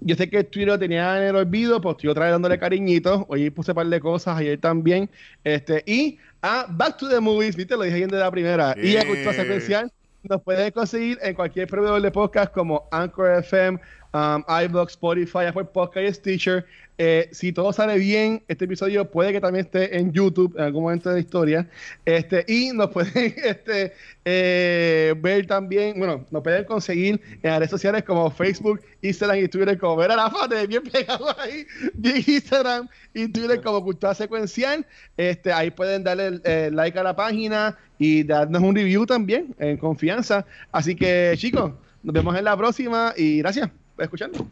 Yo 0.00 0.16
sé 0.16 0.28
que 0.28 0.42
Twitter 0.44 0.68
lo 0.68 0.78
tenía 0.78 1.16
en 1.18 1.24
el 1.24 1.36
olvido, 1.36 1.80
pues 1.80 1.96
estoy 1.96 2.10
otra 2.10 2.24
vez 2.24 2.32
dándole 2.32 2.58
cariñitos. 2.58 3.24
Hoy 3.28 3.50
puse 3.50 3.72
un 3.72 3.76
par 3.76 3.86
de 3.86 4.00
cosas, 4.00 4.36
ayer 4.38 4.58
también. 4.58 5.10
Este, 5.44 5.82
y 5.86 6.18
a 6.40 6.66
Back 6.68 6.96
to 6.98 7.08
the 7.08 7.20
Movies, 7.20 7.54
viste, 7.54 7.76
lo 7.76 7.82
dije 7.82 7.96
bien 7.96 8.10
de 8.10 8.18
la 8.18 8.30
primera. 8.30 8.74
Y 8.82 8.96
a 8.96 9.06
Cultura 9.06 9.32
Eh. 9.32 9.34
Secuencial 9.34 9.92
nos 10.24 10.42
pueden 10.42 10.70
conseguir 10.72 11.18
en 11.22 11.34
cualquier 11.34 11.68
proveedor 11.68 12.00
de 12.00 12.10
podcast 12.10 12.52
como 12.52 12.88
Anchor 12.90 13.38
FM, 13.40 13.78
um, 14.12 14.44
iBox, 14.48 14.92
Spotify, 14.92 15.46
Apple 15.46 15.64
Podcast 15.64 16.08
y 16.08 16.14
Stitcher. 16.14 16.66
Eh, 16.98 17.28
si 17.32 17.52
todo 17.52 17.72
sale 17.72 17.98
bien, 17.98 18.44
este 18.46 18.66
episodio 18.66 19.10
puede 19.10 19.32
que 19.32 19.40
también 19.40 19.64
esté 19.64 19.96
en 19.96 20.12
YouTube 20.12 20.54
en 20.56 20.64
algún 20.64 20.84
momento 20.84 21.08
de 21.08 21.16
la 21.16 21.20
historia. 21.20 21.68
Este, 22.04 22.44
y 22.46 22.70
nos 22.72 22.90
pueden 22.90 23.12
este, 23.44 23.94
eh, 24.24 25.14
ver 25.18 25.46
también, 25.46 25.98
bueno, 25.98 26.24
nos 26.30 26.42
pueden 26.42 26.64
conseguir 26.64 27.20
en 27.42 27.58
redes 27.58 27.70
sociales 27.70 28.04
como 28.04 28.30
Facebook, 28.30 28.80
Instagram 29.00 29.38
y 29.38 29.48
Twitter, 29.48 29.78
como 29.78 29.96
ver 29.96 30.12
a 30.12 30.16
la 30.16 30.30
fase 30.30 30.66
bien 30.66 30.82
pegado 30.84 31.34
ahí, 31.40 31.66
bien 31.94 32.22
Instagram 32.24 32.88
y 33.14 33.26
Twitter 33.28 33.60
como 33.62 33.82
Cultura 33.82 34.14
Secuencial. 34.14 34.86
Este, 35.16 35.52
ahí 35.52 35.70
pueden 35.70 36.04
darle 36.04 36.40
eh, 36.44 36.70
like 36.72 36.98
a 36.98 37.02
la 37.02 37.16
página 37.16 37.76
y 37.98 38.22
darnos 38.22 38.62
un 38.62 38.76
review 38.76 39.06
también 39.06 39.54
en 39.58 39.76
confianza. 39.76 40.44
Así 40.70 40.94
que, 40.94 41.34
chicos, 41.36 41.72
nos 42.02 42.12
vemos 42.12 42.36
en 42.36 42.44
la 42.44 42.56
próxima 42.56 43.14
y 43.16 43.38
gracias 43.38 43.81
por 43.94 44.04
escucharnos. 44.04 44.42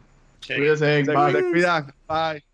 Cuídense, 0.55 1.03
bye. 1.13 1.33
Bye. 2.07 2.50